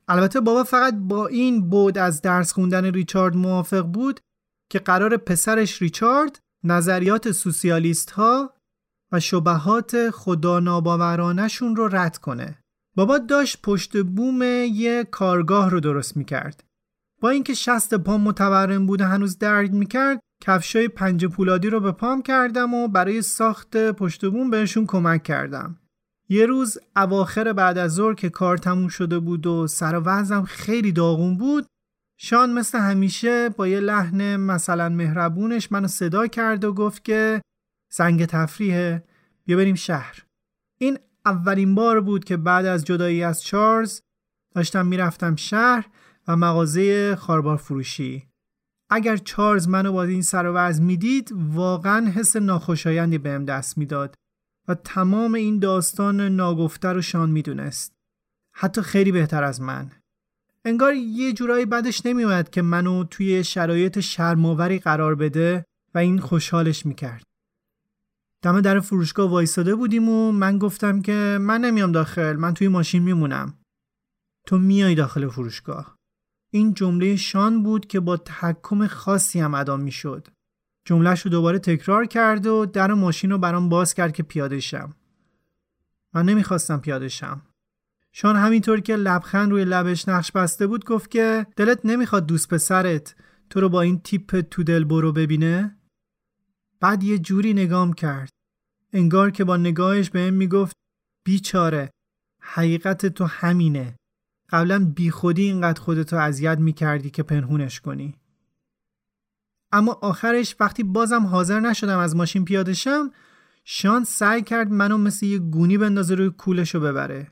البته 0.08 0.40
بابا 0.40 0.64
فقط 0.64 0.94
با 0.94 1.26
این 1.26 1.70
بود 1.70 1.98
از 1.98 2.22
درس 2.22 2.52
خوندن 2.52 2.84
ریچارد 2.84 3.36
موافق 3.36 3.82
بود 3.82 4.20
که 4.70 4.78
قرار 4.78 5.16
پسرش 5.16 5.82
ریچارد 5.82 6.38
نظریات 6.64 7.32
سوسیالیست 7.32 8.10
ها 8.10 8.54
و 9.12 9.20
شبهات 9.20 10.10
خدا 10.10 10.60
ناباورانشون 10.60 11.76
رو 11.76 11.88
رد 11.88 12.18
کنه. 12.18 12.58
بابا 12.96 13.18
داشت 13.18 13.62
پشت 13.62 14.02
بوم 14.02 14.42
یه 14.72 15.04
کارگاه 15.04 15.70
رو 15.70 15.80
درست 15.80 16.16
می‌کرد. 16.16 16.64
با 17.20 17.30
اینکه 17.30 17.54
شست 17.54 17.94
پا 17.94 18.18
متورم 18.18 18.86
بوده 18.86 19.04
هنوز 19.04 19.38
درد 19.38 19.72
می‌کرد 19.72 20.20
کفشای 20.42 20.88
پنج 20.88 21.26
پولادی 21.26 21.70
رو 21.70 21.80
به 21.80 21.92
پام 21.92 22.22
کردم 22.22 22.74
و 22.74 22.88
برای 22.88 23.22
ساخت 23.22 23.76
پشت 23.76 24.26
بوم 24.26 24.50
بهشون 24.50 24.86
کمک 24.86 25.22
کردم. 25.22 25.78
یه 26.28 26.46
روز 26.46 26.78
اواخر 26.96 27.52
بعد 27.52 27.78
از 27.78 27.94
ظهر 27.94 28.14
که 28.14 28.30
کار 28.30 28.56
تموم 28.56 28.88
شده 28.88 29.18
بود 29.18 29.46
و 29.46 29.66
سر 29.66 30.02
وزم 30.04 30.42
خیلی 30.42 30.92
داغون 30.92 31.36
بود 31.36 31.66
شان 32.18 32.52
مثل 32.52 32.78
همیشه 32.78 33.48
با 33.48 33.68
یه 33.68 33.80
لحن 33.80 34.36
مثلا 34.36 34.88
مهربونش 34.88 35.72
منو 35.72 35.88
صدا 35.88 36.26
کرد 36.26 36.64
و 36.64 36.74
گفت 36.74 37.04
که 37.04 37.42
زنگ 37.92 38.24
تفریحه 38.24 39.04
بیا 39.44 39.56
بریم 39.56 39.74
شهر. 39.74 40.24
این 40.78 40.98
اولین 41.26 41.74
بار 41.74 42.00
بود 42.00 42.24
که 42.24 42.36
بعد 42.36 42.66
از 42.66 42.84
جدایی 42.84 43.22
از 43.22 43.42
چارلز 43.42 44.00
داشتم 44.54 44.86
می‌رفتم 44.86 45.36
شهر 45.36 45.88
و 46.28 46.36
مغازه 46.36 47.16
خاربار 47.16 47.56
فروشی. 47.56 48.28
اگر 48.90 49.16
چارلز 49.16 49.68
منو 49.68 49.92
با 49.92 50.02
این 50.02 50.22
سر 50.22 50.46
و 50.46 50.82
می‌دید 50.82 51.32
واقعا 51.32 52.06
حس 52.10 52.36
ناخوشایندی 52.36 53.18
بهم 53.18 53.44
دست 53.44 53.78
می‌داد. 53.78 54.14
و 54.68 54.74
تمام 54.74 55.34
این 55.34 55.58
داستان 55.58 56.20
ناگفته 56.20 56.88
رو 56.88 57.02
شان 57.02 57.30
می‌دونست. 57.30 57.92
حتی 58.52 58.82
خیلی 58.82 59.12
بهتر 59.12 59.44
از 59.44 59.60
من. 59.60 59.90
انگار 60.64 60.94
یه 60.94 61.32
جورایی 61.32 61.66
بعدش 61.66 62.06
نمیومد 62.06 62.50
که 62.50 62.62
منو 62.62 63.04
توی 63.04 63.44
شرایط 63.44 64.00
شرماوری 64.00 64.78
قرار 64.78 65.14
بده 65.14 65.64
و 65.94 65.98
این 65.98 66.18
خوشحالش 66.18 66.86
می‌کرد. 66.86 67.22
دم 68.42 68.60
در 68.60 68.80
فروشگاه 68.80 69.30
وایساده 69.30 69.74
بودیم 69.74 70.08
و 70.08 70.32
من 70.32 70.58
گفتم 70.58 71.02
که 71.02 71.38
من 71.40 71.60
نمیام 71.60 71.92
داخل 71.92 72.36
من 72.36 72.54
توی 72.54 72.68
ماشین 72.68 73.02
میمونم. 73.02 73.58
تو 74.46 74.58
میای 74.58 74.94
داخل 74.94 75.28
فروشگاه. 75.28 75.96
این 76.52 76.74
جمله 76.74 77.16
شان 77.16 77.62
بود 77.62 77.86
که 77.86 78.00
با 78.00 78.16
تحکم 78.16 78.86
خاصی 78.86 79.40
هم 79.40 79.54
ادا 79.54 79.76
می‌شد. 79.76 80.28
جملهش 80.86 81.20
رو 81.20 81.30
دوباره 81.30 81.58
تکرار 81.58 82.06
کرد 82.06 82.46
و 82.46 82.66
در 82.66 82.94
ماشین 82.94 83.30
رو 83.30 83.38
برام 83.38 83.68
باز 83.68 83.94
کرد 83.94 84.12
که 84.12 84.22
پیاده 84.22 84.60
شم. 84.60 84.94
من 86.14 86.24
نمی‌خواستم 86.24 86.80
پیاده 86.80 87.08
شم. 87.08 87.42
شان 88.12 88.36
همینطور 88.36 88.80
که 88.80 88.96
لبخند 88.96 89.50
روی 89.50 89.64
لبش 89.64 90.08
نقش 90.08 90.32
بسته 90.32 90.66
بود 90.66 90.84
گفت 90.84 91.10
که 91.10 91.46
دلت 91.56 91.80
نمی‌خواد 91.84 92.26
دوست 92.26 92.48
پسرت 92.48 93.14
تو 93.50 93.60
رو 93.60 93.68
با 93.68 93.80
این 93.82 94.00
تیپ 94.00 94.40
تو 94.40 94.62
دل 94.62 94.84
برو 94.84 95.12
ببینه؟ 95.12 95.76
بعد 96.80 97.02
یه 97.02 97.18
جوری 97.18 97.54
نگام 97.54 97.92
کرد. 97.92 98.30
انگار 98.92 99.30
که 99.30 99.44
با 99.44 99.56
نگاهش 99.56 100.10
به 100.10 100.30
می‌گفت 100.30 100.76
بیچاره 101.24 101.90
حقیقت 102.42 103.06
تو 103.06 103.24
همینه. 103.24 103.96
قبلا 104.50 104.92
بیخودی 104.96 105.42
اینقدر 105.42 105.80
خودتو 105.80 106.16
اذیت 106.16 106.58
می‌کردی 106.58 107.10
که 107.10 107.22
پنهونش 107.22 107.80
کنی 107.80 108.14
اما 109.72 109.92
آخرش 109.92 110.56
وقتی 110.60 110.82
بازم 110.82 111.26
حاضر 111.26 111.60
نشدم 111.60 111.98
از 111.98 112.16
ماشین 112.16 112.44
پیاده 112.44 112.74
شم 112.74 113.10
شان 113.64 114.04
سعی 114.04 114.42
کرد 114.42 114.70
منو 114.70 114.98
مثل 114.98 115.26
یه 115.26 115.38
گونی 115.38 115.78
بندازه 115.78 116.14
روی 116.14 116.30
کولشو 116.30 116.80
ببره. 116.80 117.30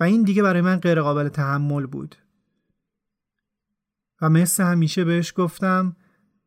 و 0.00 0.04
این 0.04 0.22
دیگه 0.22 0.42
برای 0.42 0.60
من 0.60 0.76
غیر 0.76 1.02
قابل 1.02 1.28
تحمل 1.28 1.86
بود. 1.86 2.16
و 4.22 4.30
مثل 4.30 4.64
همیشه 4.64 5.04
بهش 5.04 5.32
گفتم 5.36 5.96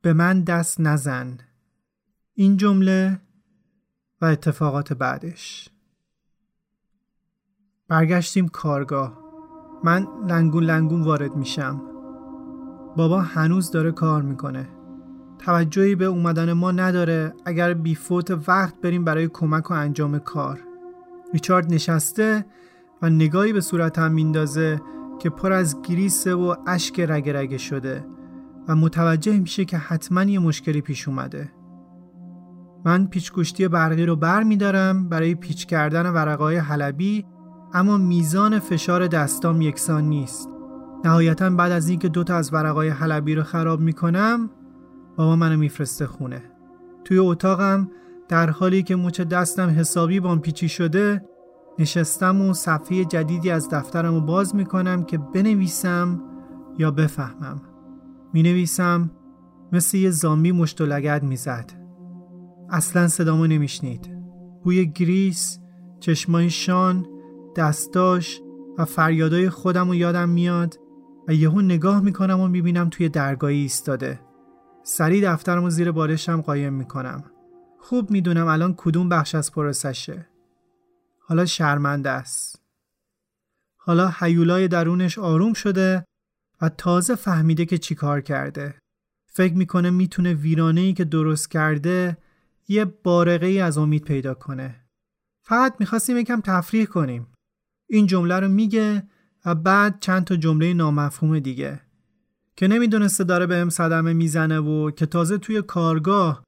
به 0.01 0.13
من 0.13 0.41
دست 0.41 0.81
نزن. 0.81 1.37
این 2.33 2.57
جمله 2.57 3.21
و 4.21 4.25
اتفاقات 4.25 4.93
بعدش. 4.93 5.69
برگشتیم 7.87 8.47
کارگاه. 8.47 9.23
من 9.83 10.07
لنگون 10.27 10.63
لنگون 10.63 11.01
وارد 11.01 11.35
میشم. 11.35 11.81
بابا 12.97 13.21
هنوز 13.21 13.71
داره 13.71 13.91
کار 13.91 14.21
می‌کنه. 14.21 14.82
توجهی 15.45 15.95
به 15.95 16.05
اومدن 16.05 16.53
ما 16.53 16.71
نداره 16.71 17.33
اگر 17.45 17.73
بی 17.73 17.95
فوت 17.95 18.47
وقت 18.47 18.81
بریم 18.81 19.03
برای 19.03 19.27
کمک 19.27 19.71
و 19.71 19.73
انجام 19.73 20.19
کار 20.19 20.59
ریچارد 21.33 21.73
نشسته 21.73 22.45
و 23.01 23.09
نگاهی 23.09 23.53
به 23.53 23.61
صورتم 23.61 24.11
میندازه 24.11 24.81
که 25.19 25.29
پر 25.29 25.53
از 25.53 25.81
گریسه 25.81 26.33
و 26.33 26.55
اشک 26.67 26.99
رگه 26.99 27.39
رگه 27.39 27.57
شده 27.57 28.05
و 28.67 28.75
متوجه 28.75 29.39
میشه 29.39 29.65
که 29.65 29.77
حتما 29.77 30.23
یه 30.23 30.39
مشکلی 30.39 30.81
پیش 30.81 31.07
اومده 31.07 31.51
من 32.85 33.07
پیچگوشتی 33.07 33.67
برقی 33.67 34.05
رو 34.05 34.15
بر 34.15 34.43
می 34.43 34.57
دارم 34.57 35.09
برای 35.09 35.35
پیچ 35.35 35.65
کردن 35.65 36.09
ورقای 36.09 36.57
حلبی 36.57 37.25
اما 37.73 37.97
میزان 37.97 38.59
فشار 38.59 39.07
دستام 39.07 39.61
یکسان 39.61 40.03
نیست. 40.03 40.49
نهایتا 41.05 41.49
بعد 41.49 41.71
از 41.71 41.89
اینکه 41.89 42.09
دو 42.09 42.23
تا 42.23 42.35
از 42.35 42.53
ورقای 42.53 42.89
حلبی 42.89 43.35
رو 43.35 43.43
خراب 43.43 43.79
می 43.79 43.93
کنم 43.93 44.49
بابا 45.17 45.35
منو 45.35 45.57
میفرسته 45.57 46.07
خونه. 46.07 46.41
توی 47.05 47.17
اتاقم 47.17 47.91
در 48.27 48.49
حالی 48.49 48.83
که 48.83 48.95
مچ 48.95 49.21
دستم 49.21 49.69
حسابی 49.69 50.19
بام 50.19 50.39
پیچی 50.39 50.69
شده 50.69 51.25
نشستم 51.79 52.41
و 52.41 52.53
صفحه 52.53 53.05
جدیدی 53.05 53.51
از 53.51 53.69
دفترم 53.69 54.15
رو 54.15 54.21
باز 54.21 54.55
می 54.55 54.65
کنم 54.65 55.03
که 55.03 55.17
بنویسم 55.17 56.21
یا 56.77 56.91
بفهمم. 56.91 57.61
می 58.33 58.43
نویسم 58.43 59.11
مثل 59.71 59.97
یه 59.97 60.09
زامبی 60.09 60.51
مشت 60.51 60.81
و 60.81 60.85
لگد 60.85 61.23
می 61.23 61.37
زد. 61.37 61.71
اصلا 62.69 63.07
صدامو 63.07 63.47
نمیشنید 63.47 64.17
بوی 64.63 64.85
گریس 64.85 65.59
چشمای 65.99 66.49
شان 66.49 67.05
دستاش 67.55 68.41
و 68.77 68.85
فریادای 68.85 69.49
خودم 69.49 69.87
رو 69.87 69.95
یادم 69.95 70.29
میاد 70.29 70.79
و 71.27 71.33
یهو 71.33 71.61
نگاه 71.61 72.01
می‌کنم 72.01 72.39
و 72.39 72.47
می‌بینم 72.47 72.89
توی 72.89 73.09
درگاهی 73.09 73.57
ایستاده 73.57 74.19
سریع 74.85 75.33
دفترم 75.33 75.63
و 75.63 75.69
زیر 75.69 75.91
بالشم 75.91 76.41
قایم 76.41 76.73
می‌کنم. 76.73 77.23
خوب 77.79 78.11
می‌دونم 78.11 78.47
الان 78.47 78.73
کدوم 78.77 79.09
بخش 79.09 79.35
از 79.35 79.51
پروسشه. 79.51 80.27
حالا 81.19 81.45
شرمنده 81.45 82.09
است. 82.09 82.61
حالا 83.77 84.13
حیولای 84.19 84.67
درونش 84.67 85.19
آروم 85.19 85.53
شده 85.53 86.05
و 86.61 86.69
تازه 86.69 87.15
فهمیده 87.15 87.65
که 87.65 87.77
چیکار 87.77 88.21
کرده. 88.21 88.75
فکر 89.27 89.53
می‌کنه 89.53 89.89
می‌تونه 89.89 90.33
ویرانه 90.33 90.93
که 90.93 91.03
درست 91.03 91.51
کرده 91.51 92.17
یه 92.67 92.85
بارقه 92.85 93.45
ای 93.45 93.59
از 93.59 93.77
امید 93.77 94.03
پیدا 94.03 94.33
کنه. 94.33 94.85
فقط 95.45 95.75
می‌خواستیم 95.79 96.17
یکم 96.17 96.41
تفریح 96.41 96.85
کنیم. 96.85 97.27
این 97.89 98.07
جمله 98.07 98.39
رو 98.39 98.47
میگه 98.47 99.07
و 99.45 99.55
بعد 99.55 99.99
چند 99.99 100.23
تا 100.23 100.35
جمله 100.35 100.73
نامفهوم 100.73 101.39
دیگه. 101.39 101.81
که 102.55 102.67
نمی‌دونسته 102.67 103.23
داره 103.23 103.45
بهم 103.45 103.69
صدمه 103.69 104.13
می‌زنه 104.13 104.59
و 104.59 104.91
که 104.91 105.05
تازه 105.05 105.37
توی 105.37 105.61
کارگاه 105.61 106.43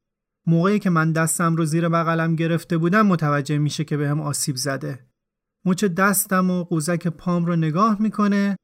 موقعی 0.48 0.80
که 0.80 0.90
من 0.90 1.12
دستم 1.12 1.56
رو 1.56 1.66
زیر 1.66 1.90
بغلم 1.90 2.36
گرفته 2.36 2.78
بودم 2.78 3.08
متوجه 3.08 3.58
میشه 3.58 3.84
که 3.84 3.98
بهم 3.98 4.22
آسیب 4.22 4.56
زده. 4.56 5.06
مچ 5.66 5.84
دستم 5.86 6.52
و 6.52 6.64
قوزک 6.64 7.08
پام 7.08 7.46
رو 7.46 7.56
نگاه 7.56 8.02
می‌کنه 8.02 8.56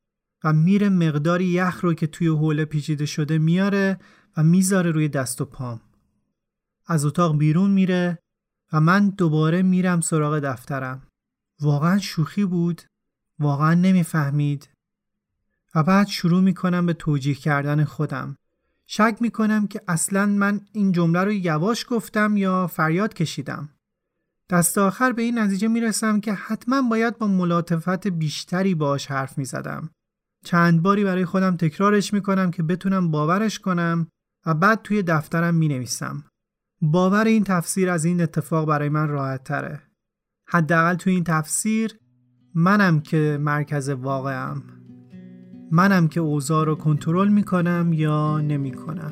و 0.43 0.53
میره 0.53 0.89
مقداری 0.89 1.45
یخ 1.45 1.83
رو 1.83 1.93
که 1.93 2.07
توی 2.07 2.27
حوله 2.27 2.65
پیچیده 2.65 3.05
شده 3.05 3.37
میاره 3.37 3.99
و 4.37 4.43
می‌ذاره 4.43 4.91
روی 4.91 5.09
دست 5.09 5.41
و 5.41 5.45
پام. 5.45 5.81
از 6.87 7.05
اتاق 7.05 7.37
بیرون 7.37 7.71
میره 7.71 8.19
و 8.73 8.81
من 8.81 9.09
دوباره 9.09 9.61
میرم 9.61 10.01
سراغ 10.01 10.39
دفترم. 10.39 11.07
واقعا 11.61 11.99
شوخی 11.99 12.45
بود؟ 12.45 12.81
واقعا 13.39 13.73
نمی‌فهمید؟ 13.73 14.69
و 15.75 15.83
بعد 15.83 16.07
شروع 16.07 16.41
می‌کنم 16.41 16.85
به 16.85 16.93
توجیه 16.93 17.35
کردن 17.35 17.83
خودم. 17.83 18.35
شک 18.87 19.17
می‌کنم 19.19 19.67
که 19.67 19.81
اصلا 19.87 20.25
من 20.25 20.61
این 20.71 20.91
جمله 20.91 21.23
رو 21.23 21.31
یواش 21.31 21.85
گفتم 21.89 22.37
یا 22.37 22.67
فریاد 22.67 23.13
کشیدم. 23.13 23.69
دست 24.49 24.77
آخر 24.77 25.11
به 25.11 25.21
این 25.21 25.39
نتیجه 25.39 25.67
می‌رسم 25.67 26.19
که 26.19 26.33
حتما 26.33 26.81
باید 26.81 27.17
با 27.17 27.27
ملاطفت 27.27 28.07
بیشتری 28.07 28.75
باش 28.75 29.07
حرف 29.07 29.37
می‌زدم. 29.37 29.89
چند 30.45 30.81
باری 30.81 31.03
برای 31.03 31.25
خودم 31.25 31.57
تکرارش 31.57 32.13
می‌کنم 32.13 32.51
که 32.51 32.63
بتونم 32.63 33.11
باورش 33.11 33.59
کنم 33.59 34.07
و 34.45 34.53
بعد 34.53 34.81
توی 34.81 35.03
دفترم 35.03 35.55
می‌نویسم. 35.55 36.23
باور 36.81 37.25
این 37.25 37.43
تفسیر 37.43 37.89
از 37.89 38.05
این 38.05 38.21
اتفاق 38.21 38.67
برای 38.67 38.89
من 38.89 39.07
راحت 39.07 39.43
تره. 39.43 39.81
حداقل 40.47 40.95
تو 40.95 41.09
این 41.09 41.23
تفسیر 41.23 41.99
منم 42.55 42.99
که 42.99 43.37
مرکز 43.41 43.89
واقعم. 43.89 44.80
منم 45.71 46.07
که 46.07 46.19
اوضاع 46.19 46.65
رو 46.65 46.75
کنترل 46.75 47.27
می‌کنم 47.27 47.89
یا 47.93 48.41
نمی‌کنم. 48.41 49.11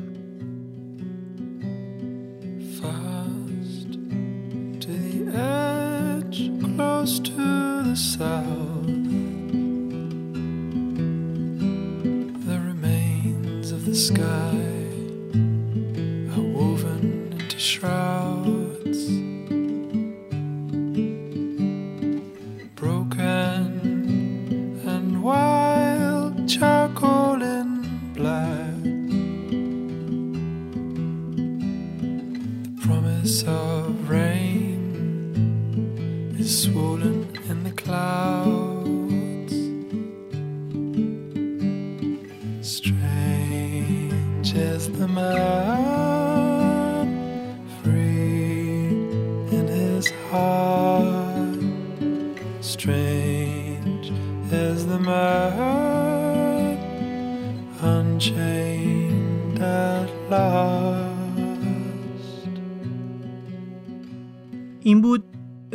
shrouds 17.60 18.19
swollen 36.80 37.28
in 37.50 37.64
the 37.66 37.72
clouds 37.72 38.39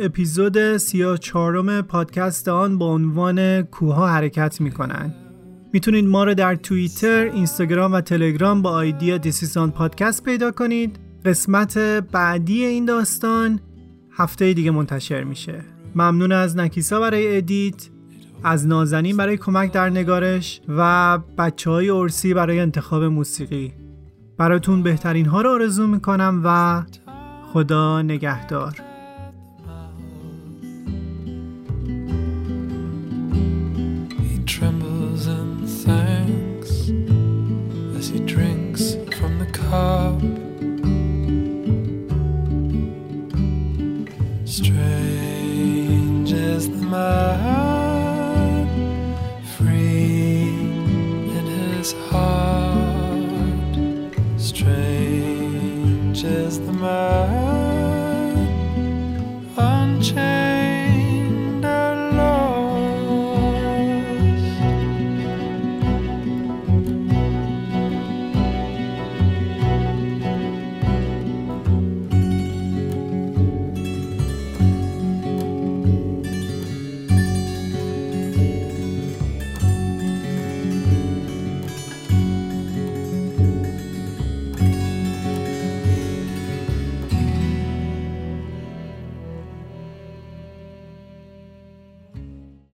اپیزود 0.05 0.77
سی 0.77 1.17
چهارم 1.17 1.81
پادکست 1.81 2.47
آن 2.47 2.77
با 2.77 2.93
عنوان 2.93 3.61
کوها 3.61 4.07
حرکت 4.07 4.61
می‌کنن. 4.61 5.13
می‌تونید 5.73 6.05
ما 6.05 6.23
رو 6.23 6.33
در 6.33 6.55
توییتر، 6.55 7.29
اینستاگرام 7.33 7.93
و 7.93 8.01
تلگرام 8.01 8.61
با 8.61 8.69
آیدی 8.69 9.19
this 9.19 9.45
is 9.45 9.58
on 9.58 9.71
podcast 9.71 10.23
پیدا 10.23 10.51
کنید. 10.51 10.99
قسمت 11.25 11.77
بعدی 12.11 12.65
این 12.65 12.85
داستان 12.85 13.59
هفته 14.17 14.53
دیگه 14.53 14.71
منتشر 14.71 15.23
میشه. 15.23 15.63
ممنون 15.95 16.31
از 16.31 16.57
نکیسا 16.57 16.99
برای 16.99 17.37
ادیت 17.37 17.89
از 18.43 18.67
نازنین 18.67 19.17
برای 19.17 19.37
کمک 19.37 19.71
در 19.71 19.89
نگارش 19.89 20.61
و 20.67 21.19
بچه 21.37 21.69
های 21.69 21.89
ارسی 21.89 22.33
برای 22.33 22.59
انتخاب 22.59 23.03
موسیقی. 23.03 23.73
براتون 24.37 24.83
بهترین 24.83 25.25
ها 25.25 25.41
رو 25.41 25.49
آرزو 25.49 25.87
می‌کنم 25.87 26.41
و 26.45 26.83
خدا 27.53 28.01
نگهدار. 28.01 28.84